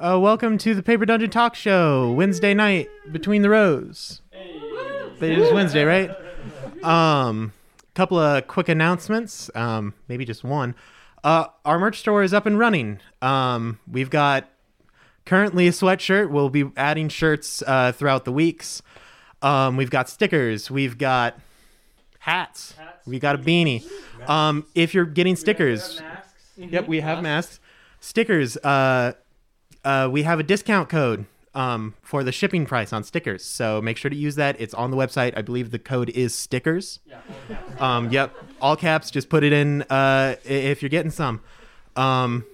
[0.00, 4.22] Uh, welcome to the Paper Dungeon Talk Show, Wednesday night between the rows.
[5.18, 6.10] But it is Wednesday, right?
[6.84, 7.52] Um,
[7.94, 9.50] couple of quick announcements.
[9.56, 10.76] Um, maybe just one.
[11.24, 13.00] Uh, our merch store is up and running.
[13.20, 14.48] Um, we've got
[15.26, 16.30] currently a sweatshirt.
[16.30, 18.82] We'll be adding shirts uh, throughout the weeks.
[19.42, 20.70] Um, we've got stickers.
[20.70, 21.40] We've got
[22.20, 22.74] hats.
[23.04, 23.84] We got a beanie.
[24.28, 26.00] Um, if you're getting stickers,
[26.56, 27.58] yep, we have masks.
[27.98, 28.56] Stickers.
[28.58, 29.14] Uh,
[29.88, 31.24] uh, we have a discount code
[31.54, 33.42] um, for the shipping price on stickers.
[33.42, 34.60] So make sure to use that.
[34.60, 35.32] It's on the website.
[35.34, 37.00] I believe the code is stickers.
[37.78, 39.10] Um, yep, all caps.
[39.10, 41.40] Just put it in uh, if you're getting some.
[41.96, 42.44] Um,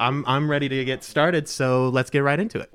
[0.00, 1.48] I'm I'm ready to get started.
[1.48, 2.72] So let's get right into it.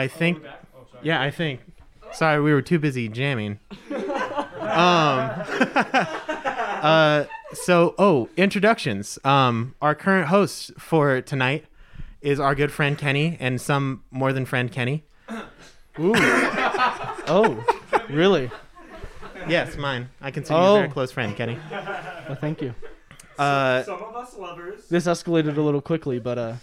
[0.00, 0.42] I think.
[0.42, 0.62] Back.
[0.74, 1.06] Oh, sorry.
[1.06, 1.60] Yeah, I think.
[2.12, 3.58] Sorry, we were too busy jamming.
[3.90, 3.98] um,
[6.82, 9.18] uh, so, oh, introductions.
[9.24, 11.66] Um, our current host for tonight
[12.22, 15.04] is our good friend Kenny, and some more than friend Kenny.
[15.98, 16.12] Ooh.
[16.16, 17.62] oh,
[18.08, 18.50] really?
[19.48, 20.08] Yes, mine.
[20.20, 20.74] I consider you a Oh.
[20.76, 21.58] very close friend, Kenny.
[21.70, 22.74] Well, thank you.
[23.38, 24.86] Uh, Some of us lovers.
[24.88, 26.54] This escalated a little quickly, but uh,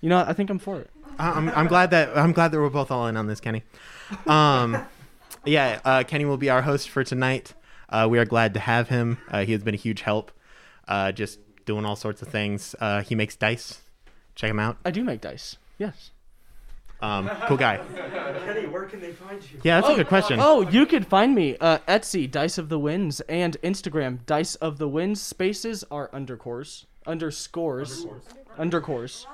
[0.00, 0.18] you know.
[0.26, 0.90] I think I'm for it.
[1.18, 3.62] I'm, I'm glad that I'm glad that we're both all in on this, Kenny.
[4.26, 4.84] Um,
[5.44, 7.54] yeah, uh, Kenny will be our host for tonight.
[7.88, 9.18] Uh, we are glad to have him.
[9.30, 10.32] Uh, he has been a huge help,
[10.88, 12.74] uh, just doing all sorts of things.
[12.80, 13.80] Uh, he makes dice.
[14.34, 14.78] Check him out.
[14.84, 15.56] I do make dice.
[15.78, 16.10] Yes.
[17.00, 17.76] Um, cool guy.
[18.46, 19.60] Kenny, where can they find you?
[19.62, 20.38] Yeah, that's a good question.
[20.40, 24.78] Oh, you could find me uh, Etsy Dice of the Winds and Instagram Dice of
[24.78, 25.20] the Winds.
[25.20, 28.06] Spaces are undercores, underscores,
[28.56, 29.26] undercores.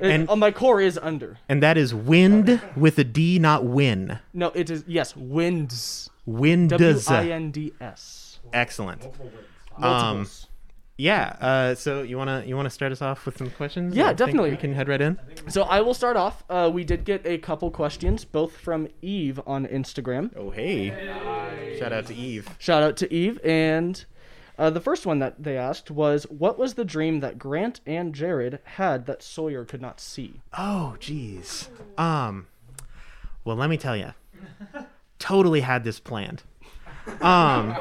[0.00, 1.38] And- And oh, my core is under.
[1.48, 4.18] And that is wind with a D, not win.
[4.34, 6.10] No, it is yes, winds.
[6.26, 7.08] Wind W does.
[7.08, 8.40] I N D S.
[8.52, 9.04] Excellent.
[9.04, 9.12] Um,
[9.80, 10.48] Multiples.
[10.98, 11.36] yeah.
[11.40, 13.94] Uh, so you wanna you wanna start us off with some questions?
[13.94, 14.50] Yeah, I think definitely.
[14.50, 15.18] We can head right in.
[15.48, 16.42] So I will start off.
[16.50, 20.30] Uh, we did get a couple questions, both from Eve on Instagram.
[20.36, 20.90] Oh hey.
[21.78, 22.48] Shout out to Eve.
[22.58, 23.38] Shout out to Eve.
[23.44, 24.04] And
[24.58, 28.14] uh, the first one that they asked was, "What was the dream that Grant and
[28.14, 31.68] Jared had that Sawyer could not see?" Oh, jeez.
[31.98, 32.46] Um,
[33.44, 34.12] well, let me tell you,
[35.18, 36.42] totally had this planned.
[37.20, 37.74] Um,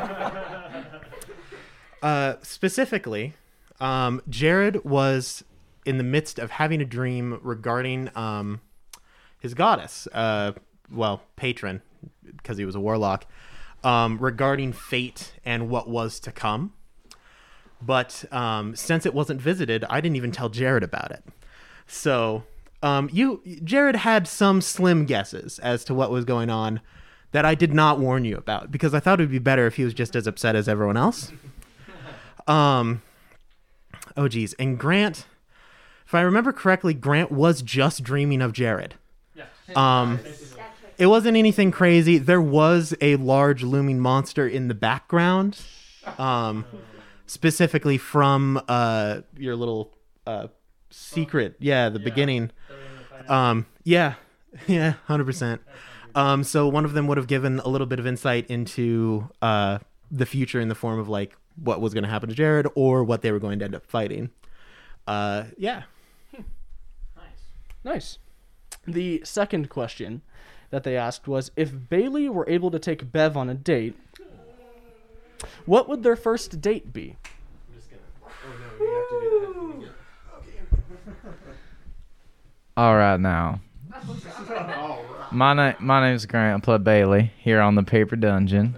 [2.01, 3.33] uh, specifically,
[3.79, 5.43] um, Jared was
[5.85, 8.61] in the midst of having a dream regarding um,
[9.39, 10.51] his goddess, uh,
[10.91, 11.81] well, patron,
[12.25, 13.25] because he was a warlock,
[13.85, 16.73] um, regarding fate and what was to come.
[17.81, 21.23] But um, since it wasn't visited, I didn't even tell Jared about it.
[21.85, 22.44] So,
[22.81, 26.81] um, you, Jared had some slim guesses as to what was going on
[27.31, 29.75] that I did not warn you about because I thought it would be better if
[29.75, 31.31] he was just as upset as everyone else.
[32.47, 33.02] Um,
[34.16, 35.25] oh geez, and Grant,
[36.06, 38.94] if I remember correctly, Grant was just dreaming of Jared.
[39.34, 39.46] Yeah.
[39.75, 40.19] Um,
[40.97, 42.17] it wasn't anything crazy.
[42.17, 45.59] There was a large looming monster in the background,
[46.17, 46.66] um,
[47.25, 49.94] specifically from uh, your little
[50.25, 50.47] uh,
[50.89, 51.55] secret.
[51.59, 52.51] Yeah, the beginning.
[53.28, 54.16] Um, yeah,
[54.67, 55.61] yeah, hundred percent.
[56.13, 59.79] Um, so one of them would have given a little bit of insight into uh,
[60.09, 63.03] the future in the form of like what was going to happen to Jared or
[63.03, 64.29] what they were going to end up fighting.
[65.07, 65.84] Uh, yeah.
[66.34, 66.45] Nice.
[67.84, 68.17] Nice.
[68.88, 70.22] The second question
[70.69, 73.95] that they asked was, "If Bailey were able to take Bev on a date,
[75.66, 77.16] what would their first date be?"
[82.78, 83.61] All right now.
[85.31, 86.61] My name my name's Grant.
[86.61, 88.75] I play Bailey here on the Paper Dungeon.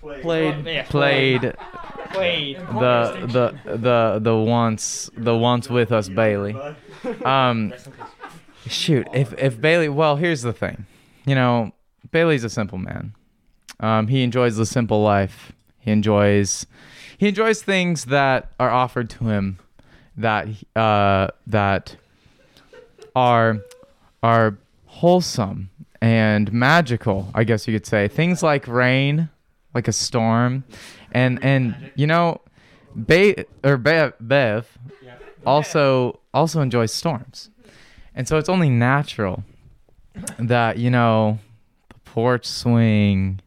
[0.00, 0.86] Played.
[0.88, 1.54] Played
[2.16, 2.56] Wait.
[2.56, 6.56] the the the the once the once with us Bailey.
[7.24, 7.72] Um,
[8.66, 10.86] shoot, if if Bailey, well, here's the thing,
[11.24, 11.72] you know,
[12.10, 13.14] Bailey's a simple man.
[13.78, 15.52] Um, he enjoys the simple life.
[15.78, 16.66] He enjoys
[17.18, 19.58] he enjoys things that are offered to him
[20.16, 21.96] that uh that
[23.16, 23.60] are
[24.22, 25.70] are wholesome
[26.02, 28.08] and magical, I guess you could say.
[28.08, 29.28] Things like rain,
[29.74, 30.64] like a storm,
[31.12, 32.40] and and you know,
[33.06, 34.78] Be- or Bev, Bev
[35.46, 37.50] also also enjoys storms,
[38.14, 39.44] and so it's only natural
[40.38, 41.38] that you know
[41.88, 43.40] the porch swing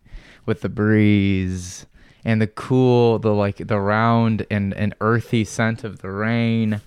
[0.45, 1.86] with the breeze
[2.25, 6.81] and the cool the like the round and, and earthy scent of the rain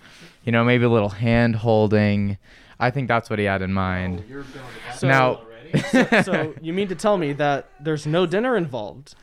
[0.44, 2.38] you know maybe a little hand holding.
[2.78, 4.22] I think that's what he had in mind.
[4.94, 5.40] So, now
[6.22, 9.14] so you mean to tell me that there's no dinner involved?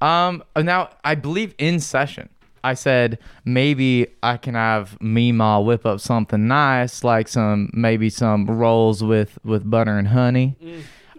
[0.00, 2.28] um now i believe in session
[2.64, 8.46] i said maybe i can have Meemaw whip up something nice like some maybe some
[8.46, 10.56] rolls with with butter and honey.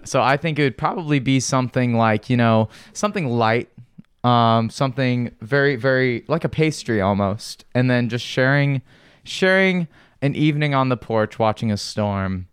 [0.06, 3.70] So i think it would probably be something like you know something light
[4.24, 8.82] um something very very like a pastry almost and then just sharing
[9.24, 9.88] sharing
[10.22, 12.48] an evening on the porch watching a storm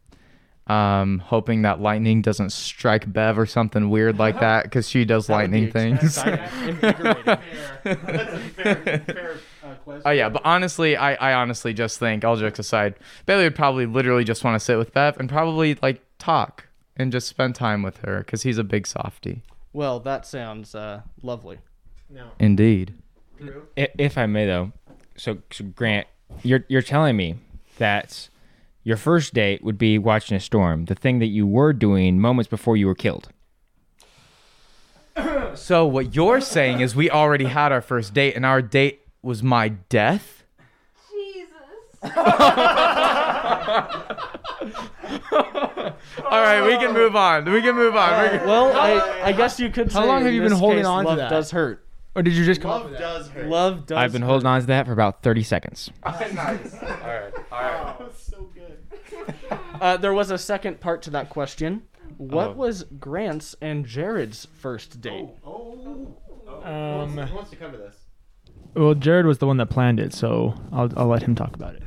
[0.70, 5.26] um hoping that lightning doesn't strike bev or something weird like that because she does
[5.26, 6.78] That would be lightning things exciting.
[10.04, 12.94] Oh yeah, but honestly, I, I honestly just think, all jokes aside,
[13.26, 17.12] Bailey would probably literally just want to sit with Bev and probably like talk and
[17.12, 19.42] just spend time with her because he's a big softy.
[19.72, 21.58] Well, that sounds uh, lovely.
[22.38, 22.94] Indeed.
[23.76, 24.72] I- If I may, though,
[25.16, 26.06] so, so Grant,
[26.42, 27.36] you're you're telling me
[27.78, 28.28] that
[28.82, 32.48] your first date would be watching a storm, the thing that you were doing moments
[32.48, 33.28] before you were killed.
[35.56, 39.42] So what you're saying is we already had our first date and our date was
[39.42, 40.44] my death?
[41.10, 41.50] Jesus.
[46.30, 47.50] All right, we can move on.
[47.50, 48.22] We can move on.
[48.22, 50.50] We can- Well, I, I guess you could say How long have in you been
[50.50, 51.30] this holding case, on to love that?
[51.30, 51.84] does hurt.
[52.14, 53.00] Or did you just come up with that?
[53.00, 53.46] does hurt.
[53.48, 54.28] Love does I've been hurt.
[54.28, 55.90] holding on to that for about 30 seconds.
[57.52, 58.09] Oh.
[59.80, 61.82] Uh, there was a second part to that question.
[62.18, 62.52] What Oh.
[62.52, 65.28] was Grant's and Jared's first date?
[65.44, 67.96] Um, Who wants to cover this?
[68.74, 71.74] well, Jared was the one that planned it, so I'll, I'll let him talk about
[71.76, 71.82] it.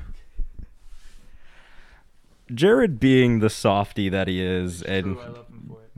[2.53, 5.17] Jared being the softy that he is, and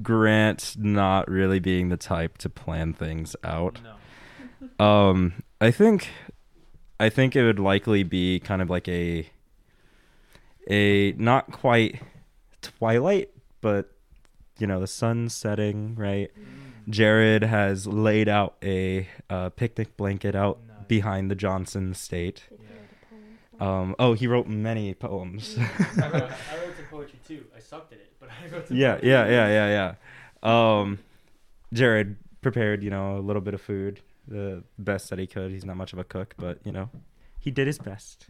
[0.02, 3.80] Grant not really being the type to plan things out.
[4.80, 6.10] Um, I think,
[7.00, 9.30] I think it would likely be kind of like a,
[10.70, 12.02] a not quite
[12.62, 13.30] twilight,
[13.62, 13.92] but
[14.60, 16.32] you know the sun setting, right?
[16.90, 22.44] Jared has laid out a uh, picnic blanket out behind the Johnson estate.
[23.60, 25.58] Um, oh, he wrote many poems.
[25.60, 26.30] I wrote,
[26.76, 27.46] some poetry too.
[27.56, 28.78] I sucked at it, but I wrote some.
[28.78, 29.96] yeah, yeah, yeah, yeah,
[30.44, 30.80] yeah.
[30.80, 31.00] Um,
[31.74, 35.52] Jared prepared, you know, a little bit of food, the best that he could.
[35.52, 36.90] He's not much of a cook, but you know,
[37.40, 38.28] he did his best.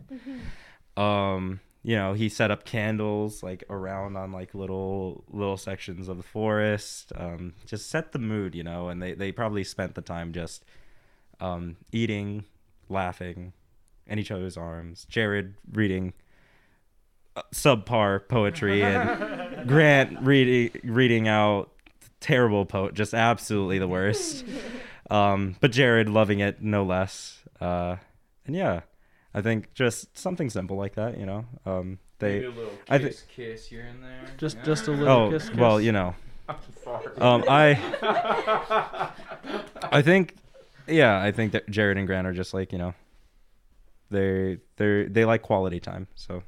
[0.96, 6.18] Um, you know, he set up candles like around on like little little sections of
[6.18, 7.14] the forest.
[7.16, 10.66] Um, just set the mood, you know, and they they probably spent the time just
[11.40, 12.46] um eating,
[12.90, 13.54] laughing,
[14.08, 15.06] in each other's arms.
[15.10, 16.14] Jared reading
[17.36, 21.72] uh, subpar poetry and Grant reading reading out
[22.20, 24.44] terrible poet, just absolutely the worst.
[25.08, 27.44] Um, but Jared loving it no less.
[27.62, 27.98] Uh,
[28.48, 28.82] and yeah,
[29.36, 31.46] I think just something simple like that, you know.
[31.66, 32.48] Um, they
[32.90, 34.22] I thi- kiss here and there.
[34.38, 35.58] Just just a little oh kiss, kiss.
[35.58, 36.16] well, you know.
[37.18, 39.12] Um, I
[39.92, 40.36] I think
[40.88, 42.94] yeah, I think that Jared and Grant are just like you know.
[44.12, 46.44] They they they like quality time, so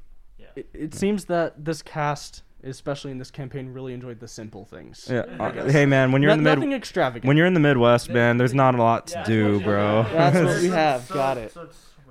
[0.56, 5.08] It, it seems that this cast, especially in this campaign, really enjoyed the simple things.
[5.12, 5.22] yeah.
[5.40, 7.26] Uh, hey man, when you're in No- the nothing mid extravagant.
[7.26, 10.04] when you're in the Midwest, man, there's not a lot to do, bro.
[10.04, 11.10] That's what we have.
[11.10, 11.58] Got it.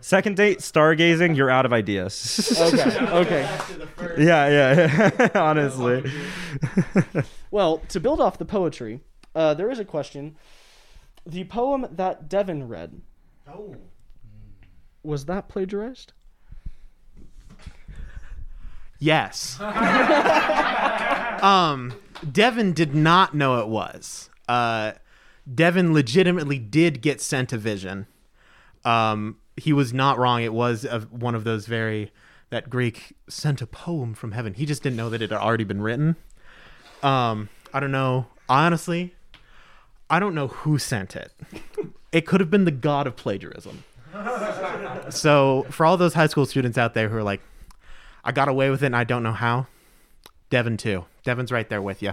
[0.07, 2.57] Second date, stargazing, you're out of ideas.
[2.61, 3.07] Okay.
[3.11, 3.43] Okay.
[4.19, 5.29] yeah, yeah, yeah.
[5.35, 6.09] Honestly.
[7.51, 9.01] Well, to build off the poetry,
[9.35, 10.37] uh, there is a question.
[11.27, 13.01] The poem that Devin read
[13.53, 13.75] Oh.
[15.03, 16.13] was that plagiarized?
[19.01, 19.59] Yes.
[21.43, 21.95] um,
[22.31, 24.31] Devin did not know it was.
[24.47, 24.93] Uh,
[25.53, 28.07] Devin legitimately did get sent a vision.
[28.85, 30.43] Um, he was not wrong.
[30.43, 32.13] It was a, one of those very
[32.51, 34.55] that Greek sent a poem from heaven.
[34.55, 36.17] He just didn't know that it had already been written.
[37.03, 38.27] Um, I don't know.
[38.49, 39.15] Honestly,
[40.09, 41.33] I don't know who sent it.
[42.13, 43.85] It could have been the god of plagiarism.
[45.11, 47.41] So, for all those high school students out there who are like,
[48.25, 49.69] I got away with it and I don't know how,
[50.51, 51.05] Devin too.
[51.23, 52.13] Devin's right there with you.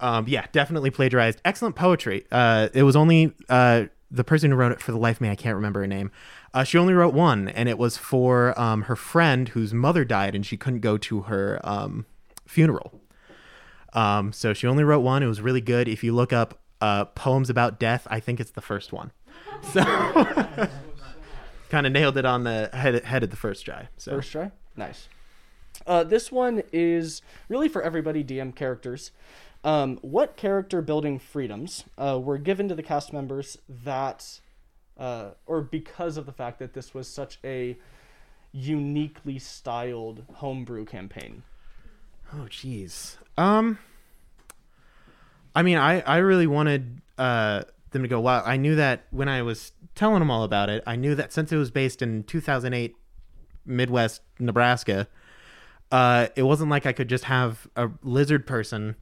[0.00, 1.40] Um, yeah, definitely plagiarized.
[1.44, 2.24] Excellent poetry.
[2.32, 5.28] Uh, it was only uh, the person who wrote it for the life of me.
[5.28, 6.10] I can't remember her name.
[6.54, 10.34] Uh, she only wrote one, and it was for um, her friend whose mother died,
[10.34, 12.06] and she couldn't go to her um,
[12.46, 13.00] funeral.
[13.92, 15.22] Um, so she only wrote one.
[15.22, 15.88] It was really good.
[15.88, 19.12] If you look up uh, poems about death, I think it's the first one.
[19.72, 19.82] So
[21.68, 23.88] kind of nailed it on the head, head of the first try.
[23.96, 24.52] So First try.
[24.76, 25.08] Nice.
[25.86, 28.22] Uh, this one is really for everybody.
[28.22, 29.10] DM characters.
[29.64, 34.40] Um, what character building freedoms uh, were given to the cast members that,
[34.98, 37.76] uh, or because of the fact that this was such a
[38.52, 41.42] uniquely styled homebrew campaign?
[42.32, 43.16] Oh, jeez.
[43.36, 43.78] Um,
[45.54, 48.20] I mean, I I really wanted uh them to go.
[48.20, 50.82] Wow, I knew that when I was telling them all about it.
[50.86, 52.94] I knew that since it was based in 2008
[53.66, 55.08] Midwest Nebraska,
[55.90, 58.94] uh, it wasn't like I could just have a lizard person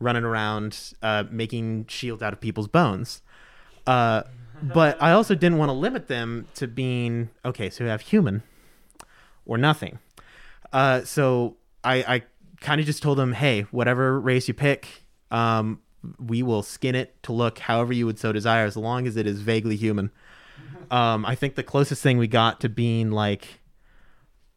[0.00, 3.22] running around uh, making shields out of people's bones.
[3.86, 4.24] Uh,
[4.62, 7.70] but I also didn't want to limit them to being okay.
[7.70, 8.42] So we have human
[9.46, 9.98] or nothing.
[10.72, 12.22] Uh, so I, I
[12.60, 15.80] kind of just told them, hey, whatever race you pick, um,
[16.18, 19.26] we will skin it to look however you would so desire, as long as it
[19.26, 20.10] is vaguely human.
[20.90, 23.60] Um, I think the closest thing we got to being like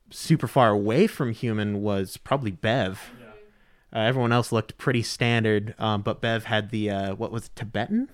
[0.10, 3.12] super far away from human was probably Bev.
[3.94, 7.56] Uh, everyone else looked pretty standard, um, but Bev had the uh, what was it,
[7.56, 8.10] Tibetan?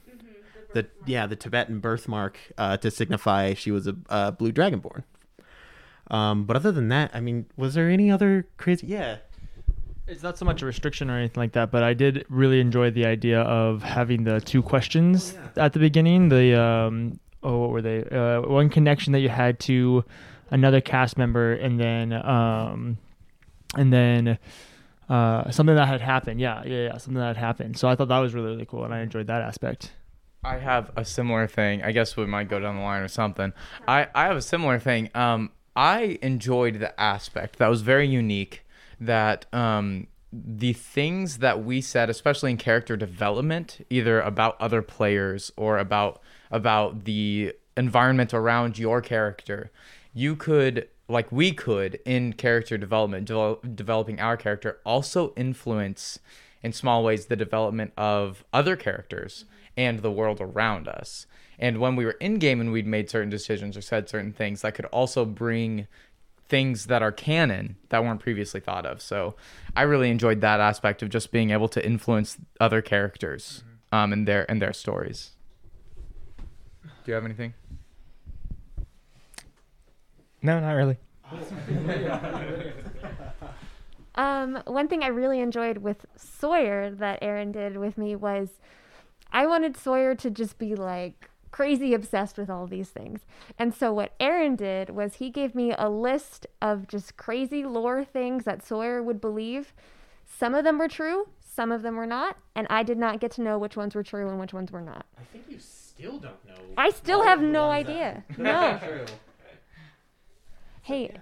[0.74, 5.04] The yeah, the Tibetan birthmark uh, to signify she was a uh, blue dragonborn.
[6.12, 8.88] Um, but other than that, I mean, was there any other crazy?
[8.88, 9.18] Yeah,
[10.06, 12.92] It's not so much a restriction or anything like that, but I did really enjoy
[12.92, 16.28] the idea of having the two questions at the beginning.
[16.30, 18.04] The um, oh, what were they?
[18.04, 20.04] Uh, one connection that you had to
[20.52, 22.98] another cast member, and then um,
[23.76, 24.38] and then
[25.10, 26.42] uh, something that had happened.
[26.42, 27.78] Yeah, yeah, yeah, something that had happened.
[27.78, 29.94] So I thought that was really really cool, and I enjoyed that aspect.
[30.44, 31.84] I have a similar thing.
[31.84, 33.54] I guess we might go down the line or something.
[33.88, 35.10] I, I have a similar thing.
[35.16, 38.66] Um, I enjoyed the aspect that was very unique.
[39.00, 45.52] That um, the things that we said, especially in character development, either about other players
[45.56, 46.22] or about
[46.52, 49.72] about the environment around your character,
[50.14, 56.20] you could like we could in character development, devel- developing our character, also influence
[56.62, 59.46] in small ways the development of other characters
[59.78, 61.28] and the world around us.
[61.60, 64.62] And when we were in game and we'd made certain decisions or said certain things,
[64.62, 65.88] that could also bring
[66.50, 69.02] things that are canon that weren't previously thought of.
[69.02, 69.36] So
[69.76, 74.28] I really enjoyed that aspect of just being able to influence other characters um, and
[74.28, 75.32] their and their stories.
[76.84, 77.54] Do you have anything?
[80.42, 80.98] No, not really.
[84.16, 88.50] Um, one thing I really enjoyed with Sawyer that Aaron did with me was
[89.34, 93.22] I wanted Sawyer to just be like crazy obsessed with all these things.
[93.60, 98.04] And so what Aaron did was he gave me a list of just crazy lore
[98.04, 99.74] things that Sawyer would believe.
[100.26, 103.32] Some of them were true, some of them were not, and I did not get
[103.32, 105.06] to know which ones were true and which ones were not.
[105.20, 106.56] I think you still don't know.
[106.78, 108.24] I still have no idea.
[108.38, 108.80] No.
[110.86, 111.16] Hey,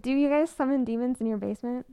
[0.00, 1.86] do you guys summon demons in your basement?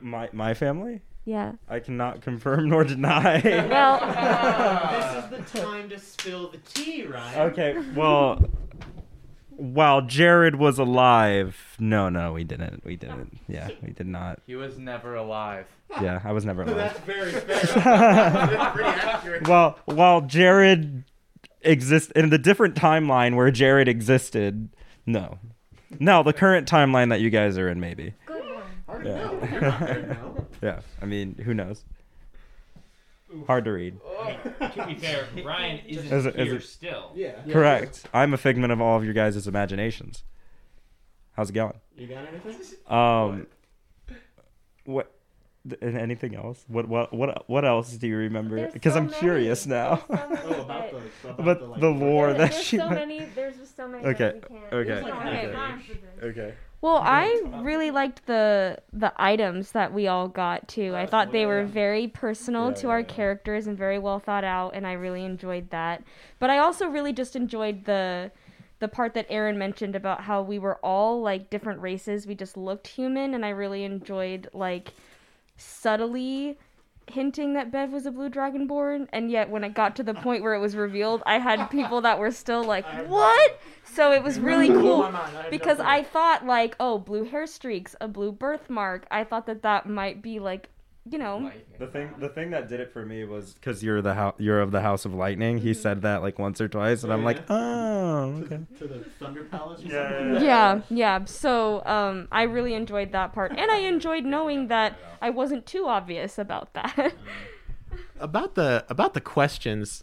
[0.00, 1.02] My my family?
[1.24, 1.52] Yeah.
[1.68, 3.40] I cannot confirm nor deny.
[3.70, 7.36] Well, this is the time to spill the tea, right?
[7.36, 8.44] okay, well,
[9.50, 12.84] while Jared was alive, no, no, we didn't.
[12.84, 13.38] We didn't.
[13.48, 14.40] Yeah, we did not.
[14.46, 15.66] He was never alive.
[16.02, 16.76] Yeah, I was never alive.
[16.76, 17.64] That's very fair.
[17.84, 19.48] That's pretty accurate.
[19.48, 21.04] Well, while Jared
[21.62, 24.68] exist in the different timeline where Jared existed,
[25.06, 25.38] no.
[26.00, 28.12] No, the current timeline that you guys are in, maybe.
[28.26, 28.42] good
[28.88, 29.06] one.
[29.06, 30.16] Yeah.
[30.64, 30.80] Yeah.
[31.00, 31.84] I mean, who knows?
[33.46, 33.98] Hard to read.
[34.74, 37.10] to be fair, Ryan isn't Is it- is here it- still.
[37.14, 37.32] Yeah.
[37.50, 38.04] Correct.
[38.14, 40.24] I'm a figment of all of your guys' imaginations.
[41.36, 41.74] How's it going?
[41.96, 42.56] You got anything?
[42.86, 43.46] Um,
[44.84, 45.10] what?
[45.68, 46.64] th- and Anything else?
[46.68, 46.86] What?
[46.88, 47.12] What?
[47.12, 47.48] What?
[47.48, 48.54] What else do you remember?
[48.56, 49.18] There's Because so I'm many.
[49.18, 50.04] curious now.
[50.08, 50.92] There's so many Oh, about that-
[51.22, 52.76] the about, But the, like, lore There- that there's she.
[52.76, 53.24] so many.
[53.34, 54.04] There's just so many.
[54.04, 54.72] Okay, That we can't.
[54.74, 55.52] okay, we can't okay.
[55.52, 56.22] time for this.
[56.38, 56.54] Okay.
[56.84, 60.94] Well, I really liked the the items that we all got too.
[60.94, 64.86] I thought they were very personal to our characters and very well thought out, and
[64.86, 66.04] I really enjoyed that.
[66.38, 68.32] But I also really just enjoyed the
[68.80, 72.26] the part that Aaron mentioned about how we were all like different races.
[72.26, 74.92] We just looked human, and I really enjoyed like
[75.56, 76.58] subtly
[77.06, 80.42] hinting that Bev was a blue dragonborn, and yet when it got to the point
[80.42, 84.40] where it was revealed, I had people that were still like, "What?" So it was
[84.40, 85.12] really cool
[85.50, 89.06] because I thought like, oh, blue hair streaks, a blue birthmark.
[89.10, 90.68] I thought that that might be like
[91.10, 94.14] you know, The thing, the thing that did it for me was because you're the
[94.14, 95.56] house, you're of the House of Lightning.
[95.58, 95.66] Mm-hmm.
[95.66, 98.60] He said that like once or twice, and I'm like, oh, okay.
[98.78, 99.82] To the Thunder Palace.
[99.82, 100.44] Or Yeah, something?
[100.44, 101.24] yeah, yeah.
[101.26, 105.86] So um, I really enjoyed that part, and I enjoyed knowing that I wasn't too
[105.86, 107.14] obvious about that.
[108.20, 110.02] about the about the questions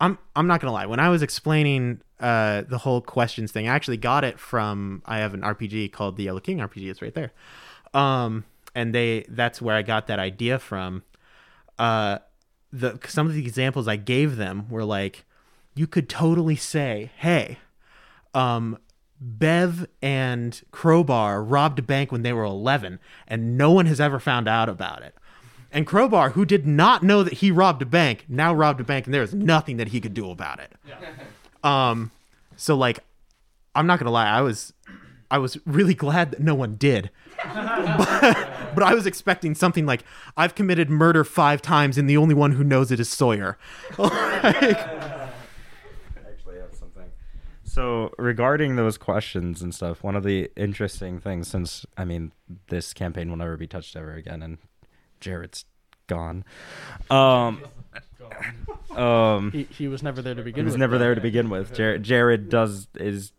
[0.00, 3.74] i'm i'm not gonna lie when i was explaining uh the whole questions thing i
[3.74, 7.14] actually got it from i have an rpg called the yellow king rpg it's right
[7.14, 7.30] there
[7.94, 11.02] um and they that's where i got that idea from
[11.78, 12.18] uh
[12.72, 15.24] the some of the examples i gave them were like
[15.74, 17.58] you could totally say hey
[18.34, 18.78] um
[19.24, 22.98] Bev and Crowbar robbed a bank when they were 11,
[23.28, 25.14] and no one has ever found out about it.
[25.70, 29.06] And Crowbar, who did not know that he robbed a bank, now robbed a bank,
[29.06, 30.72] and there is nothing that he could do about it.
[31.64, 32.10] Um,
[32.56, 33.04] so like,
[33.76, 34.72] I'm not gonna lie, I was,
[35.30, 37.08] I was really glad that no one did.
[37.54, 40.04] but, but I was expecting something like,
[40.36, 43.58] I've committed murder five times, and the only one who knows it is Sawyer.
[43.98, 47.10] Like, actually have something.
[47.64, 52.32] So regarding those questions and stuff, one of the interesting things, since I mean
[52.68, 54.58] this campaign will never be touched ever again, and
[55.20, 55.64] Jared's
[56.06, 56.44] gone.
[57.10, 57.62] Um,
[58.96, 60.52] um, He, he was never there to begin.
[60.52, 60.56] With.
[60.56, 60.80] He was with.
[60.80, 61.74] never there to begin with.
[61.74, 63.32] Jared, Jared does is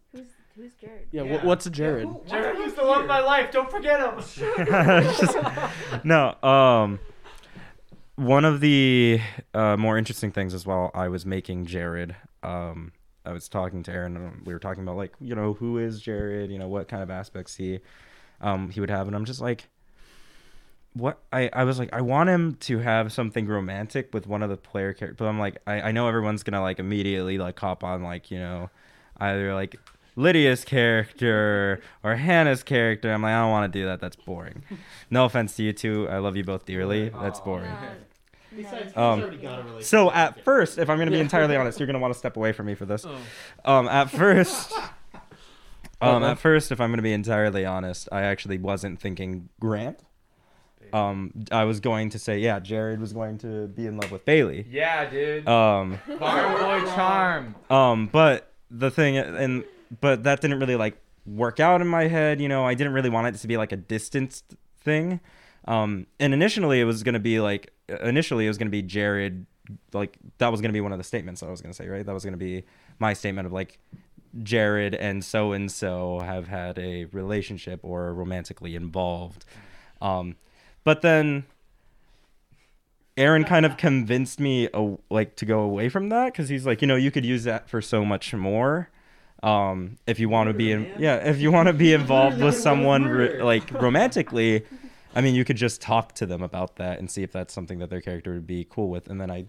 [0.55, 1.07] Who's Jared?
[1.11, 2.07] Yeah, wh- what's a Jared?
[2.27, 3.51] Jared was the love of my life.
[3.51, 4.19] Don't forget him.
[5.17, 5.37] Just-
[6.05, 6.35] no.
[6.43, 6.99] Um,
[8.15, 9.19] one of the
[9.53, 10.91] uh, more interesting things as well.
[10.93, 12.15] I was making Jared.
[12.43, 12.91] Um,
[13.25, 14.15] I was talking to Aaron.
[14.15, 16.51] And we were talking about like you know who is Jared.
[16.51, 17.79] You know what kind of aspects he
[18.41, 19.69] um, he would have, and I'm just like.
[20.95, 24.51] What I, I was like I want him to have something romantic with one of
[24.51, 27.83] the player characters, but I'm like I, I know everyone's gonna like immediately like hop
[27.83, 28.69] on like you know
[29.17, 29.75] either like
[30.15, 33.11] Lydia's character or Hannah's character.
[33.11, 33.99] I'm like, I don't want to do that.
[33.99, 34.63] That's boring.
[35.09, 36.07] No offense to you two.
[36.09, 37.09] I love you both dearly.
[37.09, 37.71] That's boring.
[38.55, 39.83] Besides, Um, got a.
[39.83, 42.51] So at first, if I'm gonna be entirely honest, you're gonna want to step away
[42.51, 43.05] from me for this.
[43.65, 44.71] Um, at first,
[46.01, 49.99] um, at first, if I'm gonna be entirely honest, I actually wasn't thinking Grant.
[50.91, 54.23] Um, I was going to say, yeah, Jared was going to be in love with
[54.25, 54.67] Bailey.
[54.69, 55.47] Yeah, dude.
[55.47, 57.55] Um, Farm boy charm.
[57.71, 59.63] Um, but the thing, and
[60.01, 62.41] but that didn't really like work out in my head.
[62.41, 65.19] You know, I didn't really want it to be like a distanced thing.
[65.65, 69.45] Um, and initially it was gonna be like initially it was gonna be Jared,
[69.93, 72.05] like that was gonna be one of the statements I was gonna say, right?
[72.05, 72.63] That was gonna be
[72.99, 73.79] my statement of like
[74.41, 79.45] Jared and so and so have had a relationship or romantically involved.
[80.01, 80.35] Um,
[80.83, 81.45] but then
[83.15, 86.81] Aaron kind of convinced me uh, like to go away from that because he's like,
[86.81, 88.89] you know, you could use that for so much more.
[89.43, 92.55] Um, if you want to be in, yeah, if you want to be involved with
[92.55, 94.65] someone ro- like romantically,
[95.13, 97.79] I mean, you could just talk to them about that and see if that's something
[97.79, 99.07] that their character would be cool with.
[99.07, 99.45] And then I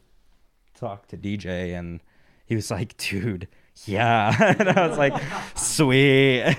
[0.74, 2.00] talked to DJ and
[2.44, 3.48] he was like, dude,
[3.86, 4.54] yeah.
[4.58, 5.14] and I was like,
[5.54, 6.56] sweet.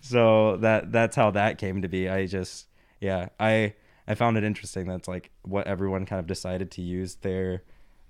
[0.00, 2.08] so that that's how that came to be.
[2.08, 2.66] I just
[3.00, 3.74] yeah, I
[4.06, 7.62] I found it interesting that's like what everyone kind of decided to use their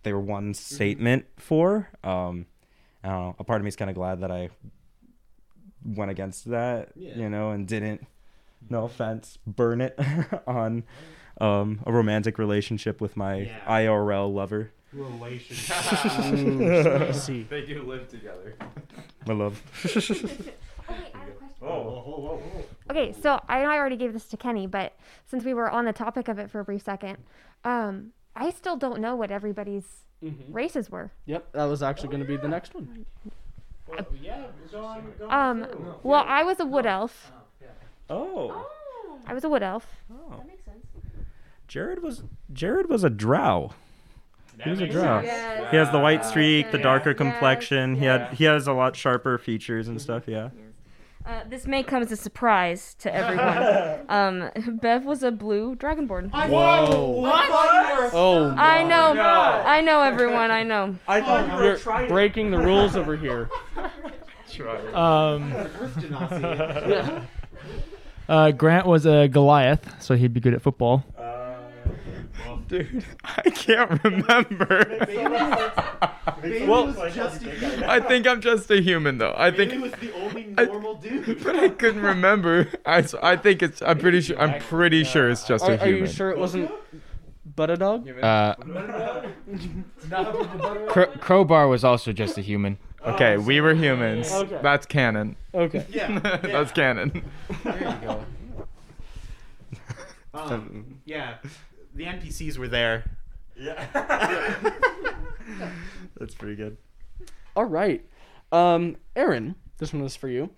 [0.02, 1.88] their one statement for.
[2.04, 2.46] Um
[3.04, 3.36] I don't know.
[3.38, 4.50] A part of me is kind of glad that I
[5.84, 7.16] went against that, Yeah.
[7.16, 8.06] you know, and didn't
[8.68, 9.98] no offense, burn it
[10.46, 10.84] on
[11.40, 13.58] um, a romantic relationship with my Yeah.
[13.66, 14.70] IRL lover.
[14.92, 15.76] relationship.
[16.20, 17.48] Mm.
[17.48, 18.54] They do live together.
[19.26, 19.62] My love.
[20.90, 21.56] Okay, I have a question.
[21.62, 22.40] oh,
[22.90, 24.94] Okay, so I know I already gave this to Kenny, but
[25.26, 27.18] since we were on the topic of it for a brief second,
[27.64, 29.84] um, I still don't know what everybody's
[30.22, 30.36] Mhm.
[30.50, 31.10] races were.
[31.26, 33.06] Yep, that was actually going to be the next one.
[34.20, 35.94] yeah, go on, go on Um, through.
[36.02, 37.32] well, I was a wood elf.
[38.08, 38.66] Oh.
[39.26, 39.86] I was a wood elf.
[40.12, 40.42] oh.
[41.68, 43.72] Jared was Jared was a drow.
[44.62, 45.20] He was a drow.
[45.20, 47.94] He has the white streak, the darker Yes, complexion.
[47.94, 50.26] He had he has a lot sharper features and stuff.
[50.26, 50.50] Yeah.
[51.30, 54.00] Uh, this may come as a surprise to everyone.
[54.08, 56.28] um, Bev was a blue dragonborn.
[56.32, 57.22] Whoa.
[58.12, 59.22] Oh, I know, No.
[59.22, 60.50] I know, everyone.
[60.50, 60.96] I know.
[61.06, 63.48] I thought you're breaking the rules over here.
[64.92, 67.22] Um, Christian Nazi.
[68.28, 71.04] uh, Grant was a Goliath, so he'd be good at football.
[72.70, 74.86] Dude, I can't remember.
[76.68, 79.34] well, just a, I think I'm just a human though.
[79.36, 81.42] I Bailey think, was the only I- normal dude.
[81.44, 82.68] but I couldn't remember.
[82.86, 83.82] I, I think it's.
[83.82, 84.38] I'm pretty sure.
[84.40, 85.94] I'm pretty sure it's just Are, a human.
[85.94, 86.70] are you sure it wasn't
[87.56, 88.08] but a dog?
[88.08, 88.54] Uh,
[90.88, 92.78] Cro- Crowbar was also just a human.
[93.04, 94.30] Okay, we were humans.
[94.30, 94.58] Okay.
[94.62, 95.34] That's canon.
[95.54, 95.84] Okay.
[95.90, 97.24] Yeah, That's canon.
[97.64, 98.24] There you go.
[100.32, 101.34] Um, yeah.
[101.94, 103.04] The NPCs were there.
[103.56, 103.84] Yeah.
[106.16, 106.76] That's pretty good.
[107.56, 108.04] All right.
[108.52, 110.50] Um, Aaron, this one was for you.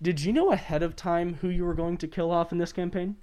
[0.00, 2.72] Did you know ahead of time who you were going to kill off in this
[2.72, 3.16] campaign?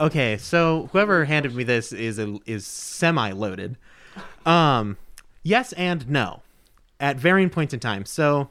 [0.00, 3.76] Okay, so whoever handed me this is a, is semi loaded.
[4.46, 4.96] Um,
[5.42, 6.42] yes and no,
[7.00, 8.04] at varying points in time.
[8.04, 8.50] So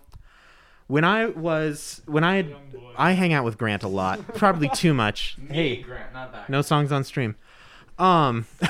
[0.87, 2.55] when I was when I had,
[2.97, 5.37] I hang out with Grant a lot, probably too much.
[5.49, 6.49] Hey, Grant, not that.
[6.49, 7.35] no songs on stream.
[7.99, 8.45] Um,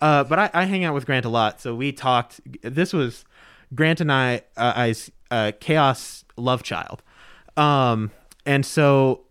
[0.00, 2.40] uh, but I, I hang out with Grant a lot, so we talked.
[2.62, 3.24] This was
[3.74, 7.02] Grant and I, uh, I's uh, Chaos love child,
[7.56, 8.10] um,
[8.44, 9.22] and so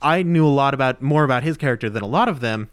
[0.00, 2.70] I knew a lot about more about his character than a lot of them.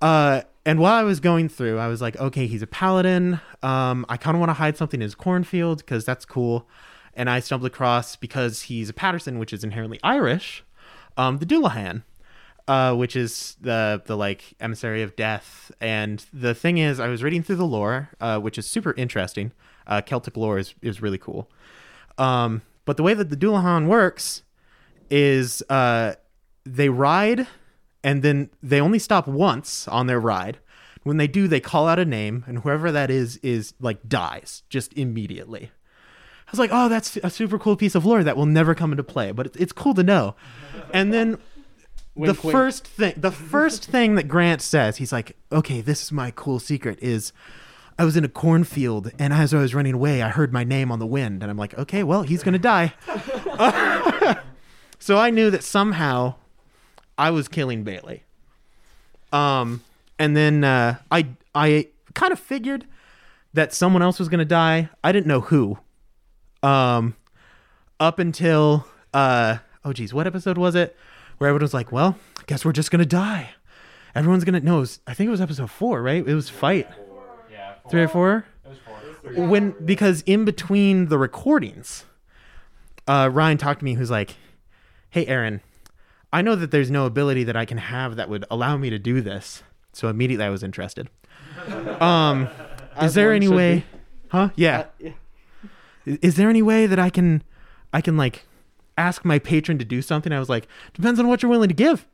[0.00, 3.40] Uh, and while I was going through, I was like, okay, he's a paladin.
[3.62, 6.68] Um, I kind of want to hide something in his cornfield because that's cool.
[7.14, 10.64] And I stumbled across because he's a Patterson, which is inherently Irish,
[11.16, 12.04] um, the Dullahan,
[12.68, 15.70] uh, which is the the like emissary of death.
[15.80, 19.52] And the thing is, I was reading through the lore, uh, which is super interesting.
[19.86, 21.50] Uh, Celtic lore is is really cool.
[22.18, 24.42] Um, but the way that the Dullahan works
[25.10, 26.14] is uh,
[26.64, 27.46] they ride
[28.04, 30.58] and then they only stop once on their ride.
[31.04, 34.62] When they do, they call out a name, and whoever that is is like dies
[34.68, 35.70] just immediately.
[36.46, 38.92] I was like, oh, that's a super cool piece of lore that will never come
[38.92, 40.36] into play, but it's cool to know.
[40.92, 41.38] And then
[42.14, 42.52] the Wink, wink.
[42.52, 46.58] first thing, the first thing that Grant says, he's like, okay, this is my cool
[46.58, 47.32] secret is.
[47.98, 50.90] I was in a cornfield, and as I was running away, I heard my name
[50.90, 52.94] on the wind, and I'm like, okay, well, he's gonna die.
[54.98, 56.34] so I knew that somehow
[57.18, 58.24] I was killing Bailey.
[59.30, 59.82] Um,
[60.18, 62.86] and then uh, I I kind of figured
[63.52, 64.88] that someone else was gonna die.
[65.04, 65.78] I didn't know who.
[66.62, 67.14] Um,
[68.00, 70.96] up until uh oh geez, what episode was it?
[71.42, 73.50] Where everyone's like, well, I guess we're just gonna die.
[74.14, 74.76] Everyone's gonna no.
[74.76, 76.24] It was, I think it was episode four, right?
[76.24, 76.86] It was fight
[77.50, 77.74] Yeah.
[77.90, 78.44] three or four.
[79.34, 82.04] When because in between the recordings,
[83.08, 83.94] uh, Ryan talked to me.
[83.94, 84.36] Who's like,
[85.10, 85.62] "Hey, Aaron,
[86.32, 88.98] I know that there's no ability that I can have that would allow me to
[89.00, 91.10] do this." So immediately I was interested.
[92.00, 92.46] Um,
[93.00, 93.78] is there any way?
[93.78, 93.84] be.
[94.28, 94.50] Huh?
[94.54, 94.78] Yeah.
[94.78, 94.84] Uh,
[96.06, 96.16] yeah.
[96.22, 97.42] Is there any way that I can,
[97.92, 98.46] I can like,
[98.96, 100.32] ask my patron to do something?
[100.32, 102.06] I was like, depends on what you're willing to give.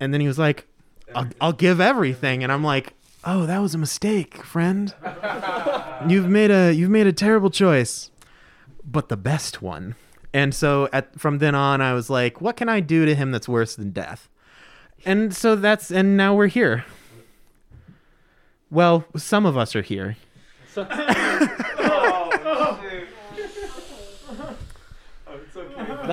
[0.00, 0.66] And then he was like,
[1.14, 2.42] I'll, I'll give everything.
[2.42, 4.94] And I'm like, oh, that was a mistake, friend.
[6.08, 8.10] you've made a you've made a terrible choice,
[8.84, 9.94] but the best one.
[10.32, 13.30] And so at from then on, I was like, what can I do to him
[13.30, 14.28] that's worse than death?
[15.04, 16.84] And so that's and now we're here.
[18.70, 20.16] Well, some of us are here.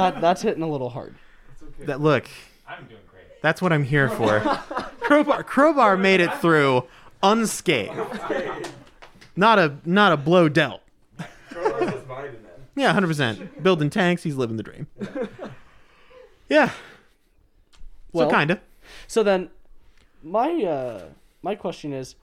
[0.02, 1.16] That that's hitting a little hard.
[1.82, 2.28] That look,
[2.68, 3.42] I'm doing great.
[3.42, 4.40] That's what I'm here for.
[5.00, 6.86] Crowbar, Crowbar made it through
[7.22, 7.94] unscathed.
[9.36, 10.82] Not a not a blow dealt.
[12.76, 13.62] Yeah, hundred percent.
[13.62, 14.88] Building tanks, he's living the dream.
[16.50, 16.72] Yeah.
[18.12, 18.62] Well, so kinda.
[19.08, 19.52] So then,
[20.24, 21.06] my uh,
[21.42, 22.16] my question is: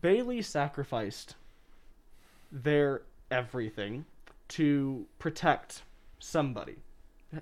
[0.00, 1.34] Bailey sacrificed
[2.50, 4.04] their everything
[4.52, 5.82] to protect
[6.18, 6.76] somebody,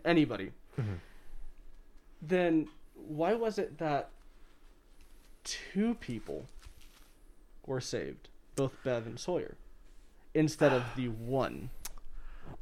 [0.05, 0.53] anybody.
[2.23, 4.11] Then why was it that
[5.45, 6.47] two people
[7.67, 9.57] were saved, both Bev and Sawyer,
[10.35, 11.71] instead of the one?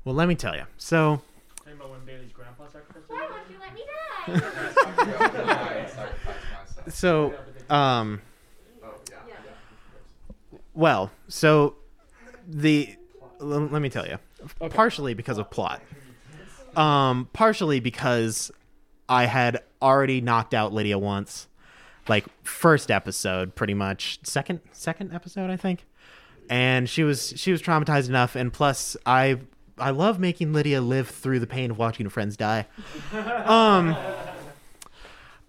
[0.04, 0.64] Well, let me tell you.
[0.76, 1.22] So
[1.58, 3.96] Talking about when Bailey's grandpa sacrificed Why won't you let me die?
[6.88, 7.34] so
[7.68, 8.20] um
[10.74, 11.74] well so
[12.46, 12.96] the
[13.40, 14.18] l- let me tell you
[14.70, 15.83] partially because of plot.
[16.77, 18.51] Um partially because
[19.09, 21.48] i had already knocked out lydia once
[22.09, 24.18] like first episode pretty much.
[24.22, 25.85] Second second episode i think.
[26.51, 29.38] And she was she was traumatized enough and plus i
[29.79, 32.66] i love making lydia live through the pain of watching her friends die.
[33.46, 33.96] Um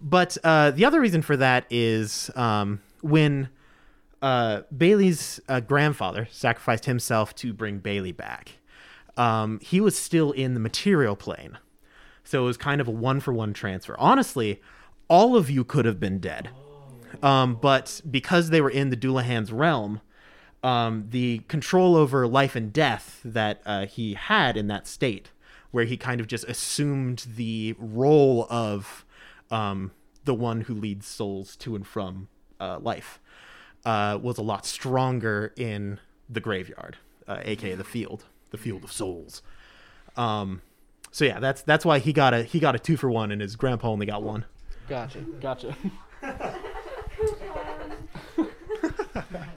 [0.00, 3.50] but uh, the other reason for that is um, when
[4.22, 8.52] uh, Bailey's uh, grandfather sacrificed himself to bring Bailey back,
[9.16, 11.58] um, he was still in the material plane.
[12.24, 13.96] So it was kind of a one for one transfer.
[13.98, 14.60] Honestly,
[15.08, 16.50] all of you could have been dead.
[17.22, 20.00] Um, but because they were in the Dullahan's realm,
[20.62, 25.30] um, the control over life and death that uh, he had in that state,
[25.70, 29.04] where he kind of just assumed the role of
[29.50, 29.90] um,
[30.24, 32.28] the one who leads souls to and from
[32.60, 33.20] uh, life,
[33.84, 36.96] uh, was a lot stronger in the graveyard,
[37.26, 39.42] uh, aka the field, the field of souls.
[40.16, 40.62] Um,
[41.10, 43.40] so yeah, that's that's why he got a he got a two for one, and
[43.40, 44.44] his grandpa only got one.
[44.88, 45.20] Gotcha.
[45.40, 45.76] Gotcha.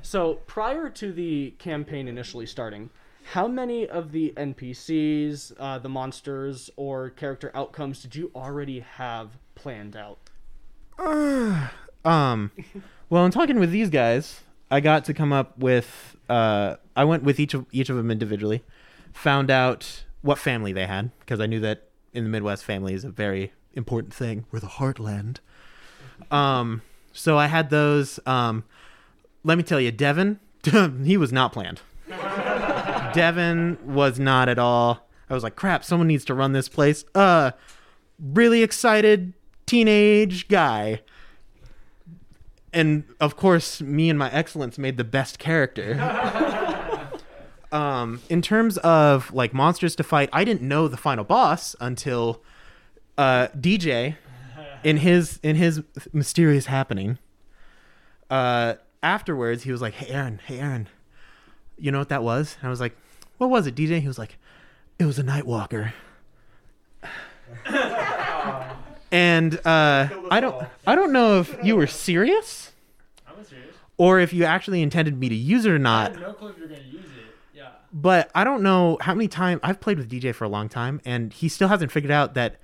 [0.01, 2.89] so prior to the campaign initially starting,
[3.31, 9.37] how many of the NPCs, uh, the monsters, or character outcomes did you already have
[9.55, 10.19] planned out?
[12.05, 12.51] Um,
[13.09, 16.17] well, in talking with these guys, I got to come up with.
[16.29, 18.61] Uh, I went with each of each of them individually,
[19.13, 23.03] found out what family they had because I knew that in the Midwest, family is
[23.03, 24.45] a very important thing.
[24.51, 25.37] We're the heartland.
[26.31, 28.19] Um, so I had those.
[28.25, 28.63] Um,
[29.43, 30.39] let me tell you, Devin,
[31.03, 31.81] he was not planned.
[33.13, 35.07] Devin was not at all.
[35.29, 37.05] I was like, crap, someone needs to run this place.
[37.15, 37.51] Uh,
[38.19, 39.33] really excited
[39.65, 41.01] teenage guy.
[42.71, 45.95] And of course, me and my excellence made the best character.
[47.73, 52.41] um, in terms of like monsters to fight, I didn't know the final boss until
[53.17, 54.15] uh, DJ
[54.83, 55.81] in his in his
[56.13, 57.17] mysterious happening.
[58.29, 60.87] Uh, afterwards, he was like, "Hey, Aaron, hey, Aaron,
[61.77, 62.95] you know what that was?" And I was like,
[63.37, 64.37] "What was it, DJ?" He was like,
[64.99, 65.93] "It was a Nightwalker."
[69.11, 72.71] and uh, I don't, I don't know if you were serious
[73.27, 73.75] I was serious.
[73.97, 76.19] or if you actually intended me to use it or not.
[76.19, 77.12] no clue if you're gonna use it.
[77.93, 80.99] But I don't know how many times I've played with DJ for a long time,
[81.05, 82.55] and he still hasn't figured out that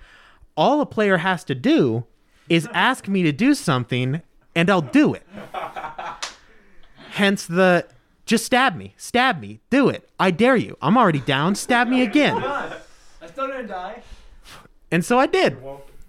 [0.58, 2.06] all a player has to do
[2.50, 4.24] is ask me to do something,
[4.56, 5.24] and I'll do it.
[7.12, 7.86] Hence the
[8.26, 10.10] just stab me, stab me, do it.
[10.20, 10.78] I dare you.
[10.82, 11.56] I'm already down.
[11.56, 12.38] Stab me again.
[12.44, 14.02] I still didn't die.
[14.92, 15.58] And so I did.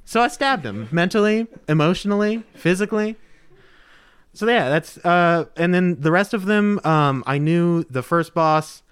[0.05, 3.17] So I stabbed him mentally, emotionally, physically.
[4.33, 8.33] So yeah, that's uh and then the rest of them um I knew the first
[8.35, 8.83] boss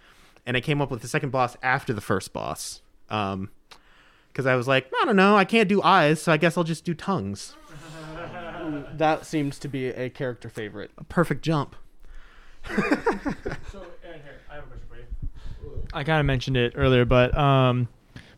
[0.48, 2.82] and I came up with the second boss after the first boss.
[3.08, 3.50] Um
[4.34, 6.64] cuz I was like, I don't know, I can't do eyes, so I guess I'll
[6.64, 7.54] just do tongues.
[8.96, 10.90] That seems to be a character favorite.
[10.98, 11.74] A perfect jump.
[12.66, 14.96] So, Aaron, here, I have a question for
[15.64, 15.82] you.
[15.94, 17.88] I kind of mentioned it earlier, but um,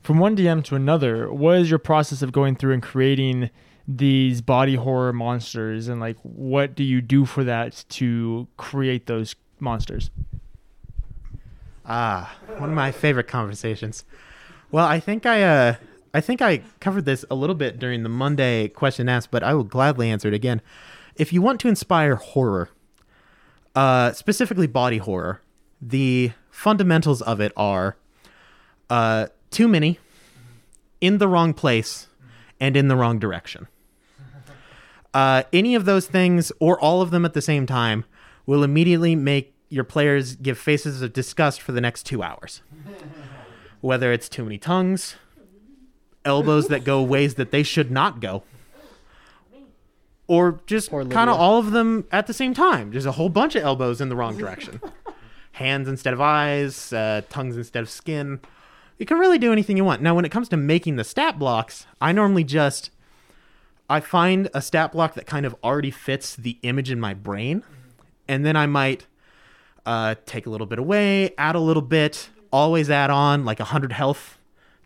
[0.03, 3.51] from one DM to another, what is your process of going through and creating
[3.89, 9.35] these body horror monsters, and like, what do you do for that to create those
[9.59, 10.11] monsters?
[11.87, 14.05] Ah, one of my favorite conversations.
[14.71, 15.75] Well, I think I uh
[16.13, 19.55] I think I covered this a little bit during the Monday question asked, but I
[19.55, 20.61] will gladly answer it again.
[21.17, 22.71] If you want to inspire horror,
[23.75, 25.41] uh specifically body horror,
[25.81, 27.97] the fundamentals of it are
[28.89, 29.99] uh too many,
[31.01, 32.07] in the wrong place,
[32.61, 33.67] and in the wrong direction.
[35.13, 38.05] Uh, any of those things or all of them at the same time
[38.47, 42.61] will immediately make your players give faces of disgust for the next two hours.
[43.81, 45.15] Whether it's too many tongues,
[46.25, 48.43] elbows that go ways that they should not go,
[50.27, 52.91] or just kind of all of them at the same time.
[52.91, 54.81] There's a whole bunch of elbows in the wrong direction.
[55.53, 58.41] Hands instead of eyes, uh, tongues instead of skin.
[58.99, 60.03] You can really do anything you want.
[60.03, 62.91] Now, when it comes to making the stat blocks, I normally just
[63.89, 67.65] I find a stat block that kind of already fits the image in my brain,
[68.29, 69.07] and then I might
[69.87, 73.93] uh, take a little bit away, add a little bit, always add on like 100
[73.93, 74.39] health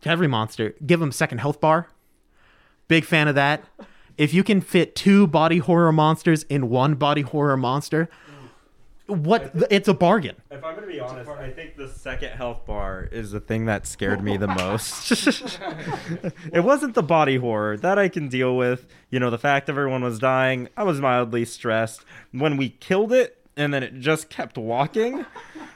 [0.03, 1.89] to every monster, give them second health bar.
[2.89, 3.65] Big fan of that.
[4.17, 8.09] If you can fit two body horror monsters in one body horror monster,
[9.07, 10.37] what it's a bargain.
[10.51, 13.87] If I'm gonna be honest, I think the second health bar is the thing that
[13.87, 15.11] scared me the most.
[16.53, 18.87] it wasn't the body horror that I can deal with.
[19.11, 22.05] You know, the fact everyone was dying, I was mildly stressed.
[22.33, 25.25] When we killed it and then it just kept walking,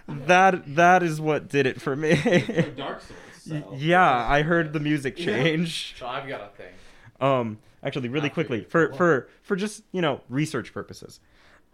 [0.07, 2.15] that that is what did it for me.
[2.77, 3.03] Dark
[3.39, 3.81] Souls.
[3.81, 5.95] yeah, I heard the music change.
[5.99, 6.75] So I've got a thing.
[7.21, 11.21] Um, actually, really quickly for for for just you know research purposes,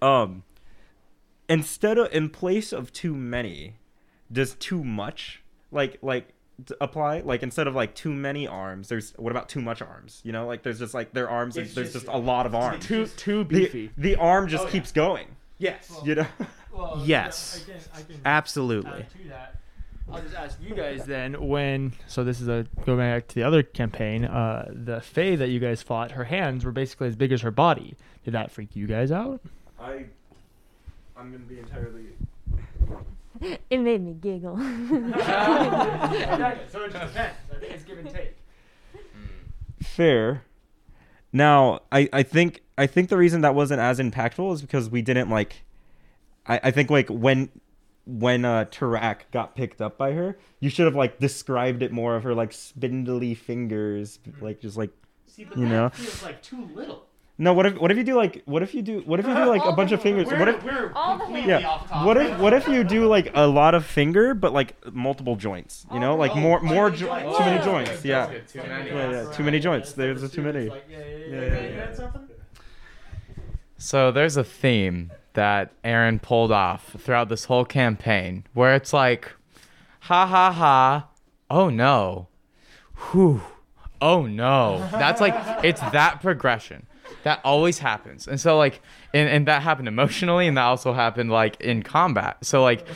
[0.03, 0.43] um,
[1.49, 3.75] instead of in place of too many,
[4.31, 6.29] does too much like like
[6.81, 7.21] apply?
[7.21, 10.21] Like instead of like too many arms, there's what about too much arms?
[10.25, 11.55] You know, like there's just like their arms.
[11.55, 12.87] There's just a lot of arms.
[12.87, 13.91] Too too beefy.
[13.97, 15.27] the arm just keeps going.
[15.59, 15.93] Yes.
[16.05, 16.27] You know.
[17.05, 17.65] Yes.
[18.25, 19.07] Absolutely.
[19.23, 19.57] to that.
[20.13, 23.43] I'll just ask you guys then when so this is a go back to the
[23.43, 27.33] other campaign, uh the Fae that you guys fought, her hands were basically as big
[27.33, 27.97] as her body.
[28.25, 29.41] Did that freak you guys out?
[29.81, 30.05] I,
[31.17, 32.07] I'm gonna be entirely.
[33.69, 34.57] It made me giggle.
[34.59, 34.73] so it
[35.11, 37.37] just depends.
[37.53, 38.37] I think it's give and take.
[39.83, 40.45] Fair.
[41.35, 45.03] Now, I, I think I think the reason that wasn't as impactful is because we
[45.03, 45.65] didn't like
[46.47, 47.51] I, I think like when
[48.07, 52.15] when uh Tarak got picked up by her, you should have like described it more
[52.15, 54.93] of her like spindly fingers, like just like
[55.37, 55.89] you know.
[55.89, 57.07] feels like too little.
[57.37, 59.35] No, what if what if you do like what if you do what if you
[59.35, 60.29] do like a bunch of fingers?
[60.29, 61.67] What if we're All the completely yeah.
[61.69, 62.07] off topic.
[62.07, 65.85] What if what if you do like a lot of finger but like multiple joints?
[65.93, 68.05] You know, like more more jo- too many joints.
[68.05, 68.27] Yeah.
[68.47, 68.91] Too many.
[68.91, 69.93] Yeah, yeah, too many joints.
[69.93, 70.67] There's a too many.
[70.67, 70.73] yeah,
[71.29, 72.09] yeah, yeah.
[73.79, 79.33] So there's a theme that Aaron pulled off throughout this whole campaign where it's like,
[80.01, 81.09] ha ha ha,
[81.51, 82.29] oh no,
[83.11, 83.43] whew,
[84.01, 84.89] oh no.
[84.93, 86.87] That's like, it's that progression.
[87.25, 88.29] That always happens.
[88.29, 88.81] And so, like,
[89.13, 92.37] and, and that happened emotionally, and that also happened, like, in combat.
[92.43, 92.87] So, like,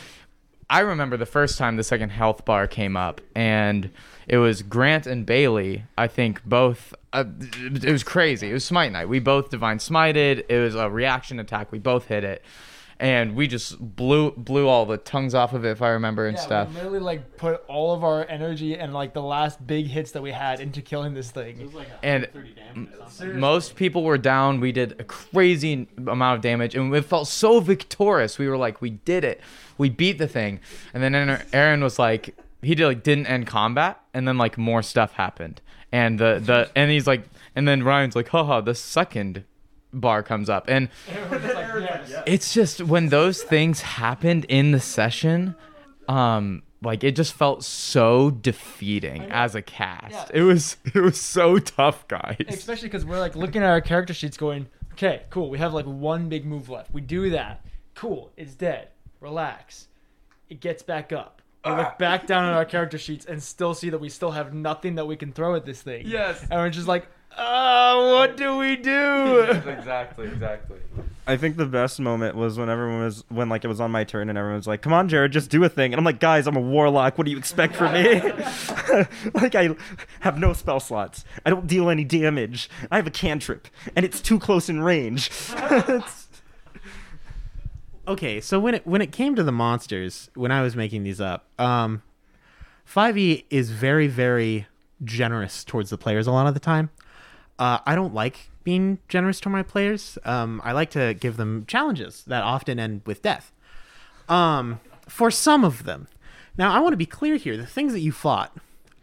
[0.70, 3.90] I remember the first time the second health bar came up, and
[4.26, 5.84] it was Grant and Bailey.
[5.96, 6.94] I think both.
[7.12, 8.50] Uh, it was crazy.
[8.50, 9.08] It was Smite Night.
[9.08, 10.44] We both divine smited.
[10.50, 11.72] It was a reaction attack.
[11.72, 12.44] We both hit it,
[13.00, 16.36] and we just blew blew all the tongues off of it, if I remember, and
[16.36, 16.68] Yeah, stuff.
[16.70, 20.22] we literally like put all of our energy and like the last big hits that
[20.22, 21.70] we had into killing this thing.
[21.72, 22.26] Like and
[22.74, 22.92] m-
[23.38, 24.60] most people were down.
[24.60, 28.38] We did a crazy amount of damage, and it felt so victorious.
[28.38, 29.40] We were like, we did it,
[29.76, 30.60] we beat the thing.
[30.92, 34.58] And then Aaron- Aaron was like, he did like didn't end combat, and then like
[34.58, 35.60] more stuff happened,
[35.92, 37.22] and the the and he's like,
[37.54, 39.44] and then Ryan's like, haha, the second
[39.92, 40.88] bar comes up, and
[42.26, 45.54] it's just when those things happened in the session,
[46.08, 46.62] um.
[46.80, 50.12] Like it just felt so defeating as a cast.
[50.12, 50.40] Yeah.
[50.40, 52.36] It was it was so tough, guys.
[52.46, 55.86] Especially because we're like looking at our character sheets going, okay, cool, we have like
[55.86, 56.92] one big move left.
[56.92, 57.64] We do that.
[57.96, 58.90] Cool, it's dead.
[59.20, 59.88] Relax.
[60.48, 61.42] It gets back up.
[61.64, 64.54] We look back down at our character sheets and still see that we still have
[64.54, 66.04] nothing that we can throw at this thing.
[66.06, 66.40] Yes.
[66.42, 69.40] And we're just like, oh, what do we do?
[69.66, 70.78] exactly, exactly.
[71.26, 74.02] I think the best moment was when everyone was when like it was on my
[74.02, 76.20] turn and everyone was like, "Come on, Jared, just do a thing." And I'm like,
[76.20, 77.18] "Guys, I'm a warlock.
[77.18, 78.20] What do you expect from me?"
[79.34, 79.68] like I
[80.20, 81.26] have no spell slots.
[81.44, 82.70] I don't deal any damage.
[82.90, 85.30] I have a cantrip, and it's too close in range.
[88.08, 91.20] Okay, so when it when it came to the monsters, when I was making these
[91.20, 92.02] up, um,
[92.90, 94.66] 5e is very very
[95.04, 96.88] generous towards the players a lot of the time.
[97.58, 100.18] Uh, I don't like being generous to my players.
[100.24, 103.52] Um, I like to give them challenges that often end with death.
[104.28, 106.06] Um, for some of them.
[106.56, 107.56] Now, I want to be clear here.
[107.56, 108.56] The things that you fought,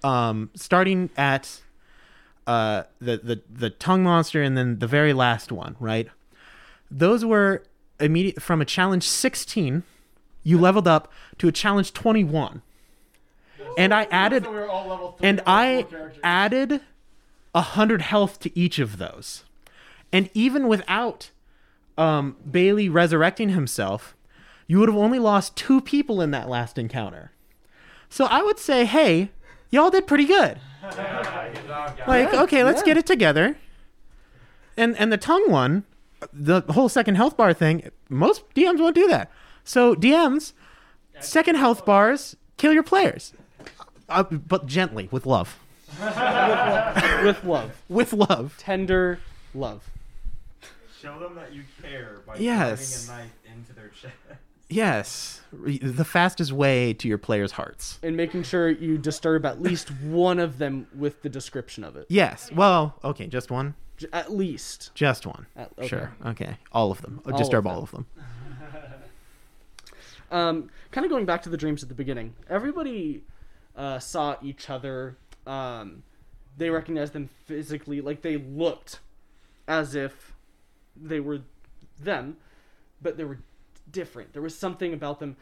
[0.04, 1.62] um, starting at
[2.46, 6.08] uh, the, the the tongue monster and then the very last one, right?
[6.92, 7.64] Those were
[8.00, 9.84] immediate from a challenge 16.
[10.44, 12.62] You leveled up to a challenge 21,
[13.78, 14.46] and I added
[15.22, 15.86] and I
[16.24, 16.82] added
[17.56, 19.46] a hundred health to each of those,
[20.12, 21.32] and even without
[21.98, 24.16] um, Bailey resurrecting himself,
[24.68, 27.32] you would have only lost two people in that last encounter.
[28.10, 29.32] So I would say, hey,
[29.72, 30.60] y'all did pretty good.
[32.08, 33.58] Like, okay, let's get it together.
[34.78, 35.84] And and the tongue one,
[36.32, 39.32] the whole second health bar thing, most DMs won't do that.
[39.64, 40.54] So DMs,
[41.20, 43.34] second health bars, kill your players,
[44.10, 45.58] uh, but gently with love.
[46.00, 48.56] With love, With love.
[48.58, 49.20] tender
[49.54, 49.90] love.
[51.02, 53.06] Show them that you care by Yes.
[53.06, 54.14] driving a knife into their chest.
[54.68, 58.00] Yes, re- the fastest way to your players' hearts.
[58.02, 62.08] and making sure you disturb at least one of them with the description of it.
[62.10, 62.52] Yes.
[62.52, 63.76] Well, okay, just one.
[63.98, 64.90] J- At least.
[64.96, 65.46] Just one.
[65.56, 65.88] At- okay.
[65.88, 66.16] Sure.
[66.26, 66.58] Okay.
[66.72, 67.22] All of them.
[67.26, 68.06] All Disturb of all of them.
[70.32, 72.34] Um, kind of going back to the dreams at the beginning.
[72.50, 73.24] Everybody
[73.78, 75.18] uh, saw each other.
[75.46, 76.04] Um,
[76.58, 79.00] they recognized them physically, like they looked
[79.68, 80.34] as if
[80.96, 81.42] they were
[82.00, 82.38] them,
[83.02, 83.40] but they were
[83.92, 84.34] different.
[84.34, 85.36] There was something about them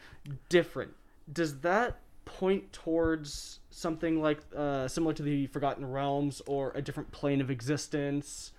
[0.48, 0.92] different.
[1.32, 7.12] Does that point towards something like uh, similar to the Forgotten Realms or a different
[7.12, 8.52] plane of existence?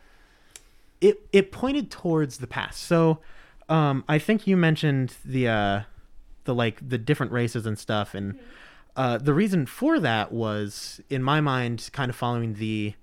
[1.01, 2.83] it it pointed towards the past.
[2.83, 3.19] So,
[3.69, 5.81] um, I think you mentioned the uh,
[6.45, 8.39] the like the different races and stuff, and
[8.95, 12.93] uh, the reason for that was, in my mind, kind of following the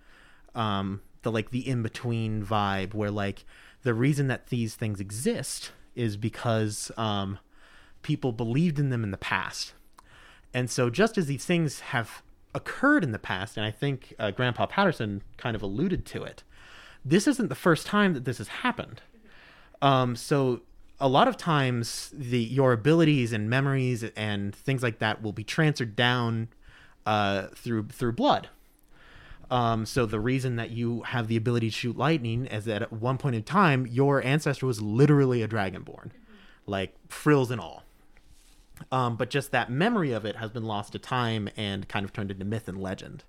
[0.55, 3.45] um, the like the in between vibe, where like
[3.83, 7.39] the reason that these things exist is because um,
[8.03, 9.75] people believed in them in the past,
[10.55, 12.23] and so just as these things have
[12.55, 16.43] occurred in the past, and I think uh, Grandpa Patterson kind of alluded to it
[17.05, 19.03] this isn't the first time that this has happened.
[19.81, 20.61] Um, so
[21.03, 25.43] a lot of times the your abilities and memories and things like that will be
[25.43, 26.49] transferred down
[27.05, 28.49] uh, through through blood.
[29.51, 32.93] Um, so the reason that you have the ability to shoot lightning is that at
[32.93, 36.13] one point in time your ancestor was literally a dragonborn,
[36.67, 37.83] like frills and all.
[38.91, 42.13] Um, but just that memory of it has been lost to time and kind of
[42.13, 43.25] turned into myth and legend.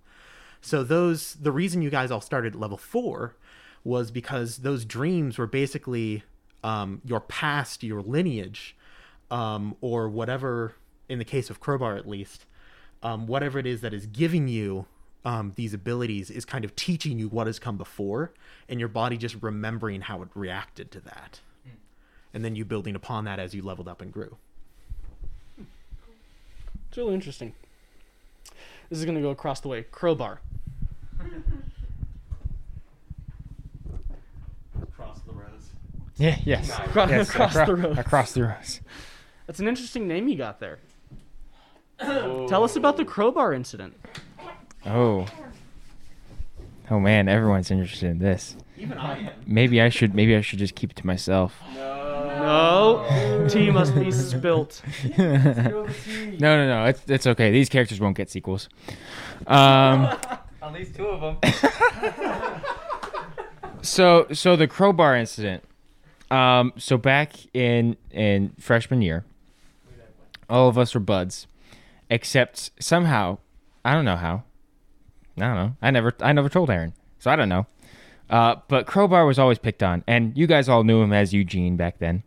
[0.61, 3.35] So those the reason you guys all started at level four
[3.83, 6.23] was because those dreams were basically
[6.63, 8.75] um, your past, your lineage,
[9.29, 10.75] um, or whatever.
[11.09, 12.45] In the case of Crowbar, at least,
[13.03, 14.85] um, whatever it is that is giving you
[15.25, 18.31] um, these abilities is kind of teaching you what has come before,
[18.67, 21.41] and your body just remembering how it reacted to that,
[22.33, 24.37] and then you building upon that as you leveled up and grew.
[26.89, 27.53] It's really interesting.
[28.89, 29.83] This is gonna go across the way.
[29.83, 30.39] Crowbar.
[34.81, 35.71] Across the rows.
[36.17, 36.37] Yeah.
[36.45, 36.69] Yes.
[36.69, 37.99] Across, yes across acro- the road.
[37.99, 38.81] Across the rows.
[39.47, 40.79] That's an interesting name you got there.
[41.99, 43.93] Tell us about the crowbar incident.
[44.85, 45.25] Oh.
[46.91, 48.55] Oh man, everyone's interested in this.
[48.77, 49.29] Even I am.
[49.45, 50.13] Maybe I should.
[50.13, 51.55] Maybe I should just keep it to myself.
[51.73, 52.01] No.
[52.43, 54.81] No, tea must be spilt.
[55.17, 55.85] no,
[56.39, 56.85] no, no.
[56.85, 57.51] It's it's okay.
[57.51, 58.67] These characters won't get sequels.
[59.47, 60.05] Um.
[60.61, 61.51] At least two of them.
[63.81, 65.63] so so the crowbar incident.
[66.33, 66.73] Um.
[66.77, 69.23] So back in in freshman year,
[70.49, 71.47] all of us were buds,
[72.09, 73.37] except somehow,
[73.85, 74.43] I don't know how.
[75.37, 75.75] I don't know.
[75.81, 77.67] I never I never told Aaron, so I don't know.
[78.29, 81.77] Uh, but Crowbar was always picked on, and you guys all knew him as Eugene
[81.77, 82.23] back then.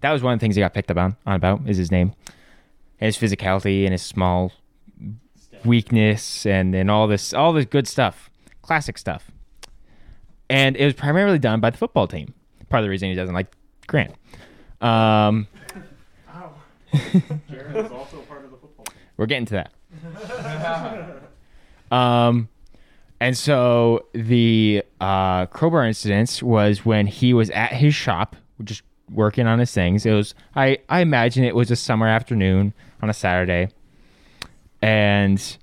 [0.00, 1.90] That was one of the things he got picked up on, on about is his
[1.90, 2.12] name,
[2.98, 4.52] his physicality, and his small
[5.64, 8.30] weakness, and and all this all this good stuff,
[8.62, 9.30] classic stuff.
[10.50, 12.34] And it was primarily done by the football team.
[12.68, 13.48] Part of the reason he doesn't like
[13.86, 14.14] Grant.
[14.80, 15.46] Um,
[17.50, 18.86] Jared is also part of the football.
[19.16, 19.72] we're getting to that.
[21.90, 22.50] Um,
[23.18, 29.46] and so the uh, crowbar incident was when he was at his shop, just working
[29.46, 30.04] on his things.
[30.04, 33.68] It was I I imagine it was a summer afternoon on a Saturday,
[34.82, 35.56] and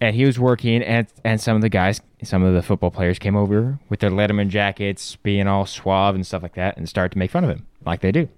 [0.00, 3.18] and he was working, and and some of the guys, some of the football players
[3.18, 7.12] came over with their Letterman jackets, being all suave and stuff like that, and started
[7.12, 8.28] to make fun of him like they do.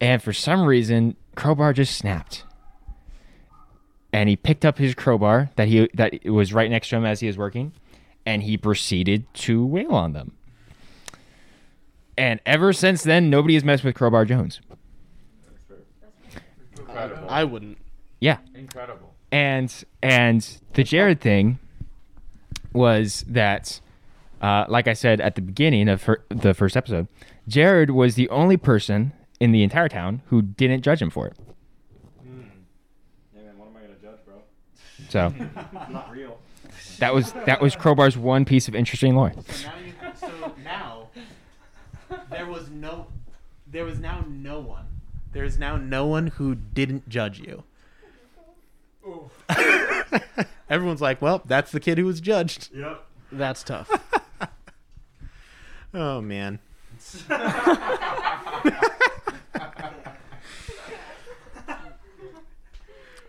[0.00, 2.44] And for some reason, crowbar just snapped
[4.12, 7.20] and he picked up his crowbar that he that was right next to him as
[7.20, 7.72] he was working,
[8.26, 10.32] and he proceeded to wail on them.
[12.18, 14.60] And ever since then, nobody has messed with Crowbar Jones.
[17.28, 17.78] I wouldn't.
[18.20, 19.14] Yeah, Incredible.
[19.32, 19.72] and
[20.02, 21.58] and the Jared thing
[22.72, 23.80] was that,
[24.40, 27.08] uh, like I said at the beginning of her, the first episode,
[27.48, 31.36] Jared was the only person in the entire town who didn't judge him for it.
[32.24, 32.32] Yeah,
[33.42, 34.42] man, what am I gonna judge, bro?
[35.08, 35.34] So
[35.90, 36.38] Not real.
[36.98, 39.32] that was that was Crowbar's one piece of interesting lore.
[39.48, 41.08] So now, you, so now
[42.30, 43.06] there was no,
[43.66, 44.86] there was now no one.
[45.32, 47.64] There is now no one who didn't judge you.
[50.70, 52.70] Everyone's like, well, that's the kid who was judged.
[52.74, 53.04] Yep.
[53.32, 53.90] That's tough.
[55.94, 56.58] Oh man.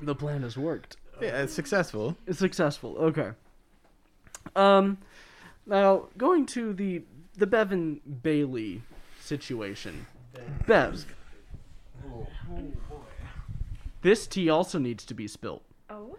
[0.01, 0.97] the plan has worked.
[1.21, 2.15] Yeah, it's successful.
[2.25, 2.95] It's successful.
[2.97, 3.31] Okay.
[4.55, 4.97] Um,
[5.65, 7.03] now going to the
[7.35, 8.81] the Bev and Bailey
[9.19, 10.05] situation.
[10.65, 11.05] Bev,
[14.01, 15.63] this tea also needs to be spilt.
[15.89, 16.17] Oh.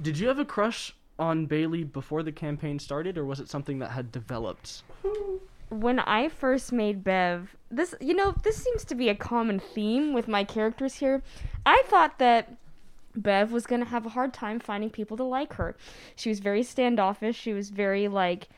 [0.00, 3.78] Did you have a crush on Bailey before the campaign started, or was it something
[3.78, 4.82] that had developed?
[5.80, 10.12] when I first made Bev, this you know, this seems to be a common theme
[10.12, 11.22] with my characters here.
[11.66, 12.56] I thought that
[13.16, 15.76] Bev was to have a hard time finding people to like her.
[16.16, 18.48] She was very standoffish, she was very like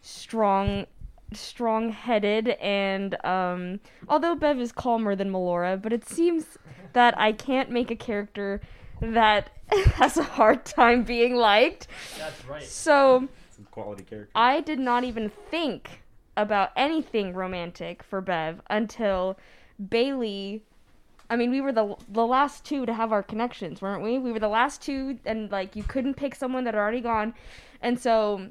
[0.00, 0.86] strong
[1.32, 6.58] strong-headed and um although Bev is calmer than Melora, but it seems
[6.92, 8.60] that I can't make a character
[9.00, 9.50] that
[9.94, 11.88] has a hard time being liked.
[12.18, 12.62] That's right.
[12.62, 14.30] So, Some quality character.
[14.34, 16.02] I did not even think
[16.36, 19.38] about anything romantic for Bev until
[19.88, 20.62] Bailey.
[21.30, 24.18] I mean, we were the the last two to have our connections, weren't we?
[24.18, 27.34] We were the last two, and like you couldn't pick someone that had already gone,
[27.80, 28.48] and so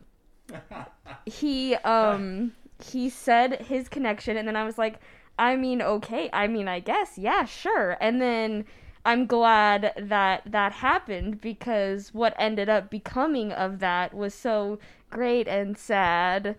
[1.25, 2.53] he um
[2.83, 4.99] he said his connection, and then I was like,
[5.37, 8.65] I mean, okay, I mean, I guess, yeah, sure, and then.
[9.05, 14.79] I'm glad that that happened because what ended up becoming of that was so
[15.09, 16.55] great and sad.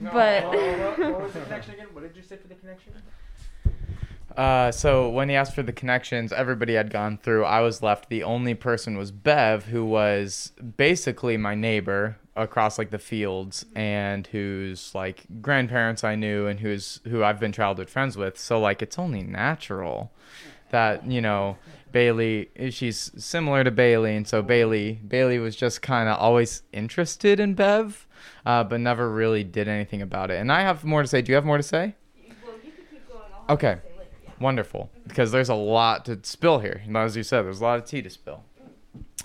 [0.00, 1.86] But what was the connection again?
[1.92, 2.92] What did you say for the connection?
[4.36, 7.44] Uh, so when he asked for the connections, everybody had gone through.
[7.44, 8.08] I was left.
[8.08, 14.26] The only person was Bev, who was basically my neighbor across like the fields, and
[14.26, 18.36] whose like grandparents I knew, and who's who I've been childhood friends with.
[18.36, 20.10] So like it's only natural
[20.70, 21.56] that you know
[21.94, 27.38] Bailey, she's similar to Bailey, and so Bailey, Bailey was just kind of always interested
[27.38, 28.08] in Bev,
[28.44, 30.40] uh, but never really did anything about it.
[30.40, 31.22] And I have more to say.
[31.22, 31.94] Do you have more to say?
[33.48, 33.78] Okay,
[34.40, 34.90] wonderful.
[35.06, 36.82] Because there's a lot to spill here.
[36.96, 38.42] As you said, there's a lot of tea to spill.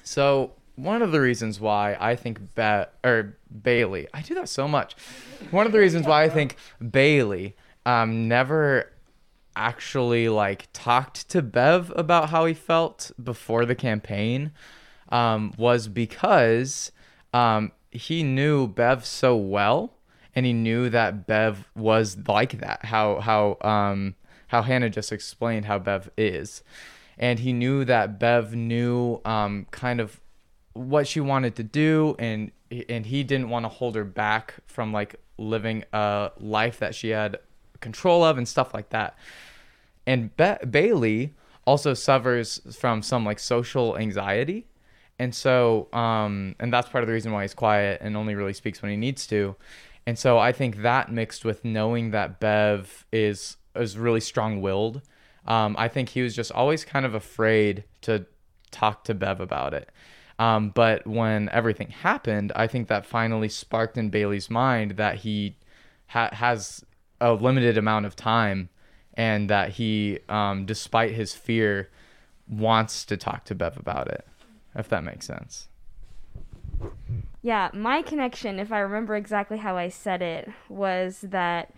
[0.03, 4.67] So one of the reasons why I think ba- or Bailey, I do that so
[4.67, 4.95] much.
[5.49, 6.55] One of the reasons why I think
[6.91, 7.55] Bailey
[7.87, 8.91] um, never
[9.59, 14.51] actually like talked to Bev about how he felt before the campaign
[15.09, 16.91] um, was because
[17.33, 19.97] um, he knew Bev so well,
[20.33, 22.85] and he knew that Bev was like that.
[22.85, 24.15] How how um,
[24.47, 26.63] how Hannah just explained how Bev is,
[27.17, 30.21] and he knew that Bev knew um, kind of
[30.73, 32.51] what she wanted to do, and
[32.87, 37.09] and he didn't want to hold her back from like living a life that she
[37.09, 37.39] had
[37.79, 39.17] control of and stuff like that.
[40.09, 41.35] And ba- Bailey
[41.67, 44.65] also suffers from some like social anxiety.
[45.19, 48.53] And so, um, and that's part of the reason why he's quiet and only really
[48.53, 49.55] speaks when he needs to.
[50.07, 55.03] And so I think that mixed with knowing that Bev is is really strong willed,
[55.45, 58.25] um, I think he was just always kind of afraid to
[58.71, 59.91] talk to Bev about it.
[60.39, 65.57] Um, but when everything happened, I think that finally sparked in Bailey's mind that he
[66.07, 66.83] ha- has
[67.21, 68.69] a limited amount of time
[69.19, 71.89] and that he, um, despite his fear,
[72.47, 74.25] wants to talk to Bev about it,
[74.73, 75.67] if that makes sense.
[77.41, 81.73] Yeah, my connection, if I remember exactly how I said it, was that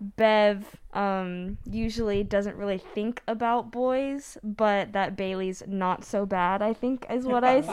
[0.00, 6.72] Bev um, usually doesn't really think about boys, but that Bailey's not so bad, I
[6.74, 7.60] think, is what I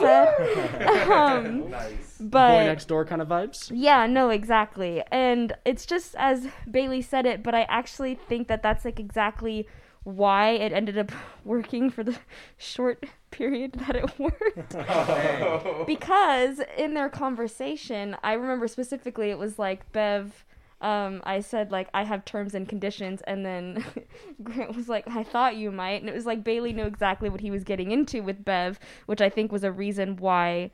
[0.80, 1.08] said.
[1.10, 1.74] um,
[2.20, 3.70] but Boy next door kind of vibes.
[3.74, 5.02] yeah, no, exactly.
[5.12, 9.68] And it's just as Bailey said it, but I actually think that that's like exactly
[10.04, 11.12] why it ended up
[11.44, 12.16] working for the
[12.56, 15.86] short period that it worked.
[15.86, 20.44] because in their conversation, I remember specifically it was like Bev
[20.84, 23.84] um, I said like I have terms and conditions, and then
[24.42, 27.40] Grant was like, "I thought you might," and it was like Bailey knew exactly what
[27.40, 30.70] he was getting into with Bev, which I think was a reason why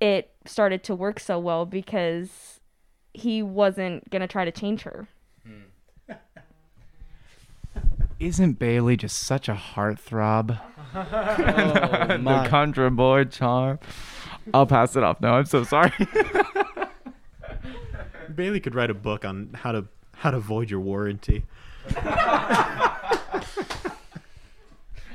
[0.00, 2.60] it started to work so well because
[3.14, 5.08] he wasn't gonna try to change her.
[8.18, 10.60] Isn't Bailey just such a heartthrob?
[10.92, 12.48] Oh, the my.
[12.48, 13.78] country boy charm.
[14.52, 15.20] I'll pass it off.
[15.20, 15.92] No, I'm so sorry.
[18.36, 21.44] Bailey could write a book on how to how to void your warranty.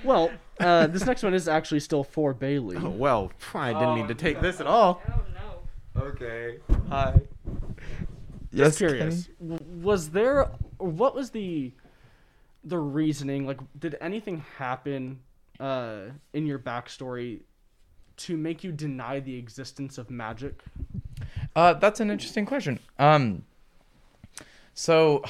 [0.04, 2.78] Well, uh, this next one is actually still for Bailey.
[2.78, 5.02] Oh, well, I didn't mean to take this at all.
[5.98, 6.60] okay.
[6.90, 7.22] Hi.
[8.54, 9.28] Just curious.
[9.42, 11.74] w- Was there what was the
[12.64, 13.48] the reasoning?
[13.48, 15.22] Like, did anything happen
[15.60, 16.02] uh,
[16.34, 17.42] in your backstory
[18.18, 20.64] to make you deny the existence of magic?
[21.56, 22.80] Uh, that's an interesting question.
[23.00, 23.44] Um,
[24.74, 25.24] so,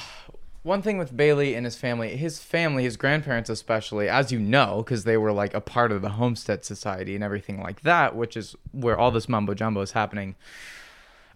[0.62, 4.82] one thing with Bailey and his family, his family, his grandparents especially, as you know,
[4.84, 8.36] because they were like a part of the Homestead Society and everything like that, which
[8.36, 10.34] is where all this mumbo jumbo is happening.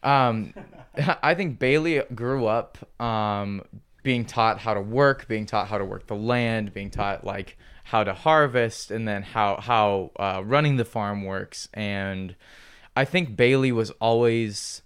[0.02, 0.54] Um,
[1.22, 3.62] I think Bailey grew up um,
[4.02, 7.56] being taught how to work, being taught how to work the land, being taught like
[7.90, 11.68] how to harvest, and then how how uh, running the farm works.
[11.74, 12.36] And
[12.94, 14.82] I think Bailey was always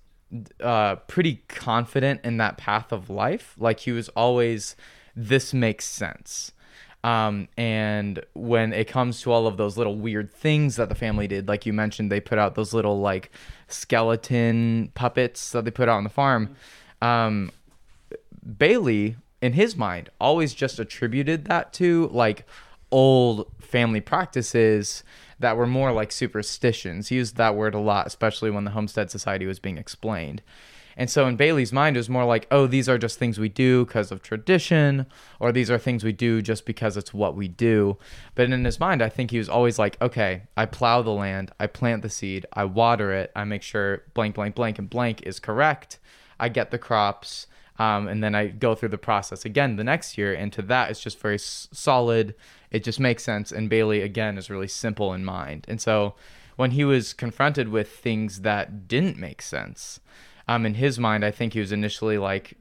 [0.60, 3.54] uh, pretty confident in that path of life.
[3.58, 4.74] Like he was always,
[5.14, 6.52] this makes sense.
[7.04, 11.28] Um, and when it comes to all of those little weird things that the family
[11.28, 13.30] did, like you mentioned, they put out those little like
[13.68, 16.56] skeleton puppets that they put out on the farm.
[17.02, 17.50] Um,
[18.58, 22.46] Bailey, in his mind, always just attributed that to like
[22.94, 25.02] old family practices
[25.40, 27.08] that were more like superstitions.
[27.08, 30.42] He used that word a lot, especially when the Homestead Society was being explained.
[30.96, 33.48] And so in Bailey's mind, it was more like, oh, these are just things we
[33.48, 35.06] do because of tradition,
[35.40, 37.98] or these are things we do just because it's what we do.
[38.36, 41.50] But in his mind, I think he was always like, okay, I plow the land,
[41.58, 45.22] I plant the seed, I water it, I make sure blank, blank, blank, and blank
[45.22, 45.98] is correct.
[46.38, 50.16] I get the crops, um, and then I go through the process again the next
[50.16, 50.32] year.
[50.32, 52.36] And to that, it's just very s- solid.
[52.74, 53.52] It just makes sense.
[53.52, 55.64] And Bailey, again, is really simple in mind.
[55.68, 56.14] And so
[56.56, 60.00] when he was confronted with things that didn't make sense,
[60.48, 62.54] um, in his mind, I think he was initially like,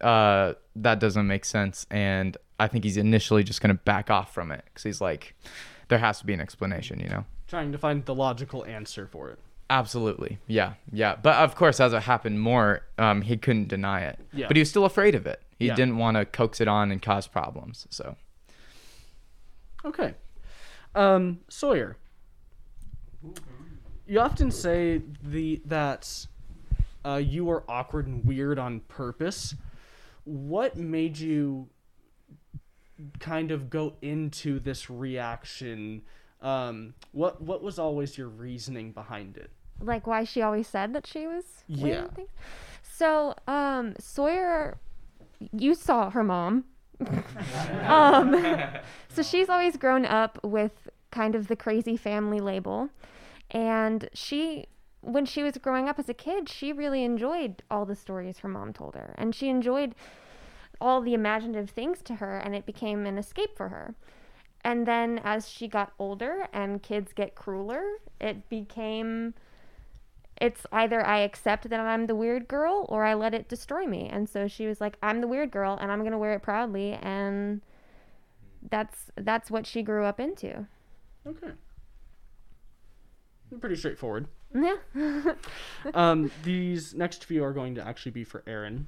[0.00, 1.86] uh, that doesn't make sense.
[1.90, 5.34] And I think he's initially just going to back off from it because he's like,
[5.88, 7.24] there has to be an explanation, you know?
[7.48, 9.38] Trying to find the logical answer for it.
[9.70, 10.38] Absolutely.
[10.48, 10.74] Yeah.
[10.92, 11.14] Yeah.
[11.22, 14.18] But of course, as it happened more, um, he couldn't deny it.
[14.32, 14.48] Yeah.
[14.48, 15.40] But he was still afraid of it.
[15.58, 15.76] He Yeah.
[15.76, 17.86] didn't want to coax it on and cause problems.
[17.90, 18.16] So,
[19.84, 20.14] Okay.
[20.94, 21.96] Um, Sawyer.
[24.06, 26.26] You often say the that
[27.04, 29.54] uh, you were awkward and weird on purpose.
[30.24, 31.68] What made you
[33.18, 36.02] kind of go into this reaction?
[36.42, 39.50] Um, what what was always your reasoning behind it?
[39.82, 42.24] like why she always said that she was weird Yeah.
[42.82, 44.76] So, um, Sawyer,
[45.52, 46.64] you saw her mom.
[47.86, 48.34] Um,
[49.08, 52.88] so she's always grown up with kind of the crazy family label,
[53.50, 54.66] and she,
[55.00, 58.48] when she was growing up as a kid, she really enjoyed all the stories her
[58.48, 59.94] mom told her, and she enjoyed
[60.80, 63.94] all the imaginative things to her, and it became an escape for her.
[64.62, 67.82] And then as she got older and kids get crueler,
[68.20, 69.34] it became
[70.40, 74.08] it's either I accept that I'm the weird girl or I let it destroy me.
[74.10, 76.42] And so she was like, I'm the weird girl and I'm going to wear it
[76.42, 77.60] proudly and
[78.68, 80.66] that's that's what she grew up into.
[81.26, 81.52] Okay.
[83.60, 84.28] Pretty straightforward.
[84.54, 84.76] Yeah.
[85.94, 88.86] Um, these next few are going to actually be for Aaron.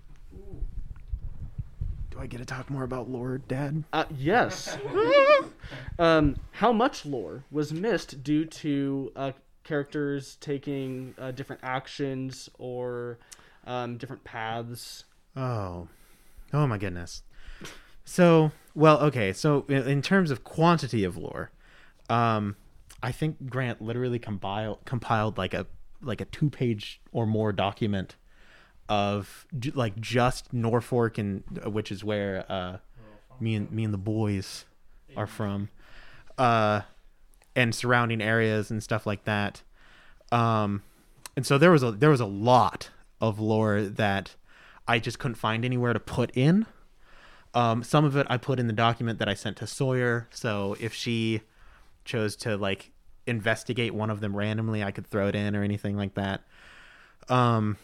[2.10, 3.84] Do I get to talk more about lore, Dad?
[3.92, 4.76] Uh, yes.
[5.98, 9.32] um, how much lore was missed due to uh,
[9.64, 13.18] characters taking uh, different actions or
[13.66, 15.04] um, different paths?
[15.36, 15.88] Oh,
[16.52, 17.22] oh my goodness.
[18.04, 19.32] So, well, okay.
[19.32, 21.50] So, in, terms of quantity of lore,
[22.10, 22.56] um,
[23.02, 25.66] I think Grant literally compiled compiled like a
[26.00, 28.16] like a two page or more document
[28.88, 32.78] of j- like just Norfolk and uh, which is where uh,
[33.40, 34.64] me and me and the boys
[35.16, 35.68] are from,
[36.38, 36.80] uh,
[37.54, 39.62] and surrounding areas and stuff like that.
[40.30, 40.82] Um,
[41.36, 42.90] and so there was a there was a lot
[43.20, 44.34] of lore that
[44.88, 46.66] I just couldn't find anywhere to put in.
[47.54, 50.28] Um, some of it I put in the document that I sent to Sawyer.
[50.30, 51.42] So if she
[52.04, 52.92] chose to like
[53.26, 56.42] investigate one of them randomly, I could throw it in or anything like that.
[57.28, 57.76] Um,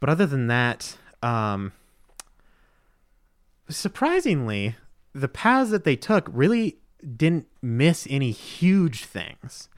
[0.00, 1.72] but other than that, um,
[3.68, 4.76] surprisingly,
[5.14, 6.76] the paths that they took really
[7.16, 9.68] didn't miss any huge things.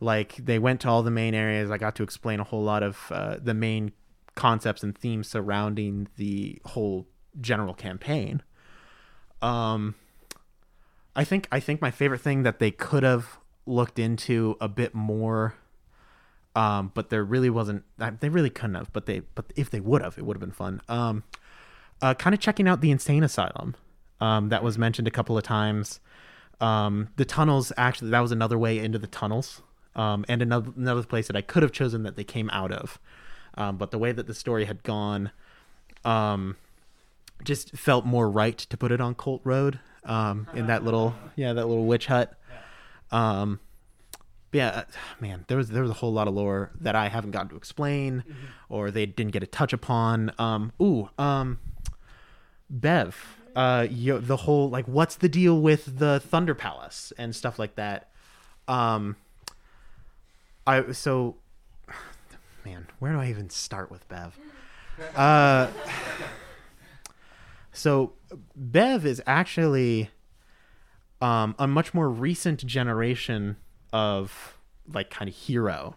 [0.00, 1.70] Like they went to all the main areas.
[1.70, 3.92] I got to explain a whole lot of uh, the main
[4.34, 7.06] concepts and themes surrounding the whole
[7.40, 8.42] general campaign.
[9.40, 9.94] Um,
[11.14, 14.94] I think I think my favorite thing that they could have looked into a bit
[14.94, 15.54] more,
[16.54, 17.84] um, but there really wasn't.
[17.98, 18.92] uh, They really couldn't have.
[18.92, 20.82] But they but if they would have, it would have been fun.
[20.88, 21.24] Um,
[22.02, 23.76] uh, kind of checking out the insane asylum.
[24.20, 26.00] Um, that was mentioned a couple of times.
[26.60, 29.62] Um, the tunnels actually that was another way into the tunnels.
[29.94, 32.98] Um, and another another place that I could have chosen that they came out of.
[33.54, 35.30] Um, but the way that the story had gone,
[36.04, 36.56] um,
[37.44, 41.52] just felt more right to put it on Colt Road, um, in that little yeah
[41.54, 42.38] that little witch hut.
[43.10, 43.60] Um,
[44.52, 44.84] yeah, uh,
[45.20, 47.56] man, there was there was a whole lot of lore that I haven't gotten to
[47.56, 48.24] explain,
[48.68, 50.32] or they didn't get a touch upon.
[50.38, 51.58] Um, ooh, um,
[52.70, 57.58] Bev, uh, you, the whole like, what's the deal with the Thunder Palace and stuff
[57.58, 58.10] like that.
[58.68, 59.16] Um,
[60.66, 61.36] I so,
[62.66, 64.38] man, where do I even start with Bev?
[65.14, 65.68] Uh,
[67.72, 68.12] so
[68.54, 70.10] Bev is actually
[71.22, 73.56] um, a much more recent generation
[73.90, 74.58] of
[74.92, 75.96] like kind of hero.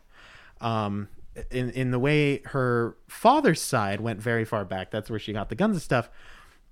[0.62, 1.10] Um,
[1.52, 4.92] in in the way her father's side went very far back.
[4.92, 6.10] That's where she got the guns and stuff.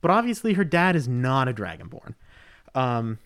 [0.01, 2.15] But obviously, her dad is not a dragonborn.
[2.75, 3.19] Um,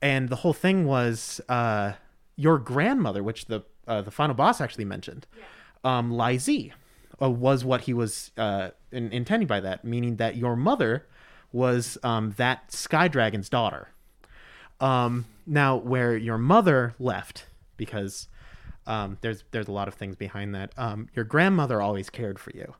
[0.00, 1.92] and the whole thing was uh,
[2.36, 5.26] your grandmother, which the uh, the final boss actually mentioned,
[5.82, 6.72] um, Lyzie,
[7.20, 11.06] uh, was what he was uh, in, intending by that, meaning that your mother
[11.52, 13.88] was um, that sky dragon's daughter.
[14.80, 18.28] Um, now, where your mother left, because
[18.86, 20.72] um, there's there's a lot of things behind that.
[20.76, 22.74] Um, your grandmother always cared for you,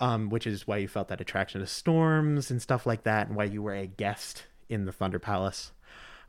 [0.00, 3.36] um, which is why you felt that attraction to storms and stuff like that, and
[3.36, 5.72] why you were a guest in the Thunder Palace.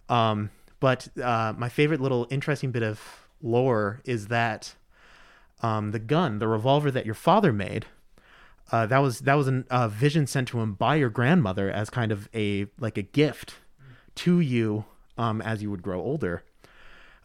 [0.07, 0.49] Um,
[0.80, 4.76] but uh, my favorite little interesting bit of lore is that
[5.61, 7.86] um, the gun, the revolver that your father made,
[8.72, 11.89] uh, that was that was a uh, vision sent to him by your grandmother as
[11.89, 13.55] kind of a like a gift
[14.15, 14.86] to you
[15.17, 16.43] um, as you would grow older.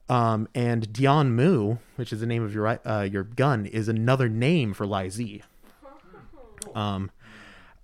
[0.09, 4.29] Um, and Dian Mu, which is the name of your uh, your gun, is another
[4.29, 5.43] name for Lyzie.
[6.75, 7.11] Um,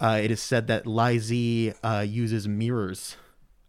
[0.00, 3.16] uh, it is said that Lyzie uh, uses mirrors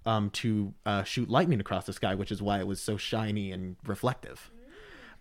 [0.05, 3.51] um, to uh, shoot lightning across the sky, which is why it was so shiny
[3.51, 4.49] and reflective.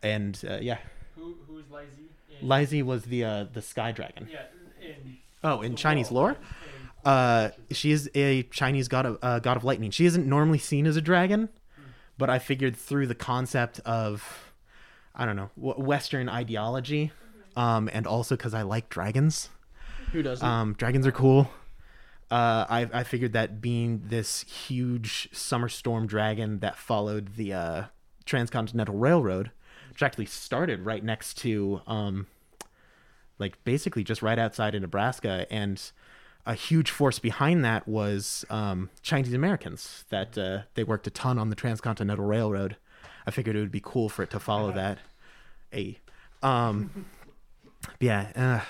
[0.03, 0.78] And uh, yeah,
[1.16, 2.09] Who, who's Lyzie?
[2.43, 4.28] Lyzie was the uh, the sky dragon.
[4.30, 4.43] Yeah,
[4.80, 6.36] in Oh, in Chinese lore,
[7.05, 9.91] uh, she is a Chinese god of uh, god of lightning.
[9.91, 11.49] She isn't normally seen as a dragon,
[12.18, 14.53] but I figured through the concept of,
[15.14, 17.12] I don't know, Western ideology,
[17.57, 19.49] um, and also because I like dragons.
[20.12, 20.46] Who doesn't?
[20.46, 21.50] Um, dragons are cool.
[22.30, 27.84] Uh, I, I figured that being this huge summer storm dragon that followed the uh,
[28.24, 29.50] transcontinental railroad,
[29.88, 32.28] which actually started right next to, um,
[33.38, 35.90] like basically just right outside of Nebraska, and
[36.46, 41.38] a huge force behind that was um, Chinese Americans that uh, they worked a ton
[41.38, 42.76] on the transcontinental railroad.
[43.26, 44.98] I figured it would be cool for it to follow that.
[45.72, 45.98] A,
[46.42, 47.06] um,
[48.00, 48.30] yeah.
[48.36, 48.64] Uh,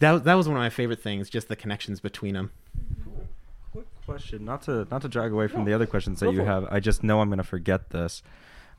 [0.00, 2.50] that was that was one of my favorite things, just the connections between them.
[3.72, 6.38] Quick question, not to not to drag away from the other questions that Go you
[6.38, 6.46] for it.
[6.46, 6.66] have.
[6.70, 8.22] I just know I'm gonna forget this.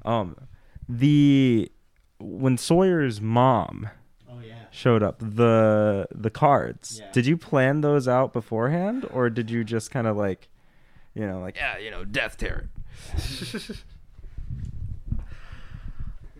[0.03, 0.35] Um,
[0.87, 1.71] the
[2.19, 3.89] when Sawyer's mom
[4.29, 4.65] Oh yeah.
[4.71, 6.99] showed up, the the cards.
[7.01, 7.11] Yeah.
[7.11, 10.47] Did you plan those out beforehand, or did you just kind of like,
[11.13, 12.69] you know, like yeah, you know, death terror?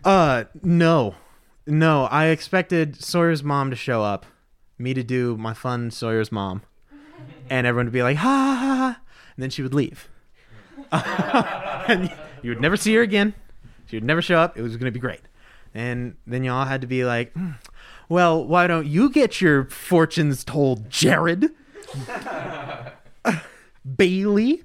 [0.04, 1.14] Uh, no,
[1.66, 2.04] no.
[2.04, 4.24] I expected Sawyer's mom to show up,
[4.78, 6.62] me to do my fun Sawyer's mom,
[7.48, 9.00] and everyone would be like ha ha ha,
[9.34, 10.08] and then she would leave,
[10.92, 12.12] and
[12.42, 13.34] you would never see her again.
[13.86, 14.56] She would never show up.
[14.58, 15.22] It was gonna be great,
[15.74, 17.52] and then y'all had to be like, "Hmm,
[18.08, 21.50] well, why don't you get your fortunes told, Jared?
[23.96, 24.62] Bailey.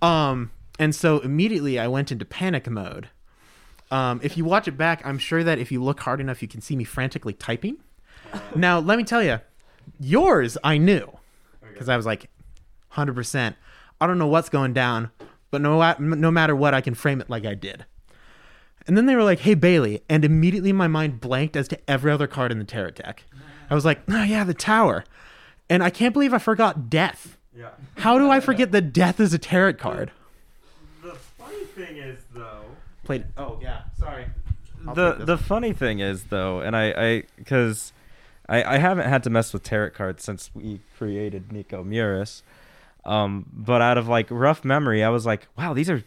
[0.00, 3.08] Um, and so immediately I went into panic mode.
[3.90, 6.48] Um, if you watch it back, I'm sure that if you look hard enough, you
[6.48, 7.78] can see me frantically typing.
[8.54, 9.40] Now, let me tell you,
[9.98, 11.10] yours I knew
[11.60, 12.28] because I was like,
[12.92, 13.54] 100%.
[14.00, 15.10] I don't know what's going down,
[15.50, 17.84] but no, no matter what, I can frame it like I did.
[18.86, 20.02] And then they were like, hey, Bailey.
[20.08, 23.24] And immediately my mind blanked as to every other card in the tarot deck.
[23.68, 25.04] I was like, oh, yeah, the tower.
[25.68, 27.36] And I can't believe I forgot death.
[27.56, 27.70] Yeah.
[27.98, 30.10] How do I forget that death is a tarot card?
[31.02, 32.64] The funny thing is though.
[33.04, 33.26] Played.
[33.36, 33.82] Oh, yeah.
[33.98, 34.26] Sorry.
[34.86, 37.92] I'll the the funny thing is though, and I I because
[38.50, 42.42] I I haven't had to mess with tarot cards since we created Nico Muris,
[43.04, 46.02] um, but out of like rough memory, I was like, wow, these are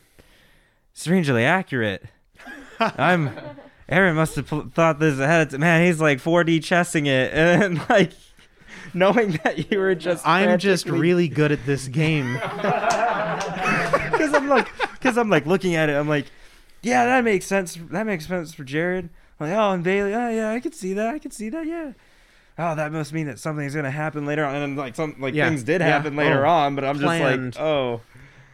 [0.93, 2.05] strangely accurate.
[2.79, 3.31] I'm
[3.89, 5.61] Aaron must have pl- thought this ahead of time.
[5.61, 8.11] Man, he's like 4D chessing it, and like
[8.93, 12.33] knowing that you were just I'm just really good at this game.
[14.11, 16.25] because I'm like, because I'm like looking at it, I'm like,
[16.81, 17.77] yeah, that makes sense.
[17.91, 19.09] That makes sense for Jared.
[19.39, 21.07] I'm like, oh, and Bailey, oh yeah, I could see that.
[21.13, 21.65] I could see that.
[21.65, 21.93] Yeah.
[22.58, 25.34] Oh, that must mean that something's gonna happen later on, and then, like some like
[25.34, 25.88] Yeah, things did yeah.
[25.89, 27.54] happen later Oh, on, but I'm planned.
[27.54, 28.01] just like, oh,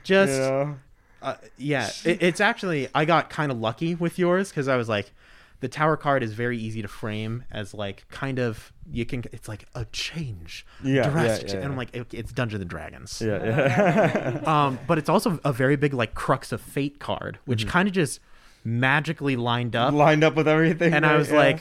[0.03, 0.79] Just you know,
[1.21, 4.87] uh, yeah, it, it's actually I got kind of lucky with yours because I was
[4.87, 5.11] like,
[5.59, 9.49] the tower card is very easy to frame as like kind of you can it's
[9.49, 13.21] like a change, Yeah, yeah, drastic, yeah, and I'm like it, it's Dungeons and Dragons.
[13.21, 14.39] yeah, yeah.
[14.47, 17.69] Um, but it's also a very big like crux of fate card, which Mm-hmm.
[17.69, 18.21] kind of just
[18.63, 20.93] magically lined up, lined up with everything.
[20.93, 21.37] and I was Yeah.
[21.37, 21.59] like,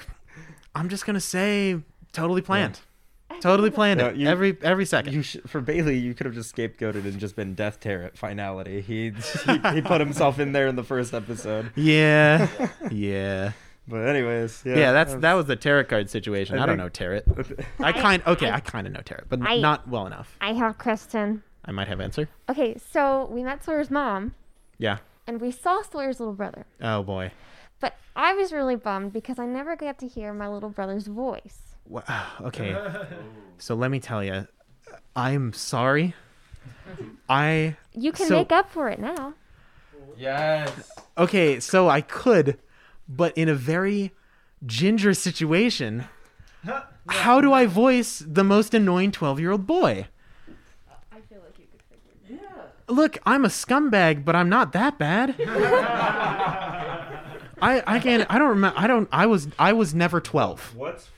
[0.76, 1.80] I'm just gonna say
[2.18, 2.80] totally planned,
[3.40, 5.12] totally planned Yeah, it you- every every second.
[5.14, 8.80] You sh- for Bailey, you could have just scapegoated and just been Death Terror finality.
[8.80, 9.10] He,
[9.46, 11.70] he he put himself in there in the first episode.
[11.76, 12.48] yeah,
[12.90, 13.52] yeah.
[13.90, 16.58] But anyways, yeah, Yeah, that's that was the tarot card situation.
[16.58, 17.22] I I, don't know tarot.
[17.80, 20.36] I I- kind okay, I- I, kind of know tarot, but I- not well enough.
[20.40, 21.42] I have Kristen.
[21.64, 22.28] I might have answer.
[22.50, 24.34] Okay, so we met Sawyer's mom,
[24.78, 24.98] Yeah.
[25.26, 26.64] and we saw Sawyer's little brother.
[26.80, 27.32] Oh boy.
[27.80, 31.67] But I was really bummed because I never got to hear my little brother's voice.
[31.88, 32.02] Wha-
[32.42, 32.76] Okay.
[33.58, 34.46] so let me tell you,
[35.16, 36.14] I'm sorry.
[37.28, 39.34] I You can So- make up for it now.
[40.16, 40.72] Yes.
[41.16, 42.58] okay, so I could,
[43.08, 44.12] but in a very
[44.66, 46.06] ginger situation.
[47.08, 50.08] How do I voice the most annoying 12 year old boy?
[51.12, 52.62] I feel like you could figure it Yeah.
[52.92, 55.36] Look, I'm a scumbag, but I'm not that bad.
[57.60, 60.74] I I can't I don't remember I don't I was I was never 12.
[60.76, 61.10] What's.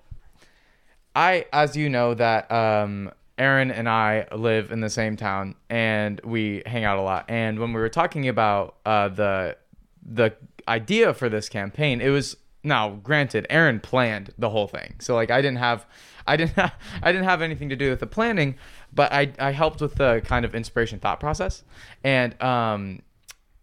[1.15, 6.19] I as you know that um, Aaron and I live in the same town and
[6.23, 7.25] we hang out a lot.
[7.29, 9.57] And when we were talking about uh, the
[10.05, 10.33] the
[10.67, 14.95] idea for this campaign, it was now granted Aaron planned the whole thing.
[14.99, 15.85] So like I didn't have
[16.29, 16.73] I didn't have,
[17.03, 18.55] I didn't have anything to do with the planning,
[18.93, 21.63] but I I helped with the kind of inspiration thought process.
[22.03, 23.01] And um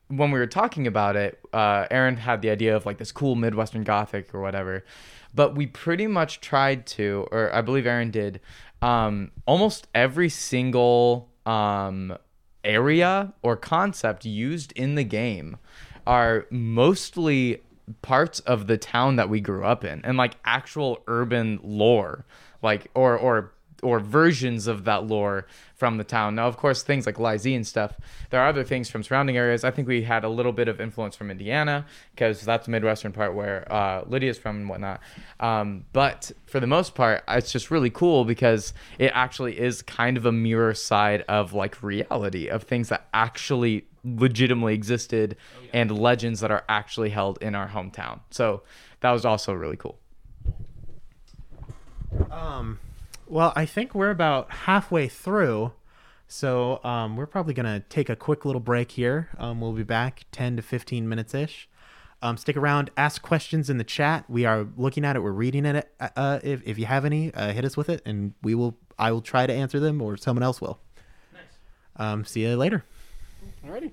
[0.08, 3.34] when we were talking about it, uh, Aaron had the idea of like this cool
[3.34, 4.84] Midwestern Gothic or whatever,
[5.34, 8.40] but we pretty much tried to, or I believe Aaron did,
[8.82, 12.16] um, almost every single um,
[12.62, 15.56] area or concept used in the game
[16.06, 17.62] are mostly
[18.02, 22.24] parts of the town that we grew up in and like actual urban lore
[22.62, 23.52] like or or
[23.82, 26.34] or versions of that lore from the town.
[26.34, 27.96] Now, of course, things like Lyzie and stuff,
[28.30, 29.64] there are other things from surrounding areas.
[29.64, 33.12] I think we had a little bit of influence from Indiana because that's the Midwestern
[33.12, 35.00] part where uh, Lydia's from and whatnot.
[35.40, 40.16] Um, but for the most part, it's just really cool because it actually is kind
[40.16, 45.36] of a mirror side of like reality of things that actually legitimately existed
[45.74, 48.20] and legends that are actually held in our hometown.
[48.30, 48.62] So
[49.00, 49.98] that was also really cool.
[52.30, 52.78] Um,
[53.26, 55.72] well, I think we're about halfway through,
[56.28, 59.28] so um, we're probably gonna take a quick little break here.
[59.38, 61.68] Um, we'll be back ten to fifteen minutes ish.
[62.22, 64.24] Um, stick around, ask questions in the chat.
[64.28, 65.22] We are looking at it.
[65.22, 65.92] We're reading it.
[66.00, 68.76] Uh, uh, if if you have any, uh, hit us with it, and we will.
[68.98, 70.80] I will try to answer them, or someone else will.
[71.32, 71.58] Nice.
[71.96, 72.84] Um, see you later.
[73.64, 73.92] Alrighty.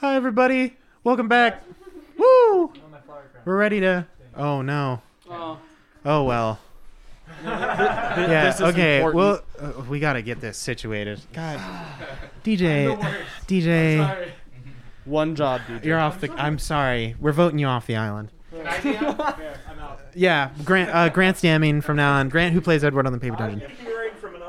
[0.00, 0.76] Hi, everybody.
[1.04, 1.62] Welcome back.
[2.18, 2.72] Woo!
[3.44, 4.06] We're ready to.
[4.34, 5.00] Oh no.
[5.30, 5.58] Oh.
[6.04, 6.58] Oh well.
[7.44, 8.54] yeah.
[8.60, 9.02] Okay.
[9.02, 11.20] Well, uh, we gotta get this situated.
[11.32, 11.58] God,
[12.44, 12.96] DJ,
[13.46, 14.30] DJ,
[15.04, 15.84] One job, dude.
[15.84, 16.30] you're off the.
[16.32, 17.16] I'm sorry.
[17.20, 18.30] We're voting you off the island.
[20.18, 20.88] Yeah, Grant.
[20.94, 22.30] Uh, Grant's damming from now on.
[22.30, 23.62] Grant, who plays Edward on the Paper Dungeon.
[23.68, 24.40] I'm hearing from an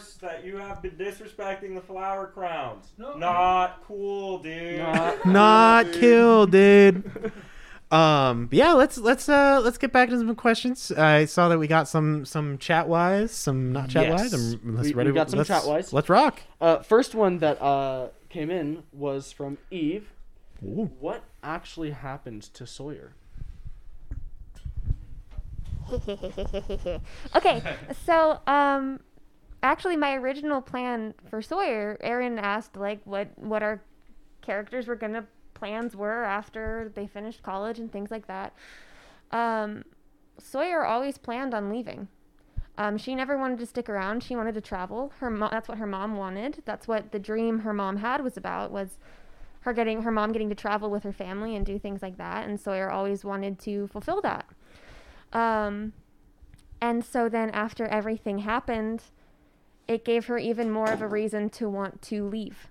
[0.00, 2.92] anonymous that you have been disrespecting the flower crowns.
[2.98, 4.78] Not cool, dude.
[5.24, 7.32] Not kill, dude.
[7.92, 10.92] Um, yeah, let's let's uh let's get back to some questions.
[10.92, 14.32] I saw that we got some some chat wise, some not chat wise.
[14.32, 14.56] Yes.
[14.64, 15.92] Let's We- we got some let's- chat-wise.
[15.92, 16.40] Let's rock.
[16.60, 20.12] Uh, first one that uh, came in was from Eve.
[20.60, 23.10] What actually happened to Sawyer?
[27.34, 27.62] okay,
[28.06, 29.00] so um,
[29.62, 33.82] actually, my original plan for Sawyer, Aaron asked like what what our
[34.42, 38.54] characters were gonna plans were after they finished college and things like that.
[39.30, 39.84] Um,
[40.38, 42.08] Sawyer always planned on leaving.
[42.78, 44.22] Um, she never wanted to stick around.
[44.22, 45.12] She wanted to travel.
[45.18, 46.62] Her mo- that's what her mom wanted.
[46.64, 48.96] That's what the dream her mom had was about was
[49.60, 52.48] her getting her mom getting to travel with her family and do things like that.
[52.48, 54.46] And Sawyer always wanted to fulfill that.
[55.34, 55.92] Um,
[56.80, 59.02] and so then after everything happened,
[59.90, 62.68] it gave her even more of a reason to want to leave.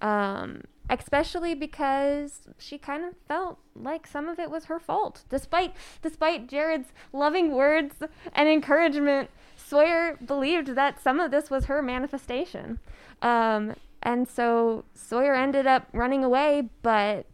[0.00, 5.24] Um, especially because she kind of felt like some of it was her fault.
[5.28, 7.96] Despite despite Jared's loving words
[8.32, 12.78] and encouragement, Sawyer believed that some of this was her manifestation.
[13.20, 17.26] Um, and so Sawyer ended up running away, but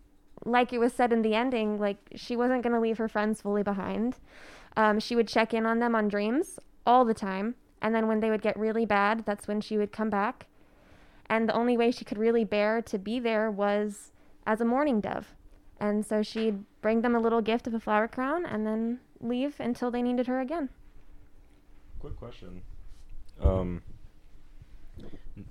[0.47, 3.43] like it was said in the ending, like she wasn't going to leave her friends
[3.43, 4.17] fully behind.
[4.75, 7.57] Um, she would check in on them on dreams all the time.
[7.87, 10.47] And then when they would get really bad, that's when she would come back.
[11.27, 14.11] And the only way she could really bear to be there was
[14.45, 15.37] as a mourning dove.
[15.79, 19.61] And so she'd bring them a little gift of a flower crown and then leave
[19.61, 20.69] until they needed her again.
[22.01, 22.63] Quick question.
[23.41, 23.83] Um,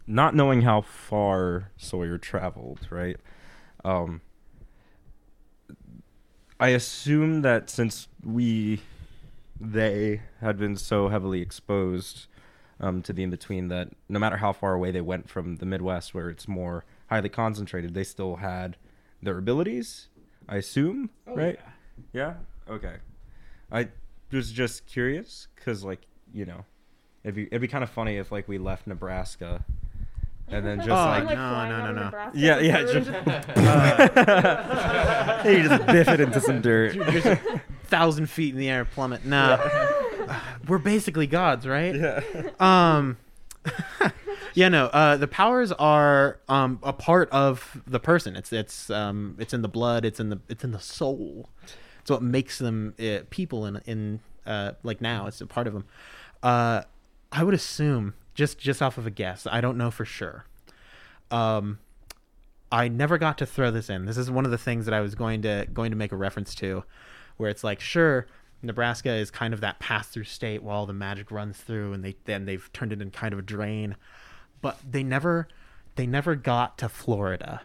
[0.06, 3.16] not knowing how far Sawyer traveled, right?
[3.86, 4.20] Um,
[6.60, 8.82] I assume that since we,
[9.60, 12.28] they had been so heavily exposed
[12.80, 15.66] um, to the in between, that no matter how far away they went from the
[15.66, 18.78] Midwest, where it's more highly concentrated, they still had
[19.22, 20.08] their abilities.
[20.48, 21.60] I assume, right?
[22.14, 22.36] Yeah.
[22.70, 22.96] Okay.
[23.72, 23.90] I
[24.32, 26.02] was just curious because, like,
[26.34, 26.66] you know,
[27.24, 29.64] it'd be it'd be kind of funny if like we left Nebraska
[30.50, 32.32] and then just Oh, like, no, no, no, no.
[32.36, 33.10] yeah, yeah, just
[35.48, 36.94] you just biff it into some dirt.
[36.94, 39.26] Just a thousand feet in the air, plummet.
[39.26, 39.58] Nah,
[40.68, 41.96] we're basically gods, right?
[41.96, 42.22] Yeah.
[42.60, 43.18] Um.
[44.54, 44.86] yeah, no.
[44.88, 48.36] Uh, the powers are um a part of the person.
[48.36, 50.06] It's it's um it's in the blood.
[50.06, 51.50] It's in the it's in the soul.
[52.02, 55.26] It's what makes them uh, people in in uh like now.
[55.28, 55.86] It's a part of them.
[56.44, 56.84] Uh,
[57.32, 59.48] I would assume just just off of a guess.
[59.50, 60.46] I don't know for sure.
[61.32, 61.80] Um,
[62.72, 64.06] I never got to throw this in.
[64.06, 66.16] This is one of the things that I was going to going to make a
[66.16, 66.84] reference to,
[67.38, 68.28] where it's like, sure,
[68.62, 72.04] Nebraska is kind of that pass through state where all the magic runs through, and
[72.04, 73.96] they then they've turned it in kind of a drain.
[74.62, 75.48] But they never
[75.96, 77.62] they never got to Florida.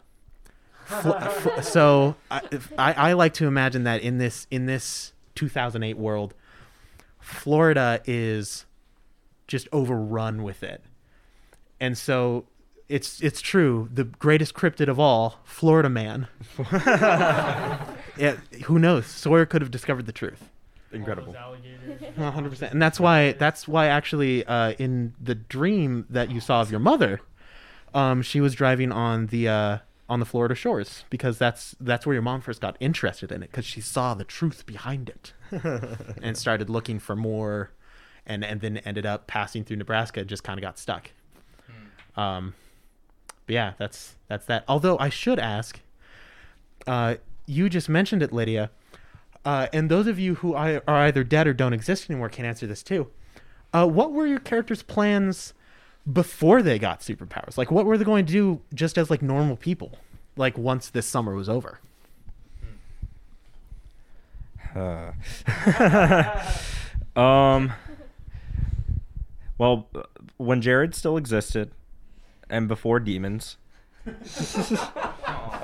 [0.91, 2.43] Uh, so I,
[2.79, 6.35] I I like to imagine that in this in this 2008 world,
[7.19, 8.67] Florida is
[9.47, 10.85] just overrun with it.
[11.81, 12.47] And so
[12.89, 13.89] it's it's true.
[13.93, 16.29] The greatest cryptid of all, Florida man.
[18.21, 19.07] yeah, who knows?
[19.07, 20.49] Sawyer could have discovered the truth.
[20.93, 21.33] Incredible.
[22.17, 26.41] One hundred percent, and that's why that's why actually uh, in the dream that you
[26.41, 27.21] saw of your mother,
[27.95, 32.15] um, she was driving on the uh, on the Florida shores because that's that's where
[32.15, 35.33] your mom first got interested in it because she saw the truth behind it
[36.23, 37.71] and started looking for more,
[38.27, 40.25] and and then ended up passing through Nebraska.
[40.25, 41.11] Just kind of got stuck.
[42.17, 42.55] Um,
[43.47, 44.65] but yeah, that's that's that.
[44.67, 45.81] Although I should ask,
[46.87, 47.17] uh,
[47.51, 48.71] you just mentioned it, Lydia.
[49.45, 52.67] Uh, and those of you who are either dead or don't exist anymore can answer
[52.67, 53.09] this too.
[53.73, 55.55] Uh, what were your characters' plans
[56.11, 57.59] before they got superpowers?
[57.59, 59.99] Like, what were they going to do just as like normal people?
[60.37, 61.81] Like once this summer was over.
[64.75, 65.13] Uh,
[67.21, 67.73] um.
[69.59, 69.89] Well,
[70.39, 71.73] when Jared still existed,
[72.49, 73.59] and before demons,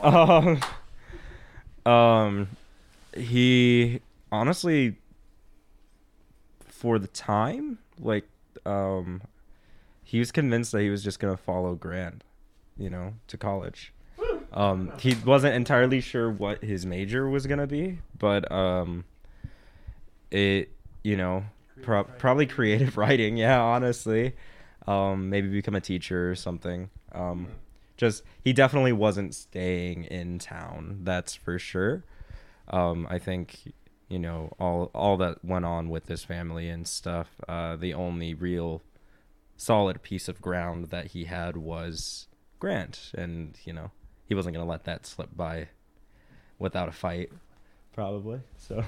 [0.02, 0.60] um,
[1.86, 2.48] um,
[3.16, 4.00] he
[4.32, 4.96] honestly,
[6.66, 8.28] for the time, like,
[8.64, 9.22] um,
[10.02, 12.22] he was convinced that he was just gonna follow Grant,
[12.76, 13.92] you know, to college.
[14.52, 19.04] Um, he wasn't entirely sure what his major was gonna be, but um,
[20.30, 20.70] it,
[21.02, 21.44] you know,
[21.82, 23.36] pro- probably creative writing.
[23.36, 24.34] Yeah, honestly,
[24.86, 26.90] um, maybe become a teacher or something.
[27.12, 27.48] Um,
[27.96, 31.00] just he definitely wasn't staying in town.
[31.02, 32.04] That's for sure.
[32.68, 33.72] Um, I think
[34.08, 37.28] you know all all that went on with this family and stuff.
[37.48, 38.82] Uh, the only real
[39.56, 42.28] solid piece of ground that he had was
[42.58, 43.90] Grant, and you know
[44.26, 45.68] he wasn't gonna let that slip by
[46.58, 47.30] without a fight,
[47.92, 48.40] probably.
[48.56, 48.84] So,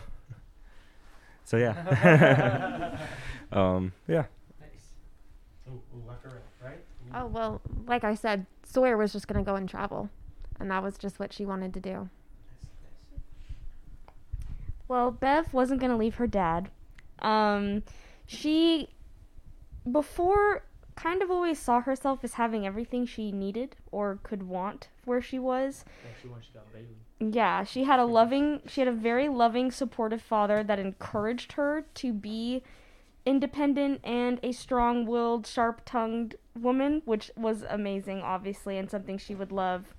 [1.44, 2.98] so yeah,
[3.52, 4.24] um, yeah.
[4.60, 4.94] Nice.
[5.70, 5.80] Oh
[7.26, 10.10] well, like I said, Sawyer was just gonna go and travel,
[10.60, 12.08] and that was just what she wanted to do.
[14.88, 16.70] Well, Bev wasn't going to leave her dad.
[17.18, 17.82] Um,
[18.26, 18.88] she,
[19.90, 20.64] before,
[20.96, 25.38] kind of always saw herself as having everything she needed or could want where she
[25.38, 25.84] was.
[27.20, 31.84] Yeah, she had a loving, she had a very loving, supportive father that encouraged her
[31.94, 32.62] to be
[33.26, 39.34] independent and a strong willed, sharp tongued woman, which was amazing, obviously, and something she
[39.34, 39.94] would love.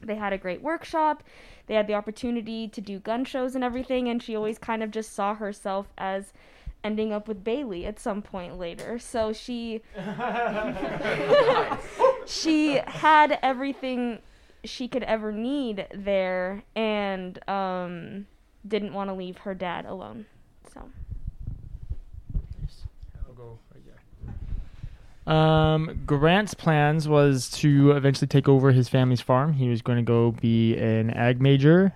[0.00, 1.22] They had a great workshop.
[1.66, 4.90] They had the opportunity to do gun shows and everything, and she always kind of
[4.90, 6.32] just saw herself as
[6.84, 8.98] ending up with Bailey at some point later.
[8.98, 9.82] So she
[12.26, 14.18] she had everything
[14.64, 18.26] she could ever need there and um
[18.66, 20.26] didn't want to leave her dad alone.
[20.72, 20.88] So
[25.26, 29.52] Um, Grant's plans was to eventually take over his family's farm.
[29.52, 31.92] He was going to go be an ag major.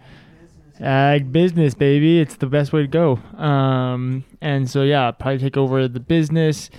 [0.81, 2.21] Ag business, baby.
[2.21, 3.17] It's the best way to go.
[3.43, 6.71] Um, and so, yeah, probably take over the business.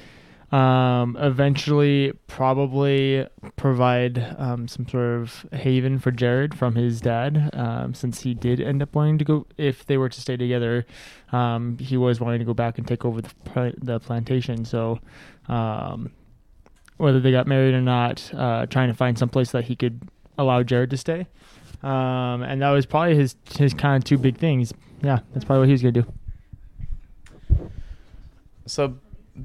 [0.51, 3.27] Um, eventually, probably
[3.57, 8.61] provide um, some sort of haven for Jared from his dad, um, since he did
[8.61, 9.45] end up wanting to go.
[9.57, 10.85] If they were to stay together,
[11.33, 14.63] um, he was wanting to go back and take over the the plantation.
[14.63, 14.99] So,
[15.49, 16.11] um,
[16.97, 20.01] whether they got married or not, uh, trying to find some place that he could
[20.37, 21.27] allow Jared to stay.
[21.83, 24.73] Um, and that was probably his his kind of two big things.
[25.01, 26.05] Yeah, that's probably what he was gonna do.
[28.65, 28.95] So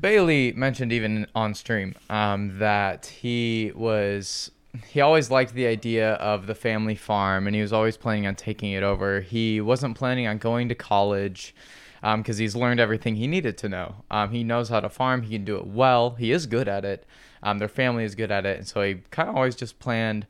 [0.00, 4.50] Bailey mentioned even on stream um, that he was
[4.86, 8.34] he always liked the idea of the family farm and he was always planning on
[8.34, 9.20] taking it over.
[9.20, 11.54] He wasn't planning on going to college
[12.02, 13.96] because he's learned everything he needed to know.
[14.10, 15.22] Um, he knows how to farm.
[15.22, 16.12] He can do it well.
[16.12, 17.06] He is good at it.
[17.42, 20.26] Um, their family is good at it, and so he kind of always just planned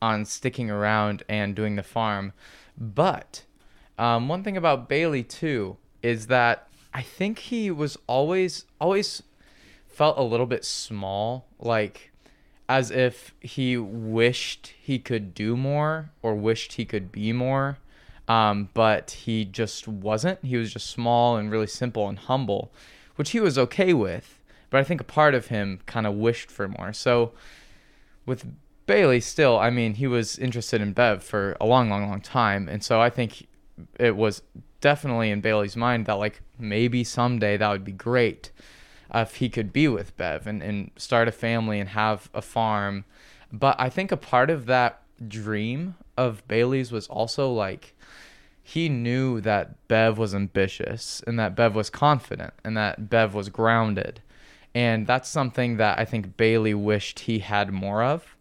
[0.00, 2.32] on sticking around and doing the farm.
[2.78, 3.44] But
[3.98, 9.22] um, one thing about Bailey too is that I think he was always always
[9.88, 12.12] felt a little bit small, like
[12.68, 17.78] as if he wished he could do more or wished he could be more.
[18.26, 20.42] Um, but he just wasn't.
[20.42, 22.72] He was just small and really simple and humble,
[23.16, 24.40] which he was okay with.
[24.74, 26.92] But I think a part of him kind of wished for more.
[26.92, 27.30] So
[28.26, 28.44] with
[28.86, 32.68] Bailey, still, I mean, he was interested in Bev for a long, long, long time.
[32.68, 33.46] And so I think
[34.00, 34.42] it was
[34.80, 38.50] definitely in Bailey's mind that like maybe someday that would be great
[39.14, 43.04] if he could be with Bev and, and start a family and have a farm.
[43.52, 47.94] But I think a part of that dream of Bailey's was also like
[48.60, 53.50] he knew that Bev was ambitious and that Bev was confident and that Bev was
[53.50, 54.20] grounded.
[54.74, 58.36] And that's something that I think Bailey wished he had more of.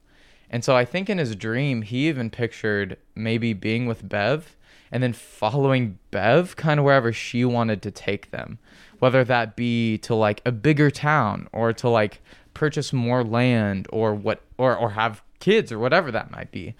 [0.49, 4.55] And so I think in his dream, he even pictured maybe being with Bev
[4.91, 8.59] and then following Bev kind of wherever she wanted to take them,
[8.99, 12.21] whether that be to like a bigger town or to like
[12.53, 16.75] purchase more land or what or or have kids or whatever that might be.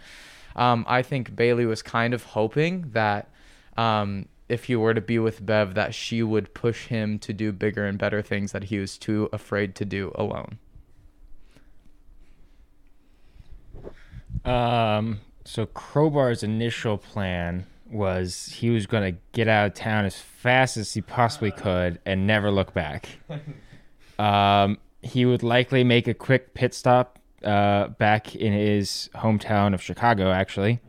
[0.56, 3.30] Um, I think Bailey was kind of hoping that
[3.76, 7.52] um, if he were to be with Bev, that she would push him to do
[7.52, 10.60] bigger and better things that he was too afraid to do alone.
[14.46, 20.18] Um, so Crowbar's initial plan was he was going to get out of town as
[20.18, 23.10] fast as he possibly could and never look back.
[24.20, 29.82] Um, he would likely make a quick pit stop uh, back in his hometown of
[29.82, 30.80] Chicago, actually,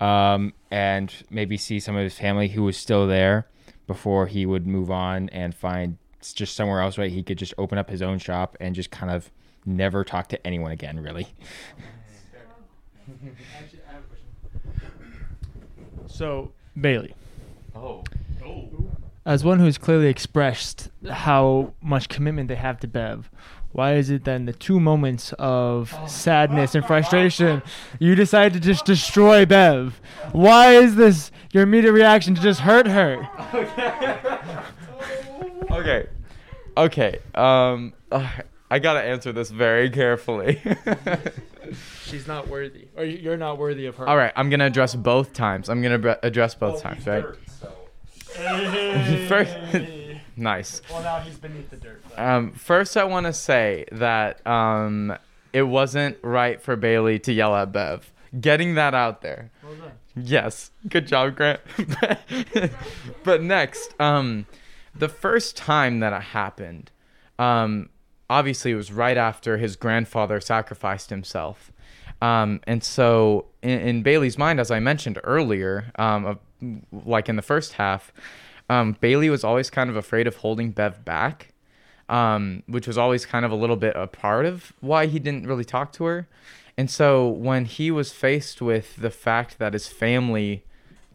[0.00, 3.46] um, and maybe see some of his family who was still there
[3.86, 5.98] before he would move on and find
[6.34, 7.10] just somewhere else, right?
[7.12, 9.30] He could just open up his own shop and just kind of
[9.64, 11.28] never talk to anyone again, really.
[16.06, 17.14] So Bailey,
[17.74, 18.02] Oh.
[19.24, 23.30] as one who's clearly expressed how much commitment they have to Bev,
[23.78, 27.62] why is it then the two moments of sadness and frustration
[28.00, 30.00] you decide to just destroy Bev?
[30.32, 33.28] Why is this your immediate reaction to just hurt her?
[35.70, 36.06] Okay.
[36.78, 37.18] Okay.
[37.34, 38.26] Um, uh,
[38.70, 40.60] I gotta answer this very carefully.
[42.04, 44.08] She's not worthy, or you're not worthy of her.
[44.08, 45.68] All right, I'm gonna address both times.
[45.68, 47.24] I'm gonna address both times, right?
[49.28, 49.54] First,
[50.38, 50.82] nice.
[50.90, 52.02] Well, now he's beneath the dirt.
[52.16, 55.16] Um, first, I want to say that um,
[55.52, 58.12] it wasn't right for Bailey to yell at Bev.
[58.40, 59.50] Getting that out there.
[60.14, 61.60] Yes, good job, Grant.
[63.24, 64.46] but next, um,
[64.94, 66.90] the first time that it happened,
[67.38, 67.88] um,
[68.28, 71.72] obviously it was right after his grandfather sacrificed himself.
[72.20, 76.38] Um, and so, in, in Bailey's mind, as I mentioned earlier, um, of,
[77.04, 78.12] like in the first half,
[78.68, 81.52] um, Bailey was always kind of afraid of holding Bev back,
[82.08, 85.46] um, which was always kind of a little bit a part of why he didn't
[85.46, 86.28] really talk to her.
[86.76, 90.64] And so, when he was faced with the fact that his family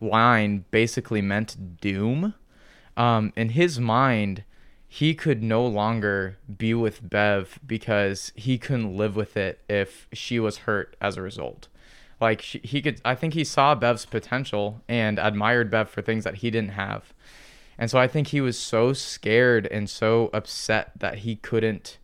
[0.02, 2.34] line basically meant doom,
[2.98, 4.44] um, in his mind,
[4.88, 10.40] he could no longer be with Bev because he couldn't live with it if she
[10.40, 11.68] was hurt as a result.
[12.22, 16.24] Like she, he could, I think he saw Bev's potential and admired Bev for things
[16.26, 17.14] that he didn't have,
[17.78, 21.98] and so I think he was so scared and so upset that he couldn't,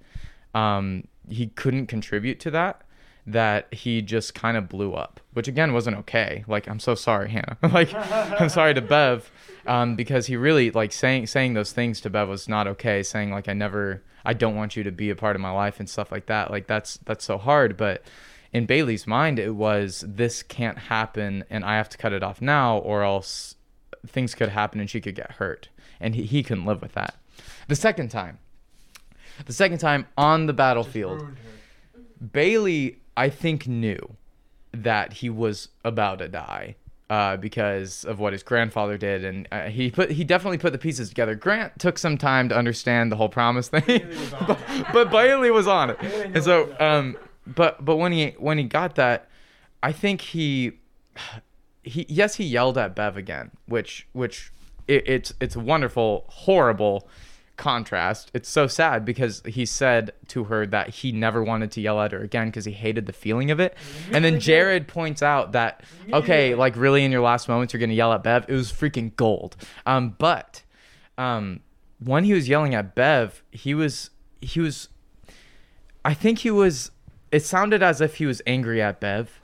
[0.53, 2.83] um, he couldn't contribute to that
[3.31, 6.43] that he just kind of blew up, which again wasn't okay.
[6.47, 7.57] Like I'm so sorry, Hannah.
[7.71, 9.31] like I'm sorry to Bev,
[9.67, 13.03] um, because he really like saying saying those things to Bev was not okay.
[13.03, 15.79] Saying like I never, I don't want you to be a part of my life
[15.79, 16.51] and stuff like that.
[16.51, 17.77] Like that's that's so hard.
[17.77, 18.03] But
[18.51, 22.41] in Bailey's mind, it was this can't happen, and I have to cut it off
[22.41, 23.55] now, or else
[24.07, 25.69] things could happen and she could get hurt,
[25.99, 27.15] and he he couldn't live with that.
[27.67, 28.39] The second time,
[29.45, 31.25] the second time on the battlefield.
[32.33, 34.17] Bailey, I think, knew
[34.73, 36.75] that he was about to die
[37.09, 40.77] uh, because of what his grandfather did, and uh, he put he definitely put the
[40.77, 41.35] pieces together.
[41.35, 44.07] Grant took some time to understand the whole promise thing,
[44.47, 44.59] but,
[44.93, 47.17] but Bailey was on it, and so um,
[47.47, 49.27] but but when he when he got that,
[49.81, 50.73] I think he
[51.89, 54.51] he yes he yelled at Bev again, which which
[54.87, 57.07] it, it's it's a wonderful horrible
[57.57, 58.31] contrast.
[58.33, 62.11] It's so sad because he said to her that he never wanted to yell at
[62.13, 63.75] her again because he hated the feeling of it.
[64.11, 65.83] And then Jared points out that
[66.13, 68.45] okay, like really in your last moments you're gonna yell at Bev.
[68.47, 69.57] It was freaking gold.
[69.85, 70.63] Um, but
[71.17, 71.61] um,
[71.99, 74.11] when he was yelling at Bev, he was
[74.41, 74.89] he was.
[76.05, 76.91] I think he was.
[77.31, 79.41] It sounded as if he was angry at Bev,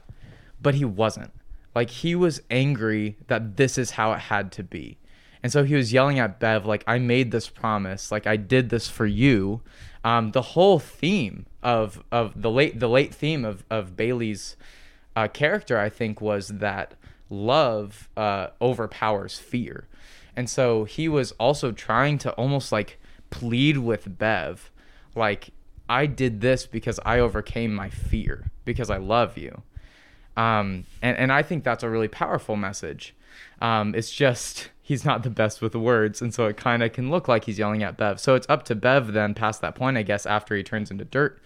[0.62, 1.32] but he wasn't.
[1.76, 4.98] Like he was angry that this is how it had to be.
[5.44, 8.70] And so he was yelling at Bev, like, I made this promise, like I did
[8.70, 9.62] this for you.
[10.04, 14.56] Um, the whole theme of of the late the late theme of of Bailey's
[15.16, 16.96] uh, character, I think, was that
[17.30, 19.88] love uh, overpowers fear.
[20.36, 23.00] And so he was also trying to almost like
[23.30, 24.72] plead with Bev,
[25.16, 25.50] like,
[25.88, 29.62] I did this because I overcame my fear, because I love you.
[30.38, 33.14] Um, and, and I think that's a really powerful message.
[33.62, 37.10] Um, it's just he's not the best with words, and so it kind of can
[37.10, 38.20] look like he's yelling at Bev.
[38.20, 41.06] So it's up to Bev then, past that point, I guess, after he turns into
[41.06, 41.40] dirt,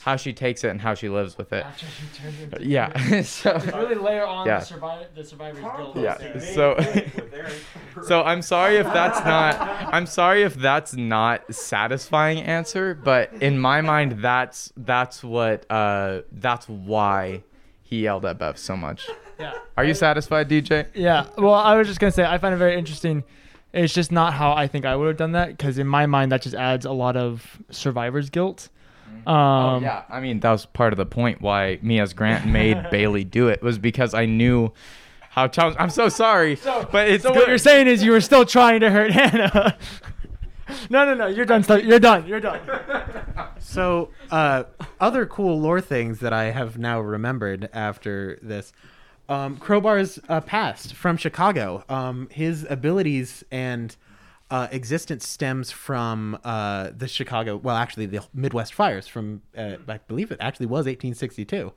[0.00, 1.64] how she takes it and how she lives with it.
[1.64, 3.20] After she turns into Yeah.
[3.22, 4.58] so really layer on Yeah.
[4.60, 5.96] the, survivor, the survivor's guilt.
[5.96, 6.38] yeah.
[6.40, 6.76] So
[8.02, 9.60] so I'm sorry if that's not
[9.94, 16.22] I'm sorry if that's not satisfying answer, but in my mind that's that's what uh
[16.32, 17.42] that's why
[17.84, 19.08] he yelled at Bev so much.
[19.36, 19.52] Yeah.
[19.76, 20.86] Are you satisfied, DJ?
[20.94, 21.26] Yeah.
[21.36, 23.24] Well, I was just gonna say I find it very interesting.
[23.72, 26.30] It's just not how I think I would have done that because in my mind
[26.30, 28.68] that just adds a lot of survivor's guilt.
[29.26, 32.46] Um, oh yeah, I mean that was part of the point why me as Grant
[32.60, 34.70] made Bailey do it was because I knew
[35.30, 35.80] how challenging.
[35.82, 37.38] I'm so sorry, so, but it's So good.
[37.40, 39.76] what you're saying is you were still trying to hurt Hannah.
[40.90, 41.26] no, no, no.
[41.26, 41.64] You're done.
[41.64, 41.82] Stuff.
[41.82, 42.24] You're done.
[42.28, 42.60] You're done.
[43.74, 44.64] So, uh,
[45.00, 48.72] other cool lore things that I have now remembered after this.
[49.28, 51.82] Um, Crowbar's uh, past from Chicago.
[51.88, 53.96] Um, his abilities and
[54.48, 59.98] uh, existence stems from uh, the Chicago, well, actually, the Midwest fires from, uh, I
[60.06, 61.72] believe it actually was 1862.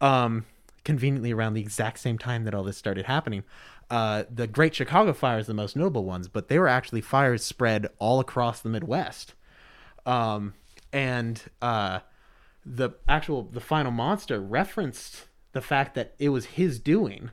[0.00, 0.46] Um,
[0.84, 3.42] conveniently around the exact same time that all this started happening.
[3.90, 7.42] Uh, the Great Chicago Fire is the most notable ones, but they were actually fires
[7.42, 9.34] spread all across the Midwest
[10.06, 10.54] um,
[10.94, 11.98] and uh,
[12.64, 17.30] the actual the final monster referenced the fact that it was his doing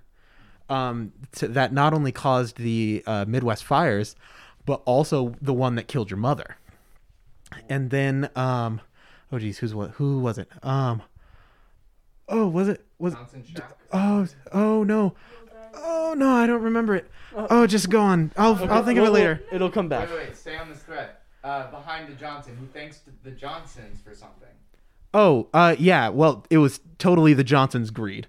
[0.69, 4.15] um, to, that not only caused the uh, Midwest fires,
[4.65, 6.57] but also the one that killed your mother.
[7.69, 8.81] And then, um,
[9.31, 9.91] oh geez, who's what?
[9.91, 10.49] Who was it?
[10.63, 11.03] Um,
[12.27, 13.15] oh, was it was?
[13.93, 15.13] Oh, oh no,
[15.75, 17.09] oh no, I don't remember it.
[17.35, 18.31] Oh, just go on.
[18.37, 19.43] I'll I'll think of it We'll- later.
[19.51, 20.09] It'll come back.
[20.09, 21.11] Wait, wait, stay on this thread.
[21.43, 24.47] Uh, behind the Johnson, who thanks the Johnsons for something.
[25.13, 26.09] Oh, uh, yeah.
[26.09, 28.27] Well, it was totally the Johnsons' greed.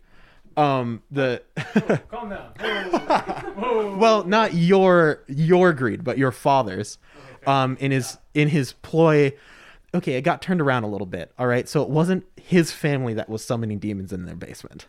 [0.56, 1.42] Um, the
[2.10, 3.98] Calm down.
[3.98, 6.98] well, not your your greed, but your father's.
[7.46, 9.32] Um, in his in his ploy.
[9.94, 11.32] Okay, it got turned around a little bit.
[11.38, 14.86] All right, so it wasn't his family that was summoning demons in their basement.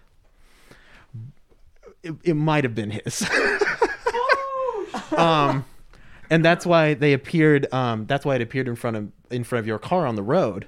[2.03, 3.27] It, it might have been his.
[5.17, 5.65] um,
[6.29, 7.71] and that's why they appeared.
[7.73, 10.23] Um, that's why it appeared in front of in front of your car on the
[10.23, 10.67] road.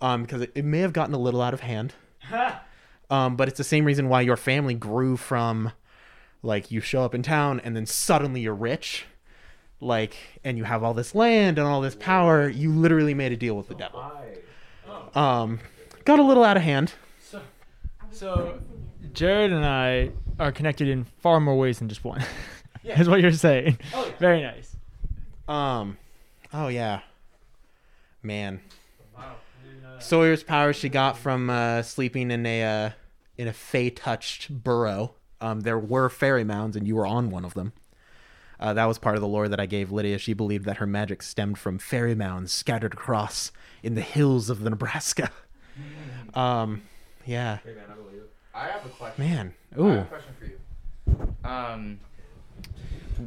[0.00, 1.94] Um, because it, it may have gotten a little out of hand.
[3.10, 5.72] Um, but it's the same reason why your family grew from,
[6.42, 9.06] like, you show up in town and then suddenly you're rich,
[9.80, 12.48] like, and you have all this land and all this power.
[12.48, 14.12] You literally made a deal with the devil.
[15.14, 15.60] Um,
[16.04, 16.92] got a little out of hand.
[18.10, 18.58] So,
[19.12, 22.22] Jared and I are connected in far more ways than just one.
[22.84, 23.78] is what you're saying.
[24.18, 24.67] Very nice.
[25.48, 25.96] Um,
[26.52, 27.00] oh yeah,
[28.22, 28.60] man.
[30.00, 32.90] Sawyer's power she got from uh, sleeping in a uh,
[33.36, 35.14] in a fey touched burrow.
[35.40, 37.72] Um, there were fairy mounds, and you were on one of them.
[38.60, 40.18] Uh, that was part of the lore that I gave Lydia.
[40.18, 43.52] She believed that her magic stemmed from fairy mounds scattered across
[43.82, 45.30] in the hills of the Nebraska.
[46.34, 46.82] Um,
[47.24, 47.58] yeah,
[48.54, 49.24] I have a question.
[49.24, 49.54] man.
[49.72, 51.34] I have Ooh, a question for you.
[51.44, 52.00] Um,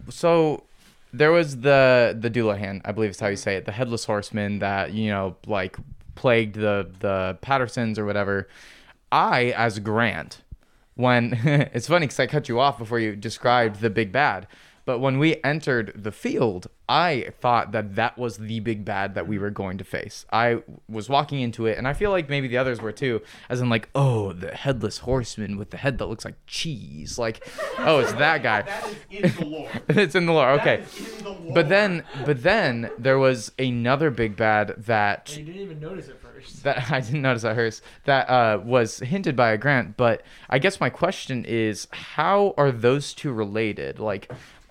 [0.10, 0.64] so
[1.14, 4.60] there was the the Dullahan, I believe is how you say it, the headless horseman
[4.60, 5.78] that you know like
[6.16, 8.48] plagued the the Pattersons or whatever.
[9.12, 10.42] I, as Grant,
[10.96, 11.34] when
[11.74, 14.48] it's funny because I cut you off before you described the big bad,
[14.86, 19.28] but when we entered the field, I thought that that was the big bad that
[19.28, 20.26] we were going to face.
[20.32, 23.62] I was walking into it, and I feel like maybe the others were too, as
[23.62, 27.48] in like, oh, the headless horseman with the head that looks like cheese, like,
[27.80, 28.62] oh, it's that guy.
[28.64, 29.70] that is in the lore.
[29.90, 30.84] it's in the lore, okay.
[31.22, 31.54] the lore.
[31.54, 36.20] But then, but then there was another big bad that You didn't even notice it
[36.22, 36.64] first.
[36.64, 37.84] that I didn't notice at first.
[38.06, 39.96] that uh, was hinted by a grant.
[39.96, 44.00] But I guess my question is, how are those two related?
[44.00, 44.30] Like,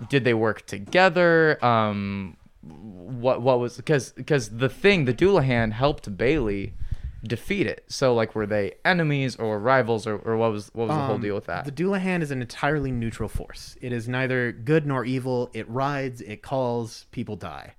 [0.08, 1.62] did they work together?
[1.64, 6.74] Um, what what was because because the thing the Dullahan helped Bailey
[7.22, 7.84] defeat it.
[7.88, 11.16] So like, were they enemies or rivals or, or what was what was the whole
[11.16, 11.64] Um, deal with that?
[11.64, 13.76] The Dullahan is an entirely neutral force.
[13.80, 15.50] It is neither good nor evil.
[15.52, 17.74] It rides, it calls, people die.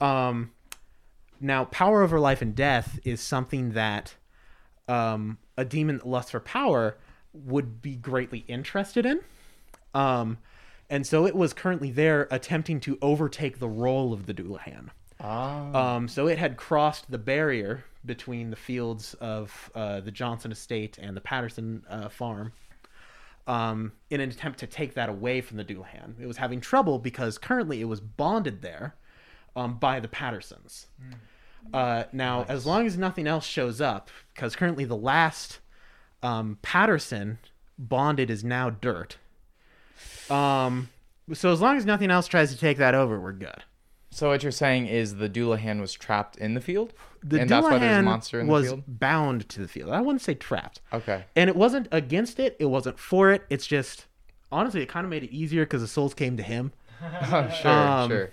[0.00, 0.52] Um,
[1.40, 4.14] now, power over life and death is something that
[4.86, 6.98] um, a demon that lusts for power
[7.32, 9.20] would be greatly interested in.
[9.94, 10.38] Um,
[10.90, 14.88] and so it was currently there attempting to overtake the role of the Dullahan.
[15.74, 20.98] Um, so it had crossed the barrier between the fields of uh, the Johnson estate
[20.98, 22.52] and the Patterson uh, farm
[23.46, 26.14] um, in an attempt to take that away from the Dullahan.
[26.20, 28.94] It was having trouble because currently it was bonded there
[29.56, 30.86] um, by the Pattersons.
[31.74, 35.58] Uh, now, as long as nothing else shows up, because currently the last
[36.22, 37.38] um, Patterson
[37.78, 39.16] bonded is now dirt.
[40.30, 40.88] Um,
[41.32, 43.64] So as long as nothing else tries to take that over, we're good.
[44.10, 47.62] So what you're saying is the Dullahan was trapped in the field, The and that's
[47.64, 48.82] why there's a Dullahan monster in the was field.
[48.86, 49.90] bound to the field.
[49.90, 50.80] I wouldn't say trapped.
[50.92, 51.24] Okay.
[51.36, 52.56] And it wasn't against it.
[52.58, 53.44] It wasn't for it.
[53.50, 54.06] It's just
[54.50, 56.72] honestly, it kind of made it easier because the souls came to him.
[57.02, 58.30] Oh, sure, Um, sure.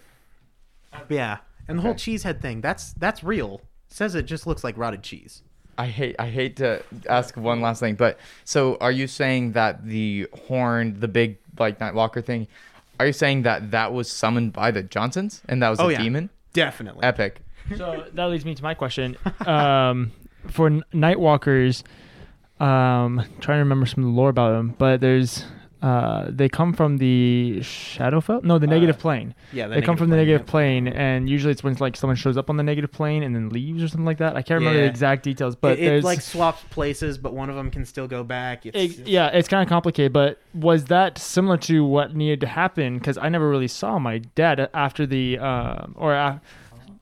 [1.09, 2.15] Yeah, and the whole Okay.
[2.15, 2.61] cheesehead thing.
[2.61, 3.61] That's that's real.
[3.89, 5.43] says it just looks like rotted cheese.
[5.77, 9.85] I hate I hate to ask one last thing, but so are you saying that
[9.85, 12.47] the horn, the big like Nightwalker thing,
[12.99, 15.91] are you saying that that was summoned by the Johnsons and that was Oh, a
[15.93, 16.01] yeah.
[16.01, 16.29] demon?
[16.53, 17.03] Definitely.
[17.03, 17.41] Epic.
[17.77, 19.17] So that leads me to my question.
[19.45, 20.11] Um,
[20.47, 21.83] for n- Nightwalkers,
[22.59, 25.43] um, trying to remember some of the lore about them, but there's
[25.81, 28.43] uh, they come from the Shadowfell.
[28.43, 29.35] No, the negative plane.
[29.53, 30.51] yeah, the they come from the negative yeah.
[30.51, 33.49] plane, and usually it's when like someone shows up on the negative plane and then
[33.49, 34.35] leaves or something like that.
[34.35, 37.55] I can't remember the exact details, but it, it like swaps places, but one of
[37.55, 38.65] them can still go back.
[38.65, 40.13] It's, it- yeah, it's kind of complicated.
[40.13, 42.97] But was that similar to what needed to happen?
[42.97, 46.39] Because I never really saw my dad after the um, or uh,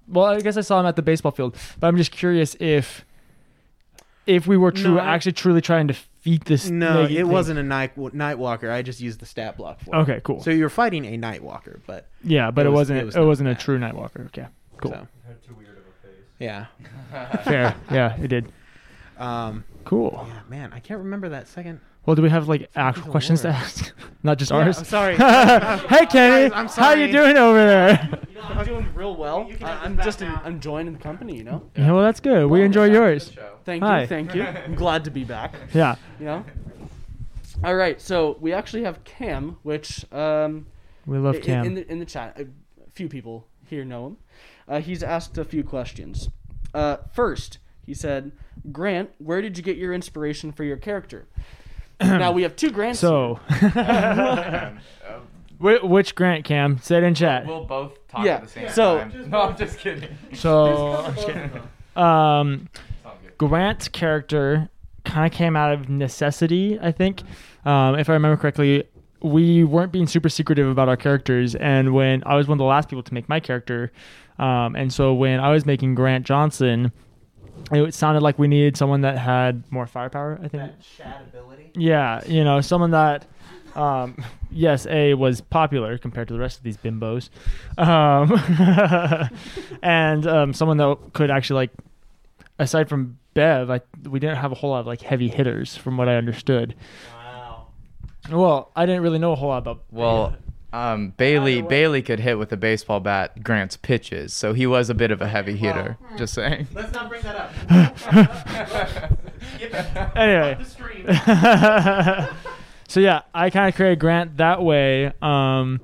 [0.07, 1.55] well, I guess I saw him at the baseball field.
[1.79, 3.05] But I'm just curious if
[4.25, 6.69] if we were true, No, I- actually truly trying to defeat this.
[6.69, 7.27] No, it thing.
[7.27, 8.71] wasn't a night Nightwalker.
[8.71, 9.95] I just used the stat block for.
[9.95, 9.99] it.
[9.99, 10.41] Okay, cool.
[10.41, 12.97] So you're fighting a Nightwalker, but yeah, but it it, was- wasn't.
[12.99, 13.59] it It, was not wasn't a that.
[13.59, 14.25] true Nightwalker.
[14.27, 14.47] Okay,
[14.77, 14.91] cool.
[14.91, 16.25] so Had too weird of a face.
[16.39, 16.65] yeah.
[17.43, 17.75] Fair.
[17.91, 18.51] Yeah, it did.
[19.15, 20.25] Um, Cool.
[20.27, 21.79] yeah, man, I can't remember that second.
[22.05, 23.93] Well, do we have like actual piece of questions to ask,
[24.23, 24.77] not just Yeah, ours?
[24.79, 25.15] I'm sorry.
[25.87, 26.49] hey, Kenny.
[26.49, 26.85] Guys, I'm sorry.
[26.97, 28.19] How you doing over there?
[28.43, 29.47] I'm doing real well.
[29.49, 31.69] You can I- have this I'm back just enjoying the company, you know.
[31.77, 32.47] Yeah, well, that's good.
[32.47, 33.31] We enjoy yours.
[33.63, 34.01] Thank Hi.
[34.01, 34.43] you, thank you.
[34.43, 35.55] I'm glad to be back.
[35.73, 35.95] Yeah.
[36.19, 36.45] You know.
[37.63, 40.65] All right, so we actually have Cam, which um,
[41.05, 41.65] We love i- i- Cam.
[41.65, 42.37] in the in the chat.
[42.37, 42.47] A
[42.91, 44.17] few people here know him.
[44.67, 46.27] Uh, he's asked a few questions.
[46.73, 48.33] Uh, first, he said,
[48.73, 51.27] "Grant, where did you get your inspiration for your character?"
[52.19, 52.99] now we have two Grants.
[52.99, 53.39] so,
[55.59, 56.77] Wh- which Grant Cam?
[56.79, 57.45] Say it in chat.
[57.45, 59.29] We'll both talk Yeah, at the same so- time.
[59.29, 60.09] No, I'm just kidding.
[60.33, 61.51] So, I'm kidding.
[61.95, 62.69] um,
[63.37, 64.69] Grant's character
[65.05, 67.21] kind of came out of necessity, I think.
[67.65, 68.83] Um, if I remember correctly,
[69.21, 72.65] we weren't being super secretive about our characters, and when I was one of the
[72.65, 73.91] last people to make my character,
[74.39, 76.91] um, and so when I was making Grant Johnson,
[77.71, 80.39] it sounded like we needed someone that had more firepower.
[80.43, 80.71] I think.
[80.97, 81.71] Chat ability.
[81.75, 83.25] Yeah, you know, someone that,
[83.75, 87.29] um, yes, a was popular compared to the rest of these bimbos,
[87.77, 88.31] um,
[89.81, 91.71] and um, someone that could actually like,
[92.59, 95.97] aside from Bev, I, we didn't have a whole lot of like heavy hitters, from
[95.97, 96.75] what I understood.
[97.13, 97.67] Wow.
[98.29, 99.83] Well, I didn't really know a whole lot about.
[99.91, 100.35] Well,
[100.73, 104.95] um, Bailey Bailey could hit with a baseball bat Grant's pitches, so he was a
[104.95, 105.97] bit of a heavy hitter.
[106.17, 106.67] Just saying.
[106.73, 107.51] Let's not bring that up.
[110.17, 110.57] anyway.
[111.05, 112.29] the
[112.87, 115.79] so yeah, I kind of created Grant that way, um,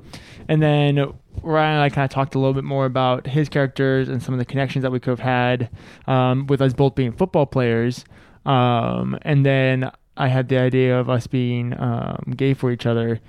[0.48, 1.14] and then
[1.44, 4.34] Ryan and I kind of talked a little bit more about his characters and some
[4.34, 5.70] of the connections that we could have had
[6.08, 8.06] um, with us both being football players,
[8.48, 13.22] um, and then I had the idea of us being um, gay for each other.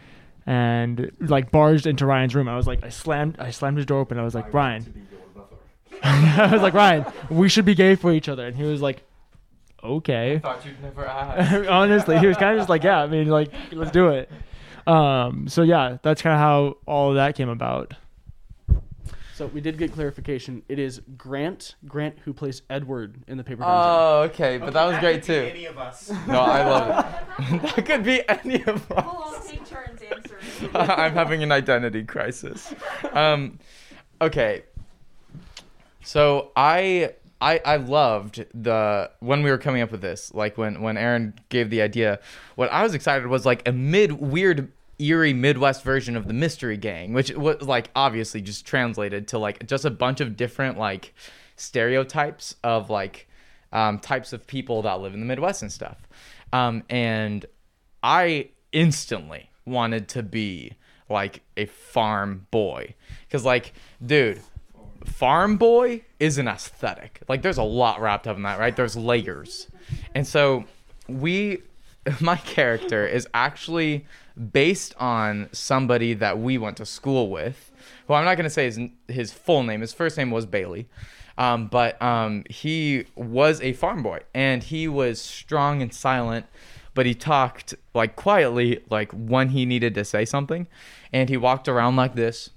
[0.50, 4.00] And like barged into Ryan's room, I was like, I slammed, I slammed his door
[4.00, 4.18] open.
[4.18, 5.06] I was like, Ryan,
[6.02, 8.48] I was like, Ryan, we should be gay for each other.
[8.48, 9.04] And he was like,
[9.84, 10.40] okay.
[10.40, 11.68] thought you'd never ask.
[11.70, 14.28] Honestly, he was kind of just like, yeah, I mean, like, let's do it.
[14.88, 17.94] Um, so yeah, that's kind of how all of that came about.
[19.40, 20.62] So we did get clarification.
[20.68, 23.74] It is Grant, Grant who plays Edward in the paper dungeon.
[23.74, 25.32] Oh, okay, but that was great too.
[25.32, 26.10] Any of us.
[26.28, 27.06] No, I love
[27.38, 27.62] it.
[27.74, 28.86] that could be any of us.
[28.90, 30.70] We'll all take turns answering.
[30.74, 32.74] I'm having an identity crisis.
[33.14, 33.58] Um,
[34.20, 34.64] okay.
[36.02, 40.82] So I I I loved the when we were coming up with this, like when
[40.82, 42.20] when Aaron gave the idea.
[42.56, 44.70] What I was excited was like a mid weird
[45.00, 49.66] eerie Midwest version of the Mystery Gang, which was like obviously just translated to like
[49.66, 51.14] just a bunch of different like
[51.56, 53.28] stereotypes of like
[53.72, 55.96] um, types of people that live in the Midwest and stuff.
[56.52, 57.46] Um, and
[58.02, 60.72] I instantly wanted to be
[61.08, 62.94] like a farm boy.
[63.30, 63.72] Cause like,
[64.04, 64.40] dude,
[65.04, 67.20] farm boy is an aesthetic.
[67.28, 68.74] Like there's a lot wrapped up in that, right?
[68.74, 69.68] There's layers.
[70.14, 70.64] And so
[71.08, 71.62] we
[72.20, 74.06] my character is actually
[74.52, 77.72] based on somebody that we went to school with.
[78.06, 79.80] Who I'm not gonna say his his full name.
[79.80, 80.88] His first name was Bailey.
[81.38, 86.44] Um, but um, he was a farm boy and he was strong and silent
[86.94, 90.66] but he talked like quietly like when he needed to say something
[91.12, 92.50] and he walked around like this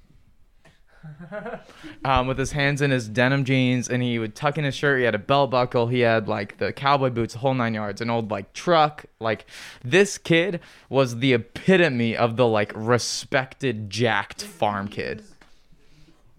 [2.05, 4.99] um, with his hands in his denim jeans, and he would tuck in his shirt.
[4.99, 5.87] He had a belt buckle.
[5.87, 8.01] He had like the cowboy boots, the whole nine yards.
[8.01, 9.05] An old like truck.
[9.19, 9.45] Like
[9.83, 10.59] this kid
[10.89, 15.23] was the epitome of the like respected, jacked farm kid.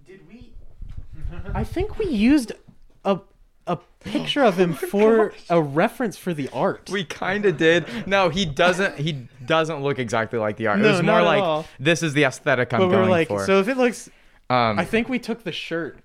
[0.07, 0.53] Did we?
[1.53, 2.53] I think we used
[3.05, 3.21] a
[3.67, 6.91] a picture of him for a reference for the art.
[6.91, 7.87] We kind of did.
[8.07, 8.99] No, he doesn't.
[8.99, 10.79] He doesn't look exactly like the art.
[10.79, 11.67] No, it was more not at like all.
[11.81, 13.45] this is the aesthetic I'm but going we're like, for.
[13.47, 14.11] so if it looks,
[14.51, 15.99] um, I think we took the shirt.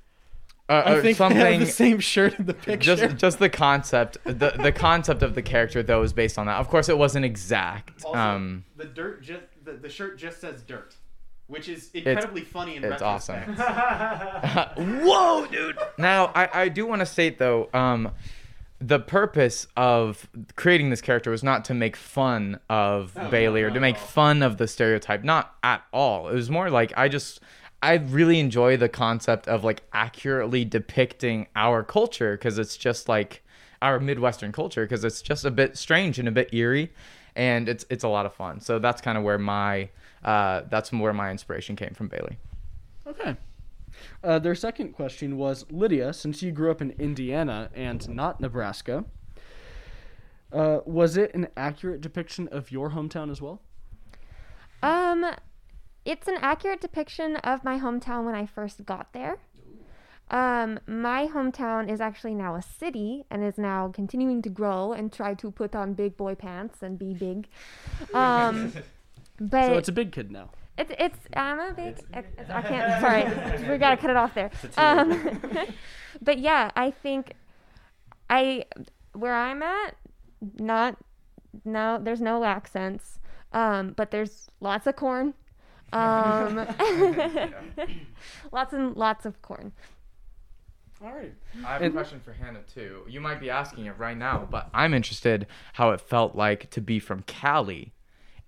[0.69, 2.95] uh, I think they have the same shirt in the picture.
[2.95, 6.57] just just the concept the the concept of the character though is based on that
[6.59, 10.61] of course it wasn't exact Also, um the dirt just the, the shirt just says
[10.61, 10.95] dirt,
[11.47, 13.35] which is It's- incredibly funny in it's awesome.
[13.39, 14.77] retrospect.
[15.03, 18.11] whoa dude now i i do want to state though um
[18.81, 23.79] the purpose of creating this character was not to make fun of Bailey or to
[23.81, 26.29] make fun of the stereotype, not at all.
[26.29, 27.41] It was more like I just
[27.81, 33.41] I really enjoy the concept of like accurately depicting our culture because it's just like
[33.81, 36.91] our Midwestern culture because it's just a bit strange and a bit eerie,
[37.35, 38.59] and it's it's a lot of fun.
[38.59, 39.89] So that's kind of where my
[40.23, 42.37] uh, that's where my inspiration came from Bailey.
[43.07, 43.37] Okay.
[44.23, 49.05] Uh, their second question was Lydia, since you grew up in Indiana and not Nebraska,
[50.51, 53.61] uh, was it an accurate depiction of your hometown as well?
[54.81, 55.25] Um,
[56.09, 59.37] it's an accurate depiction of my hometown when I first got there.
[60.31, 65.13] Um, my hometown is actually now a city and is now continuing to grow and
[65.13, 67.47] try to put on big boy pants and be big.
[68.13, 68.73] Um,
[69.39, 70.49] but so it's a big kid now.
[70.77, 74.49] It's it's I'm a big it's, I can't sorry we gotta cut it off there.
[74.77, 75.41] Um,
[76.21, 77.33] but yeah, I think
[78.29, 78.65] I
[79.13, 79.95] where I'm at
[80.57, 80.97] not
[81.65, 83.19] no there's no accents,
[83.53, 85.33] um, but there's lots of corn,
[85.93, 86.57] um,
[88.51, 89.71] lots and lots of corn.
[91.01, 91.33] All right.
[91.65, 93.03] I have a question for Hannah too.
[93.07, 96.81] You might be asking it right now, but I'm interested how it felt like to
[96.81, 97.93] be from Cali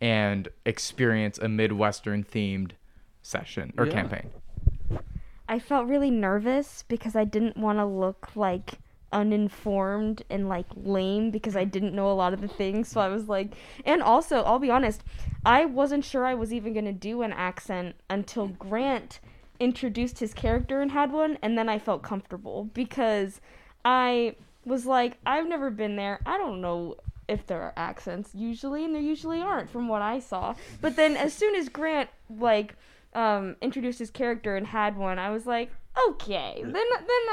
[0.01, 2.71] and experience a Midwestern themed
[3.21, 3.91] session or Yeah.
[3.93, 4.29] campaign.
[5.47, 8.79] I felt really nervous because I didn't want to look like
[9.11, 12.87] uninformed and like lame because I didn't know a lot of the things.
[12.87, 13.53] So I was like,
[13.85, 15.03] and also, I'll be honest,
[15.45, 19.19] I wasn't sure I was even going to do an accent until Grant
[19.59, 23.41] introduced his character and had one, and then I felt comfortable because
[23.85, 24.35] I
[24.65, 26.19] was like, I've never been there.
[26.25, 26.97] I don't know
[27.27, 30.55] if there are accents usually, and there usually aren't from what I saw.
[30.81, 32.75] But then as soon as Grant like
[33.13, 35.71] um, introduced his character and had one, I was like,
[36.09, 36.83] okay, then then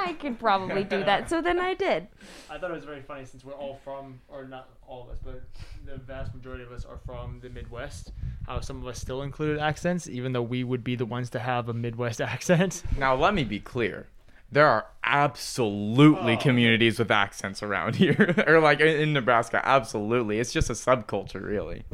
[0.07, 1.29] I could probably do that.
[1.29, 2.09] So then I did.
[2.51, 5.19] I thought it was very funny since we're all from, or not all of us,
[5.25, 5.43] but
[5.87, 8.13] the vast majority of us are from the Midwest.
[8.47, 11.39] How some of us still included accents, even though we would be the ones to
[11.39, 12.83] have a Midwest accent.
[12.97, 14.07] Now, let me be clear.
[14.51, 19.61] There are absolutely communities with accents around here, or like in, in Nebraska.
[19.63, 21.85] Absolutely, it's just a subculture, really.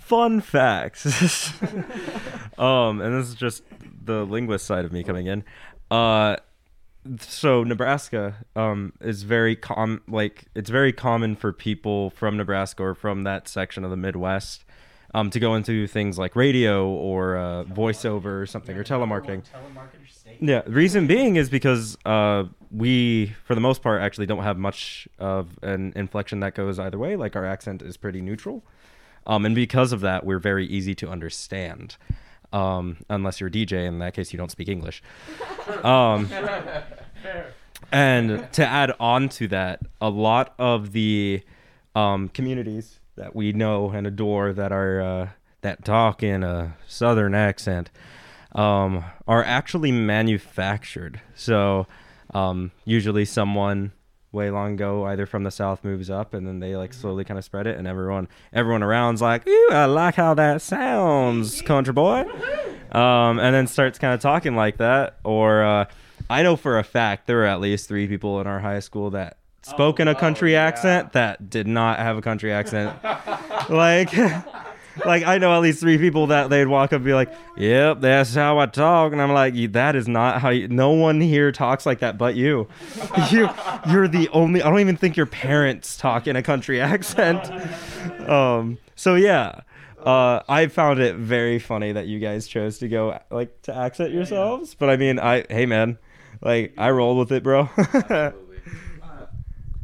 [0.00, 1.52] Fun facts.
[2.58, 3.62] um, and this is just
[4.04, 5.44] the linguist side of me coming in.
[5.90, 6.36] Uh,
[7.20, 12.94] so Nebraska um is very com like it's very common for people from Nebraska or
[12.94, 14.64] from that section of the Midwest
[15.14, 19.42] um to go into things like radio or uh, voiceover or something or telemarketing.
[20.40, 25.08] Yeah, reason being is because uh, we, for the most part, actually don't have much
[25.18, 27.16] of an inflection that goes either way.
[27.16, 28.62] Like our accent is pretty neutral,
[29.26, 31.96] um, and because of that, we're very easy to understand.
[32.52, 35.02] Um, unless you're a DJ, in that case, you don't speak English.
[35.84, 36.28] Um,
[37.92, 41.42] and to add on to that, a lot of the
[41.94, 45.28] um, communities that we know and adore that are uh,
[45.62, 47.90] that talk in a southern accent
[48.52, 51.20] um, are actually manufactured.
[51.34, 51.86] So
[52.32, 53.92] um, usually someone
[54.32, 57.36] way long ago either from the south moves up and then they like slowly kind
[57.36, 61.92] of spread it and everyone everyone around's like ooh i like how that sounds country
[61.92, 62.24] boy.
[62.90, 65.84] Um, and then starts kind of talking like that or uh,
[66.28, 69.10] i know for a fact there were at least three people in our high school
[69.10, 72.96] that spoke in a country accent that did not have a country accent.
[73.68, 74.10] Like
[75.04, 78.00] like I know at least three people that they'd walk up and be like, "Yep,
[78.00, 80.50] that's how I talk," and I'm like, "That is not how.
[80.50, 82.68] You, no one here talks like that, but you.
[83.30, 83.48] you.
[83.88, 84.62] You're the only.
[84.62, 87.50] I don't even think your parents talk in a country accent."
[88.28, 88.78] Um.
[88.96, 89.60] So yeah,
[90.04, 94.12] uh, I found it very funny that you guys chose to go like to accent
[94.12, 94.74] yourselves.
[94.74, 95.98] But I mean, I hey man,
[96.40, 97.68] like I roll with it, bro.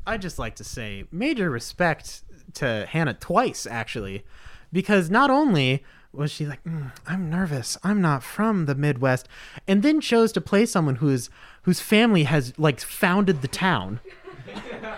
[0.06, 2.22] I'd just like to say major respect
[2.54, 4.24] to Hannah twice, actually,
[4.72, 7.76] because not only was she like, "Mm, I'm nervous.
[7.82, 9.28] I'm not from the Midwest,
[9.68, 11.28] and then chose to play someone who's
[11.62, 14.00] whose family has like founded the town.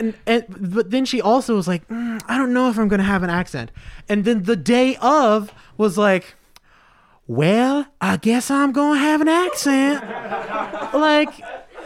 [0.00, 3.02] And, and but then she also was like, "Mm, I don't know if I'm gonna
[3.02, 3.72] have an accent.
[4.08, 6.36] And then the day of was like,
[7.28, 10.02] well, I guess I'm gonna have an accent.
[10.94, 11.30] like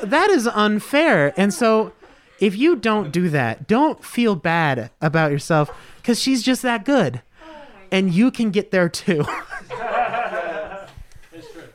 [0.03, 1.35] that is unfair.
[1.37, 1.93] And so
[2.43, 7.23] if you don't do that, don't feel bad about yourself because she's just that good.
[7.93, 9.25] And you can get there too.
[11.33, 11.69] It's true.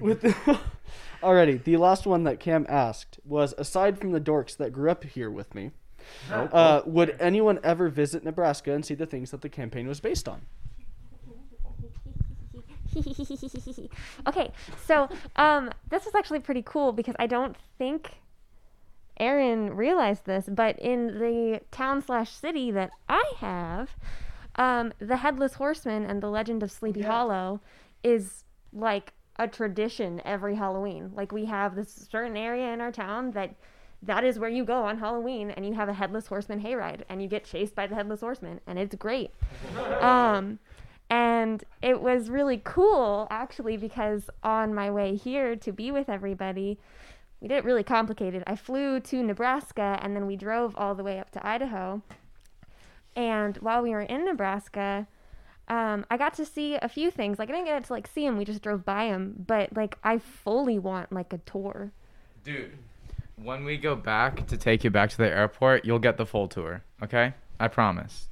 [0.00, 0.22] With
[1.22, 5.04] alrighty, the last one that Cam asked was: aside from the dorks that grew up
[5.04, 5.70] here with me,
[6.28, 10.28] uh, would anyone ever visit Nebraska and see the things that the campaign was based
[10.28, 10.46] on?
[14.26, 14.52] okay,
[14.84, 18.14] so um, this was actually pretty cool because I don't think
[19.18, 23.90] Aaron realized this, but in the town slash city that I have,
[24.56, 27.60] um, the Headless Horseman and the Legend of Sleepy Hollow
[28.02, 31.12] is like a tradition every Halloween.
[31.14, 33.54] Like we have this certain area in our town that
[34.02, 37.22] that is where you go on Halloween and you have a Headless Horseman hayride and
[37.22, 39.30] you get chased by the Headless Horseman and it's great.
[40.00, 40.58] um,
[41.08, 46.78] and it was really cool actually because on my way here to be with everybody,
[47.40, 48.42] we did it really complicated.
[48.46, 52.02] I flew to Nebraska and then we drove all the way up to Idaho.
[53.14, 55.06] And while we were in Nebraska,
[55.68, 57.38] um, I got to see a few things.
[57.38, 59.44] Like I didn't get to like see them; we just drove by them.
[59.46, 61.92] But like I fully want like a tour.
[62.44, 62.78] Dude,
[63.36, 66.46] when we go back to take you back to the airport, you'll get the full
[66.46, 66.84] tour.
[67.02, 67.34] Okay?
[67.58, 68.28] I promise.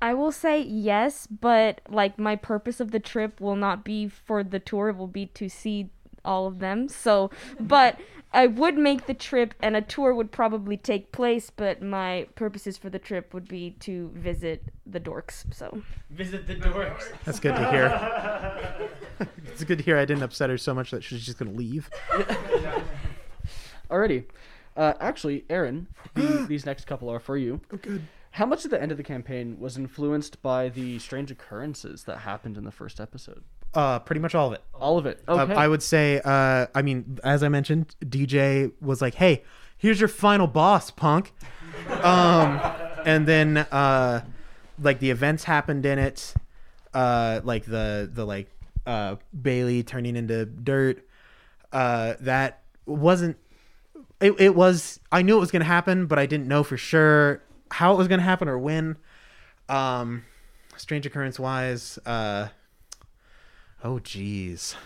[0.00, 4.44] I will say yes, but like my purpose of the trip will not be for
[4.44, 5.90] the tour, it will be to see
[6.24, 6.88] all of them.
[6.88, 7.98] So, but
[8.32, 12.76] I would make the trip and a tour would probably take place, but my purposes
[12.76, 15.44] for the trip would be to visit the dorks.
[15.54, 17.04] So, Visit the dorks.
[17.24, 18.88] That's good to hear.
[19.46, 21.88] it's good to hear I didn't upset her so much that she's just gonna leave.
[23.90, 24.24] Alrighty.
[24.76, 27.60] Uh, actually, Aaron, the, these next couple are for you.
[27.72, 28.02] Oh, good.
[28.32, 32.18] How much of the end of the campaign was influenced by the strange occurrences that
[32.18, 33.42] happened in the first episode?
[33.72, 34.62] Uh, pretty much all of it.
[34.74, 35.22] All of it.
[35.26, 35.54] Uh, Okay.
[35.54, 39.42] I would say, uh, I mean, as I mentioned, DJ was like, "Hey,
[39.78, 41.32] here's your final boss, punk."
[42.02, 42.58] Um,
[43.04, 44.24] and then, uh,
[44.80, 46.34] like the events happened in it,
[46.94, 48.50] uh, like the the like
[48.86, 51.06] uh, Bailey turning into dirt.
[51.72, 53.36] Uh, that wasn't.
[54.20, 55.00] It, it was.
[55.12, 58.08] I knew it was gonna happen, but I didn't know for sure how it was
[58.08, 58.96] gonna happen or when.
[59.68, 60.24] Um,
[60.76, 62.48] strange occurrence wise, uh,
[63.82, 64.76] oh geez.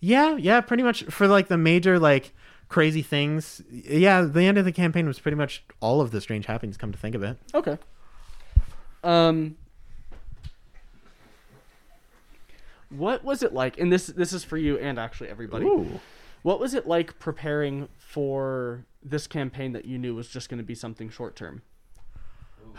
[0.00, 2.32] Yeah, yeah, pretty much for like the major like
[2.68, 3.62] crazy things.
[3.70, 6.76] Yeah, the end of the campaign was pretty much all of the strange happenings.
[6.76, 7.38] Come to think of it.
[7.54, 7.78] Okay.
[9.02, 9.56] Um,
[12.90, 13.78] what was it like?
[13.78, 15.64] And this this is for you and actually everybody.
[15.64, 16.00] Ooh.
[16.46, 20.64] What was it like preparing for this campaign that you knew was just going to
[20.64, 21.62] be something short term?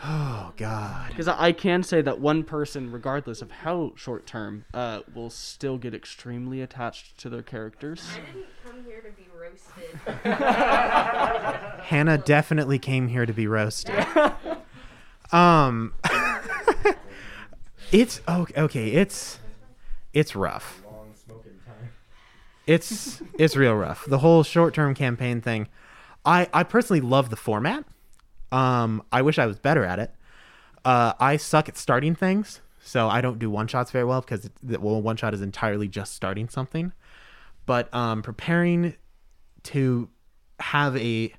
[0.02, 1.10] Oh God.
[1.10, 5.28] Because I I can say that one person, regardless of how short term, uh, will
[5.28, 8.08] still get extremely attached to their characters.
[8.14, 10.00] I didn't come here to be roasted.
[11.84, 14.02] Hannah definitely came here to be roasted.
[15.30, 15.92] um,
[17.92, 18.62] it's okay.
[18.62, 19.40] Okay, it's
[20.14, 20.82] it's rough.
[22.68, 24.04] It's it's real rough.
[24.04, 25.68] The whole short term campaign thing.
[26.26, 27.84] I I personally love the format.
[28.52, 30.14] Um, I wish I was better at it.
[30.84, 34.44] Uh, I suck at starting things, so I don't do one shots very well because
[34.44, 36.92] it, well, one shot is entirely just starting something.
[37.64, 38.96] But um, preparing
[39.64, 40.10] to
[40.60, 41.32] have a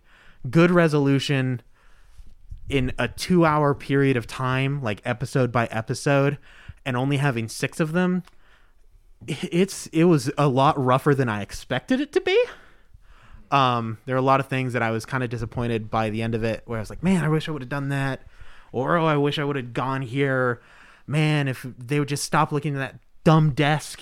[0.50, 1.62] good resolution
[2.70, 6.40] in a two hour period of time, like episode by episode,
[6.88, 8.24] and only having six of them,
[9.28, 12.42] it's it was a lot rougher than I expected it to be.
[13.52, 16.22] Um, there are a lot of things that I was kind of disappointed by the
[16.22, 18.22] end of it, where I was like, man, I wish I would have done that,
[18.72, 20.62] or oh, I wish I would have gone here.
[21.08, 24.02] Man, if they would just stop looking at that dumb desk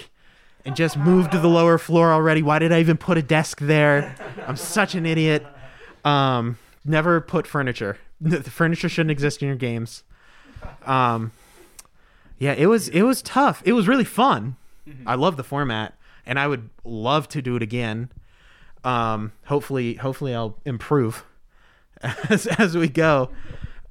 [0.65, 2.41] and just move to the lower floor already.
[2.41, 4.13] Why did I even put a desk there?
[4.45, 5.45] I'm such an idiot.
[6.03, 7.97] Um, never put furniture.
[8.19, 10.03] The furniture shouldn't exist in your games.
[10.87, 11.33] Um,
[12.39, 13.61] yeah, it was it was tough.
[13.63, 14.55] It was really fun.
[15.05, 15.93] I love the format,
[16.25, 18.11] and I would love to do it again.
[18.83, 21.25] Um, hopefully, hopefully I'll improve
[22.29, 23.29] as as we go.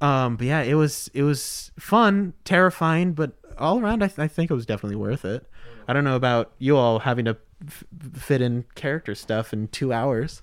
[0.01, 4.29] Um, but yeah, it was it was fun, terrifying, but all around, I, th- I
[4.29, 5.47] think it was definitely worth it.
[5.89, 7.37] I don't know about you all having to
[7.67, 10.43] f- fit in character stuff in two hours.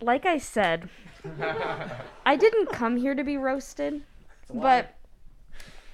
[0.00, 0.88] like I said,
[2.24, 4.02] I didn't come here to be roasted,
[4.52, 4.94] but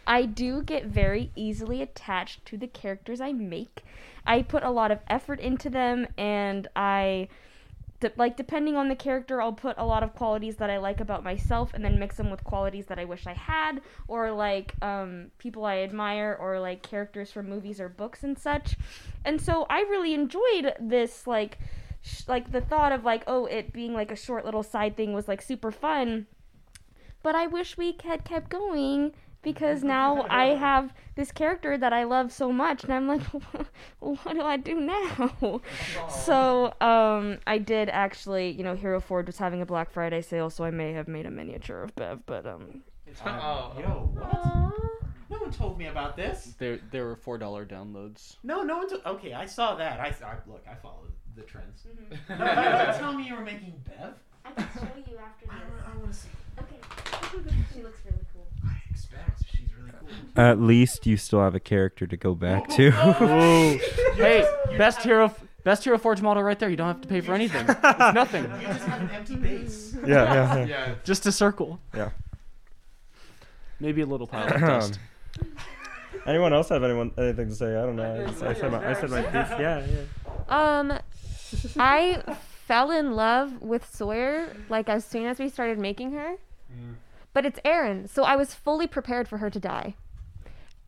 [0.06, 3.84] I do get very easily attached to the characters I make.
[4.26, 7.28] I put a lot of effort into them, and I.
[8.00, 11.00] de- like depending on the character i'll put a lot of qualities that i like
[11.00, 14.74] about myself and then mix them with qualities that i wish i had or like
[14.82, 18.76] um, people i admire or like characters from movies or books and such
[19.24, 21.58] and so i really enjoyed this like
[22.28, 25.26] like the thought of like oh it being like a short little side thing was
[25.26, 26.26] like super fun
[27.22, 29.12] but i wish we had kept going
[29.46, 33.22] because now i have this character that i love so much and i'm like
[34.00, 35.60] what do i do now
[36.10, 40.50] so um i did actually you know Hero Forge was having a black friday sale
[40.50, 42.82] so i may have made a miniature of bev but um
[43.24, 43.72] Oh.
[43.78, 44.82] Yo, what?
[45.30, 46.54] No one told me about this.
[46.58, 48.36] There, there were four dollar downloads.
[48.42, 48.88] No, no one.
[48.90, 50.00] To- okay, I saw that.
[50.00, 50.64] I, I look.
[50.70, 51.86] I followed the trends.
[51.88, 52.38] Mm-hmm.
[52.38, 54.14] No, you didn't tell me you were making Bev.
[54.44, 55.90] I can show you after I.
[55.90, 56.28] I want to see.
[56.58, 56.76] Okay.
[57.74, 58.35] she looks really cool.
[58.96, 59.92] I expect she's really
[60.34, 60.42] cool.
[60.42, 62.90] At least you still have a character to go back to.
[64.16, 64.46] Hey,
[64.78, 66.70] best hero, best Hero Forge model right there.
[66.70, 67.66] You don't have to pay for anything.
[67.68, 67.82] It's
[68.14, 68.44] nothing.
[68.44, 69.94] You just have an empty base.
[70.06, 70.64] yeah, yeah, yeah.
[70.64, 70.94] Yeah.
[71.04, 71.78] Just a circle.
[71.94, 72.10] Yeah.
[73.78, 74.98] Maybe a little pile of dust.
[76.26, 77.76] Anyone else have anyone anything to say?
[77.76, 78.22] I don't know.
[78.22, 79.50] I, just- I said my, I said my piece.
[79.60, 79.98] Yeah, yeah.
[80.48, 80.98] Um,
[81.78, 82.22] I
[82.66, 86.36] fell in love with Sawyer like as soon as we started making her.
[87.36, 89.94] But it's Aaron, so I was fully prepared for her to die.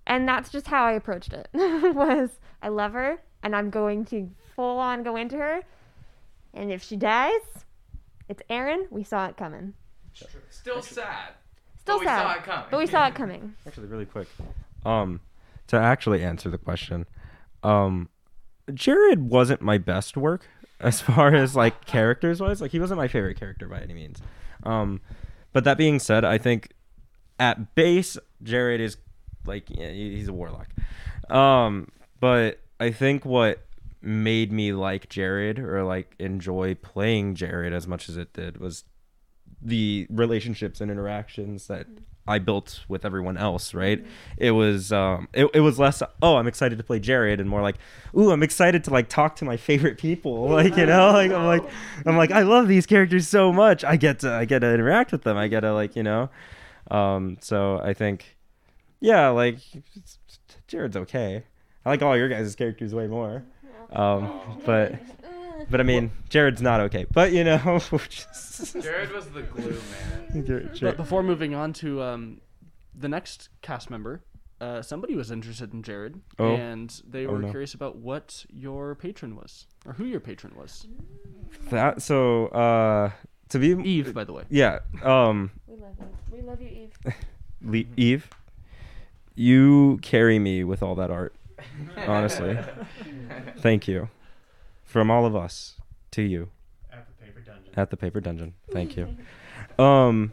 [0.06, 1.46] And that's just how I approached it.
[1.52, 5.60] was I love her and I'm going to full on go into her.
[6.54, 7.42] And if she dies,
[8.30, 8.86] it's Aaron.
[8.90, 9.74] We saw it coming.
[10.48, 11.34] Still sad.
[11.80, 12.22] Still But we sad.
[12.22, 12.66] saw it coming.
[12.70, 13.54] But we saw it coming.
[13.66, 14.28] Actually, really quick.
[14.86, 15.20] Um,
[15.66, 17.04] to actually answer the question,
[17.62, 18.08] um,
[18.72, 20.46] Jared wasn't my best work
[20.80, 22.62] as far as like characters wise.
[22.62, 24.22] Like he wasn't my favorite character by any means.
[24.62, 25.02] Um,
[25.52, 26.72] but that being said, I think
[27.38, 28.96] at base Jared is
[29.46, 30.68] like yeah, he's a warlock.
[31.30, 33.64] Um, but I think what
[34.00, 38.84] made me like Jared or like enjoy playing Jared as much as it did was
[39.60, 41.86] the relationships and interactions that
[42.28, 44.04] I built with everyone else, right?
[44.36, 47.62] It was um it, it was less oh, I'm excited to play Jared and more
[47.62, 47.76] like,
[48.16, 50.48] ooh, I'm excited to like talk to my favorite people.
[50.58, 51.62] Like, you know, like I'm like
[52.04, 53.84] I'm like I love these characters so much.
[53.84, 55.36] I get to I get to interact with them.
[55.36, 56.28] I get to like, you know.
[56.90, 58.36] Um so I think
[59.00, 59.58] yeah, like
[60.66, 61.44] Jared's okay.
[61.84, 63.44] I like all your guys' characters way more.
[63.92, 64.30] Um
[64.66, 64.94] but
[65.70, 67.06] but I mean, Jared's not okay.
[67.12, 67.58] But you know,
[67.90, 69.80] we're just Jared was the glue
[70.32, 70.46] man.
[70.46, 72.40] Jared- But before moving on to um,
[72.94, 74.22] the next cast member,
[74.60, 76.54] uh, somebody was interested in Jared, Oh.
[76.56, 77.50] and they Oh, were no.
[77.50, 80.86] curious about what your patron was, or who your patron was.
[81.70, 83.10] that so uh
[83.50, 84.42] to be Eve, by the way.
[84.50, 86.36] yeah um We love you.
[86.36, 87.14] We love you, Eve.
[87.62, 88.28] Le- eve
[89.34, 91.34] you carry me with all that art
[92.06, 92.58] honestly
[93.58, 94.08] thank you
[94.88, 95.76] from all of us
[96.12, 96.48] to you.
[96.90, 97.72] At the paper dungeon.
[97.76, 98.54] at the paper dungeon.
[98.72, 99.16] Thank you.
[99.78, 100.32] Um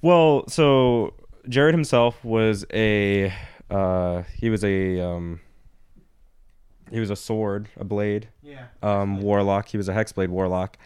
[0.00, 1.14] well so
[1.48, 3.32] jared himself was a
[3.70, 5.40] uh he was a um
[6.90, 8.66] he was a sword a blade Yeah.
[8.82, 9.68] um warlock.
[9.68, 10.76] He was a hexblade warlock.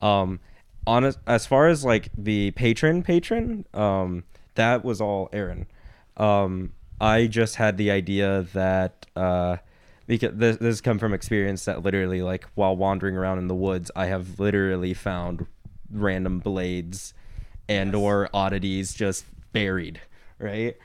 [0.00, 0.40] Um
[0.86, 5.66] on as, as far as like the patron patron um that was all Aaron.
[6.16, 9.58] Um i just had the idea that uh
[10.06, 13.54] because this, this has come from experience that literally like while wandering around in the
[13.54, 15.46] woods i have literally found
[15.90, 17.14] random blades
[17.68, 20.00] and or oddities just buried
[20.38, 20.76] right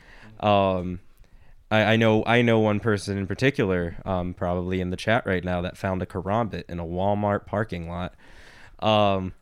[0.42, 1.00] um
[1.70, 5.44] I, I know I know one person in particular, um, probably in the chat right
[5.44, 8.16] now, that found a karambit in a Walmart parking lot.
[8.80, 9.34] Um,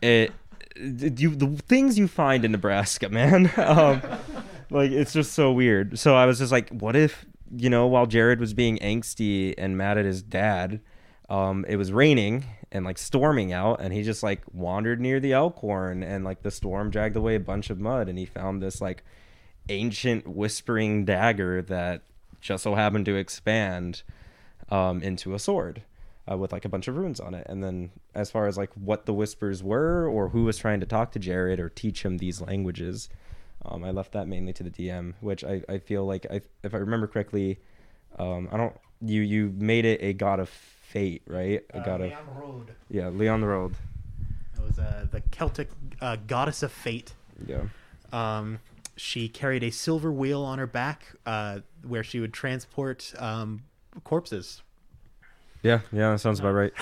[0.00, 0.30] it,
[0.76, 3.50] it- you the things you find in Nebraska, man.
[3.56, 4.00] um,
[4.70, 5.98] like it's just so weird.
[5.98, 7.26] So I was just like, what if
[7.56, 10.80] you know, while Jared was being angsty and mad at his dad,
[11.28, 15.32] um, it was raining and like storming out, and he just like wandered near the
[15.32, 18.80] Elkhorn, and like the storm dragged away a bunch of mud, and he found this
[18.80, 19.02] like
[19.68, 22.02] ancient whispering dagger that
[22.40, 24.02] just so happened to expand
[24.70, 25.82] um, into a sword
[26.30, 27.46] uh, with like a bunch of runes on it.
[27.48, 30.86] And then, as far as like what the whispers were or who was trying to
[30.86, 33.08] talk to Jared or teach him these languages,
[33.64, 36.74] um, I left that mainly to the DM, which I, I feel like I, if
[36.74, 37.58] I remember correctly,
[38.18, 41.64] um, I don't you you made it a god of fate, right?
[41.74, 42.66] A Uh, god of Leon Road.
[42.90, 43.74] yeah, Leon the Road.
[44.56, 45.68] It was uh, the Celtic
[46.00, 47.12] uh, goddess of fate.
[47.46, 47.62] Yeah.
[48.12, 48.58] Um,
[48.96, 53.62] she carried a silver wheel on her back, uh, where she would transport um,
[54.02, 54.62] corpses.
[55.62, 56.72] Yeah, yeah, that sounds about right.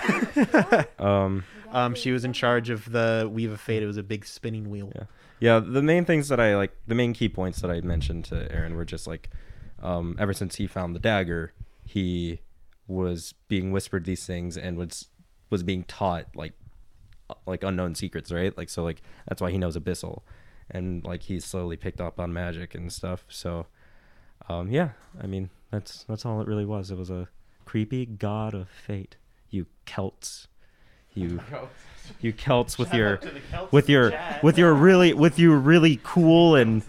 [1.00, 3.82] um, Um, she was in charge of the Weave of Fate.
[3.82, 4.92] It was a big spinning wheel.
[4.94, 5.04] Yeah.
[5.38, 8.50] Yeah, the main things that I like, the main key points that I mentioned to
[8.52, 9.30] Aaron were just like,
[9.82, 11.52] um, ever since he found the dagger,
[11.84, 12.40] he
[12.88, 15.08] was being whispered these things and was
[15.50, 16.52] was being taught like
[17.46, 18.56] like unknown secrets, right?
[18.56, 20.22] Like so, like that's why he knows abyssal,
[20.70, 23.24] and like he slowly picked up on magic and stuff.
[23.28, 23.66] So,
[24.48, 24.90] um, yeah,
[25.20, 26.90] I mean that's that's all it really was.
[26.90, 27.28] It was a
[27.64, 29.16] creepy god of fate.
[29.50, 30.48] You Celts,
[31.16, 31.40] you
[32.20, 33.20] you Celts with your
[33.70, 34.12] with your
[34.42, 36.82] with your really with your really cool and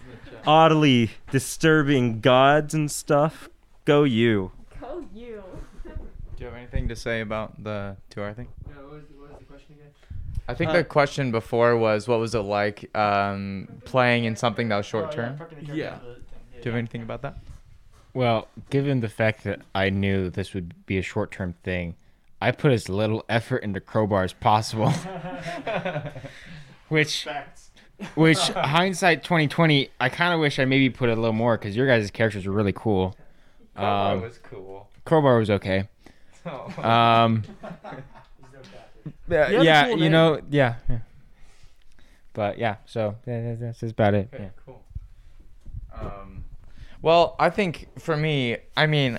[0.46, 3.48] oddly disturbing gods and stuff.
[3.84, 4.52] Go you.
[4.80, 5.42] Go you.
[5.84, 5.90] Do
[6.38, 8.48] you have anything to say about the two-hour thing?
[8.66, 9.90] what, was, what was the question again?
[10.46, 14.68] I think Uh, the question before was what was it like um, playing in something
[14.68, 15.38] that was Oh, short term?
[15.62, 15.98] Yeah.
[16.00, 17.38] Do you have anything about that?
[18.14, 21.94] Well, given the fact that I knew this would be a short term thing,
[22.40, 24.90] I put as little effort into crowbar as possible.
[26.88, 27.26] which,
[28.14, 31.86] which hindsight 2020, I kind of wish I maybe put a little more because your
[31.86, 33.16] guys' characters were really cool.
[33.76, 34.88] Um, was cool.
[35.04, 35.88] crowbar was okay.
[36.78, 37.42] Um,
[39.28, 40.98] yeah, You yeah, cool you know, yeah, yeah.
[42.32, 44.28] But yeah, so yeah, that- that's about it.
[44.32, 44.48] Yeah.
[44.64, 44.82] cool.
[45.92, 46.44] Um,
[47.02, 49.18] well, I think for me, I mean,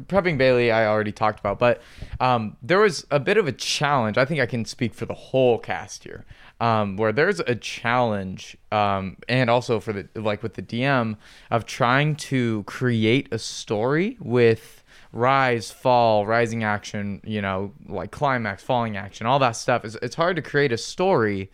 [0.00, 1.82] prepping Bailey, I already talked about, but
[2.20, 4.18] um, there was a bit of a challenge.
[4.18, 6.24] I think I can speak for the whole cast here,
[6.60, 11.16] um, where there's a challenge, um, and also for the like with the DM
[11.50, 14.82] of trying to create a story with
[15.12, 19.84] rise, fall, rising action, you know, like climax, falling action, all that stuff.
[19.84, 21.50] It's, it's hard to create a story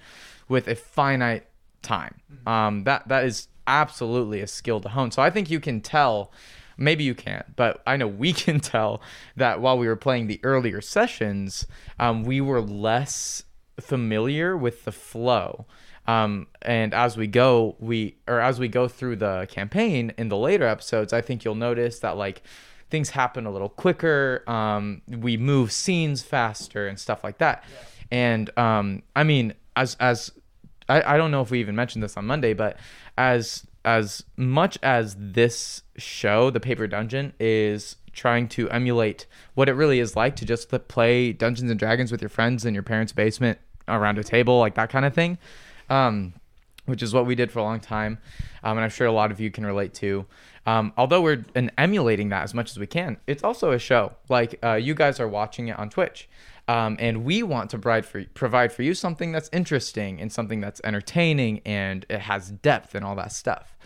[0.49, 1.47] with a finite
[1.83, 2.21] time.
[2.47, 5.11] Um, that that is absolutely a skill to hone.
[5.11, 6.33] So I think you can tell.
[6.79, 9.03] Maybe you can't, but I know we can tell
[9.37, 11.67] that while we were playing the earlier sessions,
[11.99, 13.43] um, we were less
[13.81, 15.67] familiar with the flow.
[16.07, 20.39] Um, and as we go, we or as we go through the campaign in the
[20.39, 22.43] later episodes, I think you'll notice that like
[22.89, 24.43] things happen a little quicker.
[24.47, 27.63] Um, we move scenes faster and stuff like that.
[28.11, 30.33] And um, I mean, as as
[30.89, 32.79] I, I don't know if we even mentioned this on Monday, but
[33.19, 39.75] as as much as this show, The Paper Dungeon, is trying to emulate what it
[39.75, 43.13] really is like to just play Dungeons and Dragons with your friends in your parents'
[43.13, 45.39] basement around a table, like that kind of thing.
[45.89, 46.35] Um,
[46.89, 48.19] which is what we did for a long time,
[48.63, 50.25] um, and I'm sure a lot of you can relate to.
[50.67, 51.45] Um, although we're
[51.77, 54.13] emulating that as much as we can, it's also a show.
[54.29, 56.29] Like uh, you guys are watching it on Twitch,
[56.69, 60.61] um, and we want to provide for provide for you something that's interesting and something
[60.61, 63.77] that's entertaining and it has depth and all that stuff.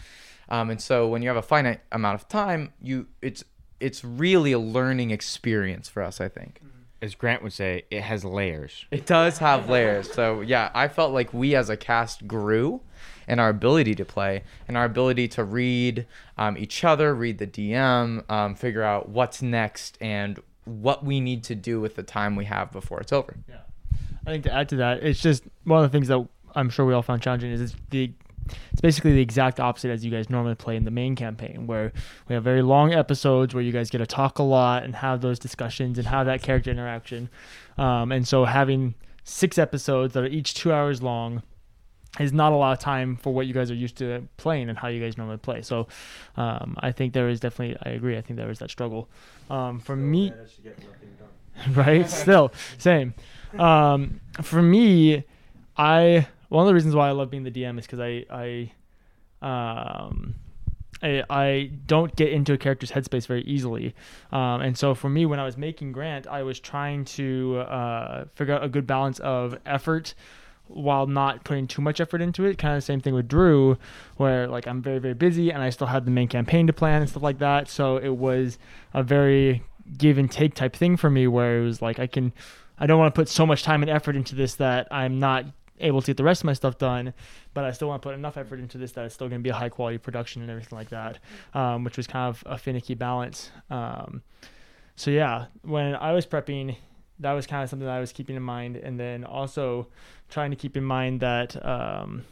[0.48, 3.44] Um, and so when you have a finite amount of time, you it's
[3.80, 6.20] it's really a learning experience for us.
[6.20, 6.60] I think.
[7.00, 8.86] As Grant would say, it has layers.
[8.92, 10.12] It does have layers.
[10.12, 12.80] So yeah, I felt like we as a cast grew
[13.26, 16.06] and our ability to play and our ability to read
[16.38, 21.44] um, each other, read the DM, um, figure out what's next and what we need
[21.44, 23.36] to do with the time we have before it's over.
[23.48, 23.56] Yeah.
[24.26, 26.86] I think to add to that, it's just one of the things that I'm sure
[26.86, 28.12] we all found challenging is it's the
[28.72, 31.92] it's basically the exact opposite as you guys normally play in the main campaign, where
[32.28, 35.20] we have very long episodes where you guys get to talk a lot and have
[35.20, 37.28] those discussions and have that character interaction.
[37.78, 38.94] Um, and so having
[39.24, 41.42] six episodes that are each two hours long
[42.20, 44.76] is not a lot of time for what you guys are used to playing and
[44.76, 45.62] how you guys normally play.
[45.62, 45.88] So
[46.36, 49.08] um, I think there is definitely, I agree, I think there is that struggle.
[49.48, 50.32] Um, for me,
[51.70, 52.08] right?
[52.10, 53.14] Still, same.
[53.58, 55.24] Um, for me,
[55.76, 58.72] I one of the reasons why I love being the DM is because I I
[60.10, 60.34] um
[61.02, 63.94] I, I don't get into a character's headspace very easily,
[64.30, 68.24] um, and so for me, when I was making Grant, I was trying to uh,
[68.34, 70.14] figure out a good balance of effort
[70.68, 72.58] while not putting too much effort into it.
[72.58, 73.76] Kind of the same thing with Drew,
[74.16, 77.02] where like I'm very very busy and I still had the main campaign to plan
[77.02, 77.68] and stuff like that.
[77.68, 78.58] So it was
[78.94, 79.62] a very
[79.98, 82.32] give and take type thing for me, where it was like I can,
[82.78, 85.44] I don't want to put so much time and effort into this that I'm not
[85.80, 87.12] able to get the rest of my stuff done,
[87.54, 89.42] but I still want to put enough effort into this that it's still going to
[89.42, 91.18] be a high quality production and everything like that,
[91.54, 93.50] um, which was kind of a finicky balance.
[93.68, 94.22] Um,
[94.94, 96.76] so yeah, when I was prepping,
[97.18, 99.88] that was kind of something that I was keeping in mind, and then also
[100.32, 102.24] trying to keep in mind that um,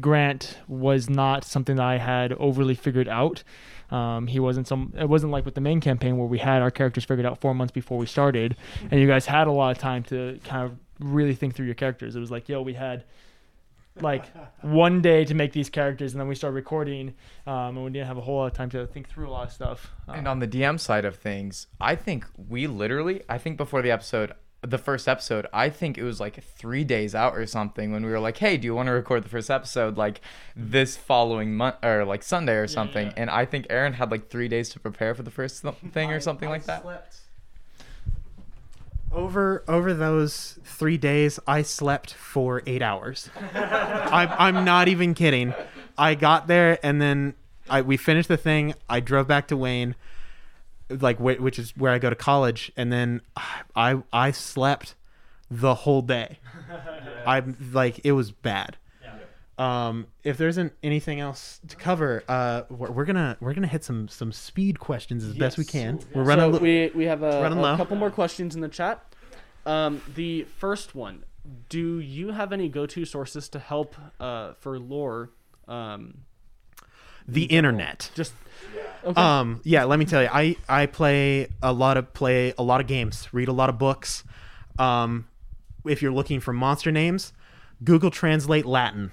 [0.00, 3.42] Grant was not something that I had overly figured out.
[3.90, 4.92] Um, he wasn't some.
[4.98, 7.54] It wasn't like with the main campaign where we had our characters figured out four
[7.54, 8.56] months before we started,
[8.90, 11.76] and you guys had a lot of time to kind of really think through your
[11.76, 12.16] characters.
[12.16, 13.04] It was like, yo, we had
[14.00, 14.24] like
[14.62, 17.14] one day to make these characters, and then we started recording,
[17.46, 19.46] um, and we didn't have a whole lot of time to think through a lot
[19.46, 19.92] of stuff.
[20.08, 23.92] And on the DM side of things, I think we literally, I think before the
[23.92, 28.04] episode, the first episode, I think it was like three days out or something when
[28.04, 30.20] we were like, hey, do you want to record the first episode like
[30.54, 33.12] this following month or like Sunday or something?
[33.16, 35.62] And I think Aaron had like three days to prepare for the first
[35.92, 36.84] thing or something like that.
[39.12, 43.30] Over over those three days, I slept for eight hours.
[43.54, 45.54] I'm I'm not even kidding.
[45.96, 47.34] I got there and then
[47.70, 48.74] I we finished the thing.
[48.88, 49.94] I drove back to Wayne,
[50.88, 53.20] like wh- which is where I go to college, and then
[53.74, 54.94] I I slept
[55.50, 56.38] the whole day.
[57.26, 58.76] I'm like it was bad.
[59.58, 63.84] Um, if there isn't anything else to cover, uh, we're, we're gonna we're gonna hit
[63.84, 65.98] some some speed questions as best we can.
[66.14, 66.52] We're running.
[66.52, 69.02] So a we we have a, a couple more questions in the chat.
[69.64, 71.24] Um, the first one:
[71.70, 75.30] Do you have any go-to sources to help uh, for lore?
[75.66, 76.18] Um,
[77.26, 78.10] the internet.
[78.14, 78.32] just
[79.04, 79.20] okay.
[79.20, 82.80] Um, yeah, let me tell you, I I play a lot of play a lot
[82.80, 84.24] of games, read a lot of books.
[84.78, 85.28] Um,
[85.84, 87.32] if you're looking for monster names,
[87.82, 89.12] Google Translate Latin.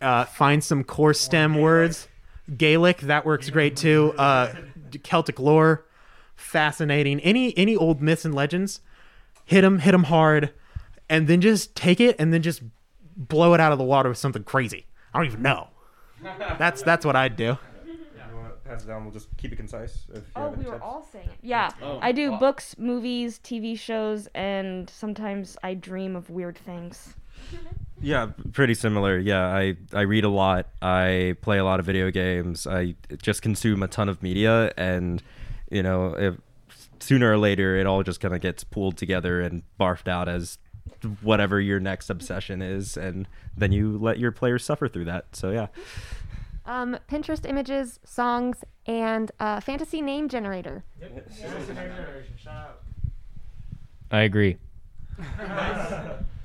[0.00, 2.08] Uh, find some core stem words.
[2.56, 4.14] Gaelic that works great too.
[4.16, 4.52] Uh,
[5.02, 5.84] Celtic lore,
[6.36, 7.20] fascinating.
[7.20, 8.80] Any any old myths and legends,
[9.44, 10.52] hit them, hit them hard,
[11.08, 12.62] and then just take it and then just
[13.14, 14.86] blow it out of the water with something crazy.
[15.12, 15.68] I don't even know.
[16.58, 17.56] That's that's what I'd do.
[17.86, 19.04] You want to pass it down?
[19.04, 20.06] We'll just keep it concise.
[20.10, 20.84] If you Oh, have any we were tips.
[20.84, 21.38] all saying it.
[21.42, 21.98] Yeah, Oh.
[22.00, 27.14] I do books, movies, TV shows, and sometimes I dream of weird things.
[28.00, 29.18] Yeah, pretty similar.
[29.18, 30.68] Yeah, I I read a lot.
[30.82, 32.66] I play a lot of video games.
[32.66, 35.22] I just consume a ton of media, and
[35.70, 36.36] you know, if
[37.00, 40.58] sooner or later, it all just kind of gets pulled together and barfed out as
[41.22, 43.26] whatever your next obsession is, and
[43.56, 45.34] then you let your players suffer through that.
[45.34, 45.68] So yeah,
[46.66, 50.84] Um, Pinterest images, songs, and uh, fantasy name generator.
[54.10, 54.56] I agree.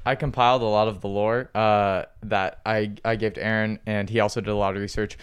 [0.08, 4.10] I compiled a lot of the lore uh, that I I gave to Aaron, and
[4.10, 5.18] he also did a lot of research.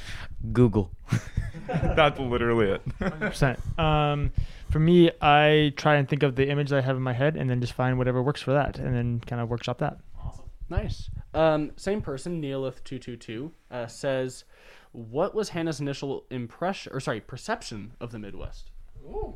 [0.52, 0.90] Google.
[1.68, 2.82] That's literally it.
[2.98, 3.78] 100%.
[3.78, 4.32] Um,
[4.72, 7.36] for me, I try and think of the image that I have in my head,
[7.36, 9.98] and then just find whatever works for that, and then kind of workshop that.
[10.18, 10.46] Awesome.
[10.70, 11.10] Nice.
[11.34, 14.44] Um, same person, Neolith222, uh, says,
[14.92, 18.70] What was Hannah's initial impression, or sorry, perception of the Midwest?
[19.04, 19.34] Ooh.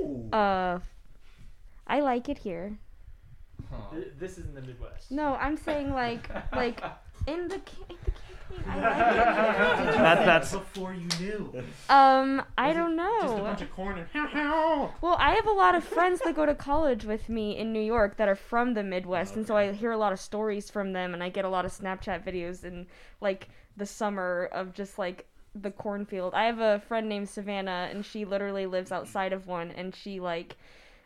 [0.00, 0.30] Ooh.
[0.32, 0.78] Uh,
[1.86, 2.78] I like it here.
[4.18, 5.10] This is in the Midwest.
[5.10, 6.80] No, I'm saying like like
[7.26, 8.10] in the in the
[8.56, 8.72] campaign.
[8.72, 10.02] I like it here.
[10.02, 11.52] That, that's before you knew.
[11.88, 13.46] Um, I don't know.
[13.46, 13.98] of corn
[15.00, 17.80] Well, I have a lot of friends that go to college with me in New
[17.80, 20.92] York that are from the Midwest, and so I hear a lot of stories from
[20.92, 22.86] them, and I get a lot of Snapchat videos in
[23.20, 26.34] like the summer of just like the cornfield.
[26.34, 30.20] I have a friend named Savannah, and she literally lives outside of one, and she
[30.20, 30.56] like.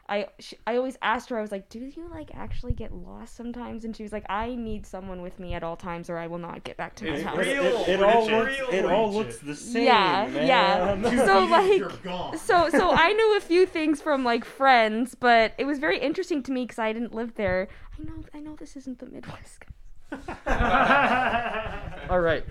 [0.08, 3.36] I, she, I always asked her, I was like, do you like actually get lost
[3.36, 3.84] sometimes?
[3.84, 6.38] And she was like, I need someone with me at all times or I will
[6.38, 7.38] not get back to my house.
[7.38, 9.84] It, it, it all looks it all looks the same.
[9.84, 11.24] Yeah, yeah.
[11.24, 15.78] So like, so so I knew a few things from like friends, but it was
[15.78, 17.68] very interesting to me because I didn't live there.
[17.98, 19.64] I know, I know this isn't the Midwest.
[22.10, 22.44] All right.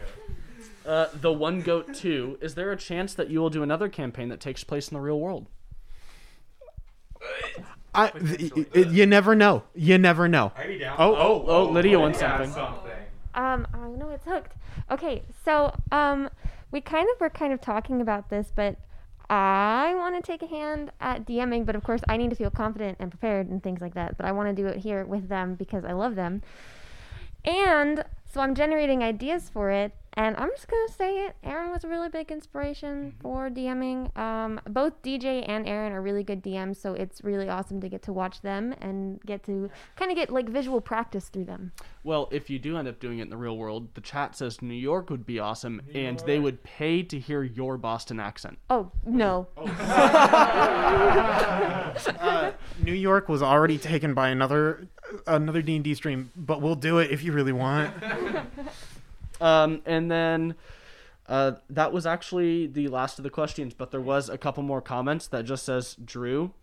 [0.86, 4.30] Uh, the One Goat 2, is there a chance that you will do another campaign
[4.30, 5.48] that takes place in the real world?
[7.94, 9.64] I, th- y- y- you never know.
[9.76, 10.52] You never know.
[10.58, 10.96] Are you down?
[10.98, 12.54] Oh, Oh, oh, Lydia wants something.
[13.34, 14.54] Um, I know it's hooked.
[14.90, 16.30] Okay, so um,
[16.72, 18.78] we kind of were kind of talking about this, but
[19.30, 22.50] I want to take a hand at DMing, but of course I need to feel
[22.50, 24.18] confident and prepared and things like that.
[24.18, 26.42] But I want to do it here with them because I love them,
[27.46, 28.04] and
[28.34, 29.94] so I'm generating ideas for it.
[30.14, 31.36] And I'm just gonna say it.
[31.44, 34.16] Aaron was a really big inspiration for DMing.
[34.18, 38.02] Um, both DJ and Aaron are really good DMs, so it's really awesome to get
[38.04, 41.72] to watch them and get to kind of get like visual practice through them.
[42.04, 44.62] Well, if you do end up doing it in the real world, the chat says
[44.62, 48.60] New York would be awesome, and they would pay to hear your Boston accent.
[48.70, 49.48] Oh no.
[52.22, 52.52] Uh,
[52.84, 54.88] New York was already taken by another
[55.28, 57.94] another D and D stream, but we'll do it if you really want.
[59.42, 60.56] Um, and then
[61.28, 64.82] uh, that was actually the last of the questions, but there was a couple more
[64.82, 66.54] comments that just says, Drew,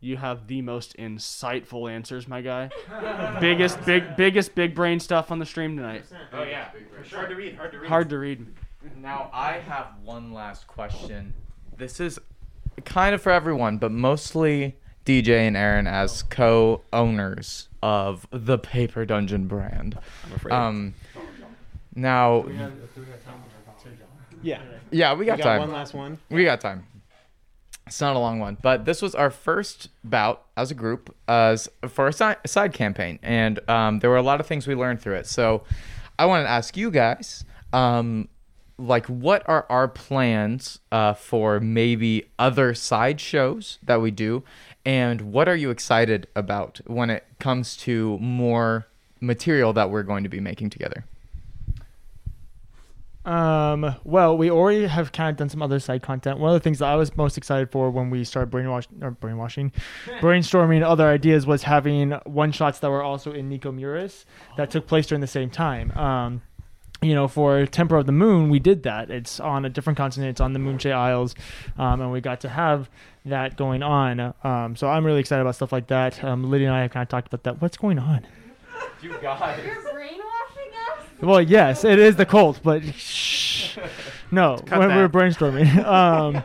[0.00, 2.70] you have the most insightful answers, my guy.
[3.40, 6.04] biggest, big, biggest, big brain stuff on the stream tonight.
[6.32, 6.70] Oh yeah.
[7.10, 7.56] Hard to read.
[7.56, 7.88] Hard to read.
[7.88, 8.46] Hard to read.
[8.98, 11.32] Now I have one last question.
[11.76, 12.18] This is
[12.84, 19.46] kind of for everyone, but mostly DJ and Aaron as co-owners of the Paper Dungeon
[19.46, 19.98] brand.
[20.24, 20.52] I'm afraid.
[20.52, 20.94] Um,
[21.96, 22.44] Now,
[24.42, 24.60] Yeah.
[24.90, 25.60] yeah, we got, We got time.
[25.60, 26.18] one last one.
[26.30, 26.86] We got time.
[27.86, 31.68] It's not a long one, but this was our first bout as a group as
[31.88, 35.00] for a side, side campaign, and um, there were a lot of things we learned
[35.00, 35.26] through it.
[35.26, 35.62] So,
[36.18, 38.28] I want to ask you guys, um,
[38.78, 44.42] like, what are our plans uh, for maybe other side shows that we do,
[44.84, 48.86] and what are you excited about when it comes to more
[49.20, 51.04] material that we're going to be making together?
[53.26, 56.38] Um, well, we already have kind of done some other side content.
[56.38, 59.10] One of the things that I was most excited for when we started brainwash or
[59.10, 59.72] brainwashing,
[60.20, 64.24] brainstorming other ideas was having one shots that were also in Nico Muris
[64.56, 65.90] that took place during the same time.
[65.92, 66.42] Um,
[67.02, 69.10] you know, for Temper of the Moon, we did that.
[69.10, 70.30] It's on a different continent.
[70.30, 71.34] It's on the Moonshae Isles,
[71.76, 72.88] um, and we got to have
[73.26, 74.34] that going on.
[74.44, 76.22] Um, so I'm really excited about stuff like that.
[76.24, 77.60] Um, Lydia and I have kind of talked about that.
[77.60, 78.26] What's going on?
[79.02, 79.60] You guys.
[79.64, 80.25] You're brainwashing us?
[81.20, 83.78] Well, yes, it is the cult, but shh.
[84.30, 85.84] No, Cut when we were brainstorming.
[85.86, 86.42] Um,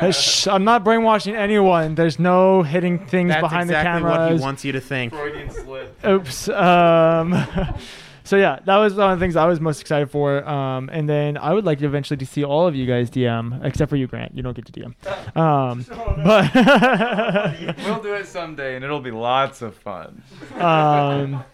[0.00, 1.94] uh, shh, I'm not brainwashing anyone.
[1.94, 4.40] There's no hitting things That's behind exactly the what cameras.
[4.40, 5.12] he wants you to think.
[5.12, 6.04] Freudian slip.
[6.06, 6.48] Oops.
[6.50, 7.34] Um,
[8.24, 10.46] so yeah, that was one of the things I was most excited for.
[10.48, 13.64] Um, and then I would like to eventually to see all of you guys DM,
[13.64, 14.36] except for you, Grant.
[14.36, 14.94] You don't get to DM.
[15.36, 15.84] Um,
[16.24, 20.22] but we'll do it someday, and it'll be lots of fun.
[20.56, 21.44] um,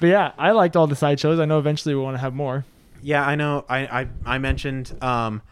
[0.00, 1.38] but yeah, I liked all the side shows.
[1.38, 2.64] I know eventually we want to have more.
[3.02, 3.64] Yeah, I know.
[3.68, 5.42] I I, I mentioned um,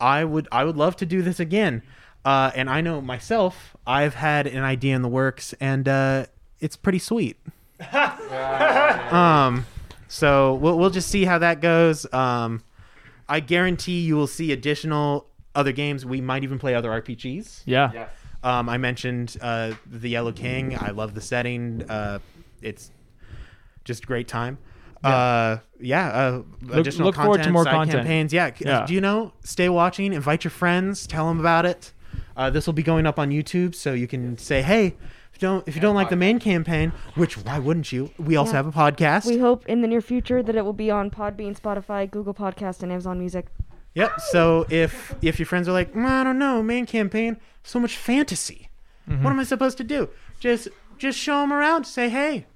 [0.00, 1.82] I would I would love to do this again,
[2.24, 3.76] uh, and I know myself.
[3.86, 6.26] I've had an idea in the works, and uh,
[6.60, 7.36] it's pretty sweet.
[7.92, 9.66] um,
[10.08, 12.12] so we'll we'll just see how that goes.
[12.12, 12.62] Um,
[13.28, 16.04] I guarantee you will see additional other games.
[16.04, 17.62] We might even play other RPGs.
[17.64, 18.08] Yeah.
[18.42, 20.76] Um, I mentioned uh, the Yellow King.
[20.78, 21.82] I love the setting.
[21.88, 22.18] Uh,
[22.60, 22.90] it's
[23.84, 24.58] just a great time.
[25.02, 25.10] Yeah.
[25.10, 26.08] Uh, yeah.
[26.08, 26.42] Uh,
[26.72, 27.98] additional look forward to more side content.
[27.98, 28.32] campaigns.
[28.32, 28.50] Yeah.
[28.58, 28.86] Yeah.
[28.86, 29.32] Do you know?
[29.42, 30.12] Stay watching.
[30.12, 31.06] Invite your friends.
[31.06, 31.92] Tell them about it.
[32.36, 35.40] Uh, this will be going up on YouTube, so you can say, "Hey, if you
[35.40, 38.10] don't if you don't like the main campaign, which why wouldn't you?
[38.18, 38.56] We also Yeah.
[38.56, 39.26] have a podcast.
[39.26, 42.82] We hope in the near future that it will be on Podbean, Spotify, Google Podcast,
[42.82, 43.46] and Amazon Music.
[43.94, 44.20] Yep.
[44.32, 47.96] So if if your friends are like, "Mm, I don't know, main campaign, so much
[47.96, 48.68] fantasy.
[49.08, 49.22] Mm-hmm.
[49.22, 50.08] What am I supposed to do?
[50.40, 51.84] Just just show them around.
[51.84, 52.46] Say, hey,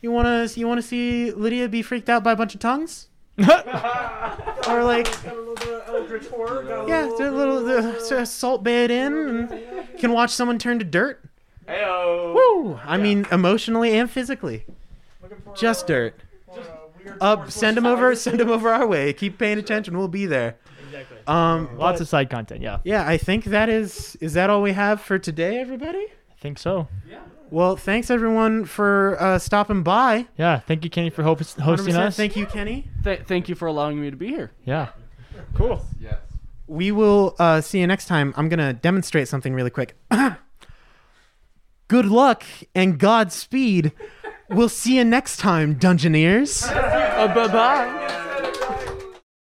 [0.00, 3.08] you wanna you wanna see Lydia be freaked out by a bunch of tongues?
[3.38, 6.62] or like, Got a little bit of Eldritch horror.
[6.64, 10.58] Got a yeah, little, do a little the, salt bed in, and can watch someone
[10.58, 11.24] turn to dirt.
[11.68, 12.34] Heyo.
[12.34, 12.80] Woo!
[12.84, 14.64] I mean, emotionally and physically.
[15.20, 16.14] for, Just uh, dirt.
[16.52, 16.60] for,
[17.20, 18.14] uh, Up, send them over.
[18.16, 19.12] Send them over our way.
[19.12, 19.96] Keep paying attention.
[19.96, 20.56] We'll be there.
[21.28, 22.62] Um, Lots of side content.
[22.62, 22.78] Yeah.
[22.84, 26.06] Yeah, I think that is is that all we have for today, everybody?
[26.08, 26.88] I think so.
[27.50, 30.26] Well, thanks everyone for uh, stopping by.
[30.36, 30.58] Yeah.
[30.60, 32.16] Thank you, Kenny, for host- hosting 100% us.
[32.16, 32.88] Thank you, Kenny.
[33.04, 34.50] Th- thank you for allowing me to be here.
[34.64, 34.88] Yeah.
[35.54, 35.82] Cool.
[36.00, 36.16] Yes.
[36.66, 38.34] We will uh, see you next time.
[38.36, 39.96] I'm gonna demonstrate something really quick.
[41.88, 42.44] Good luck
[42.74, 43.92] and Godspeed.
[44.50, 46.70] We'll see you next time, Dungeoneers.
[47.18, 48.24] Uh, bye bye.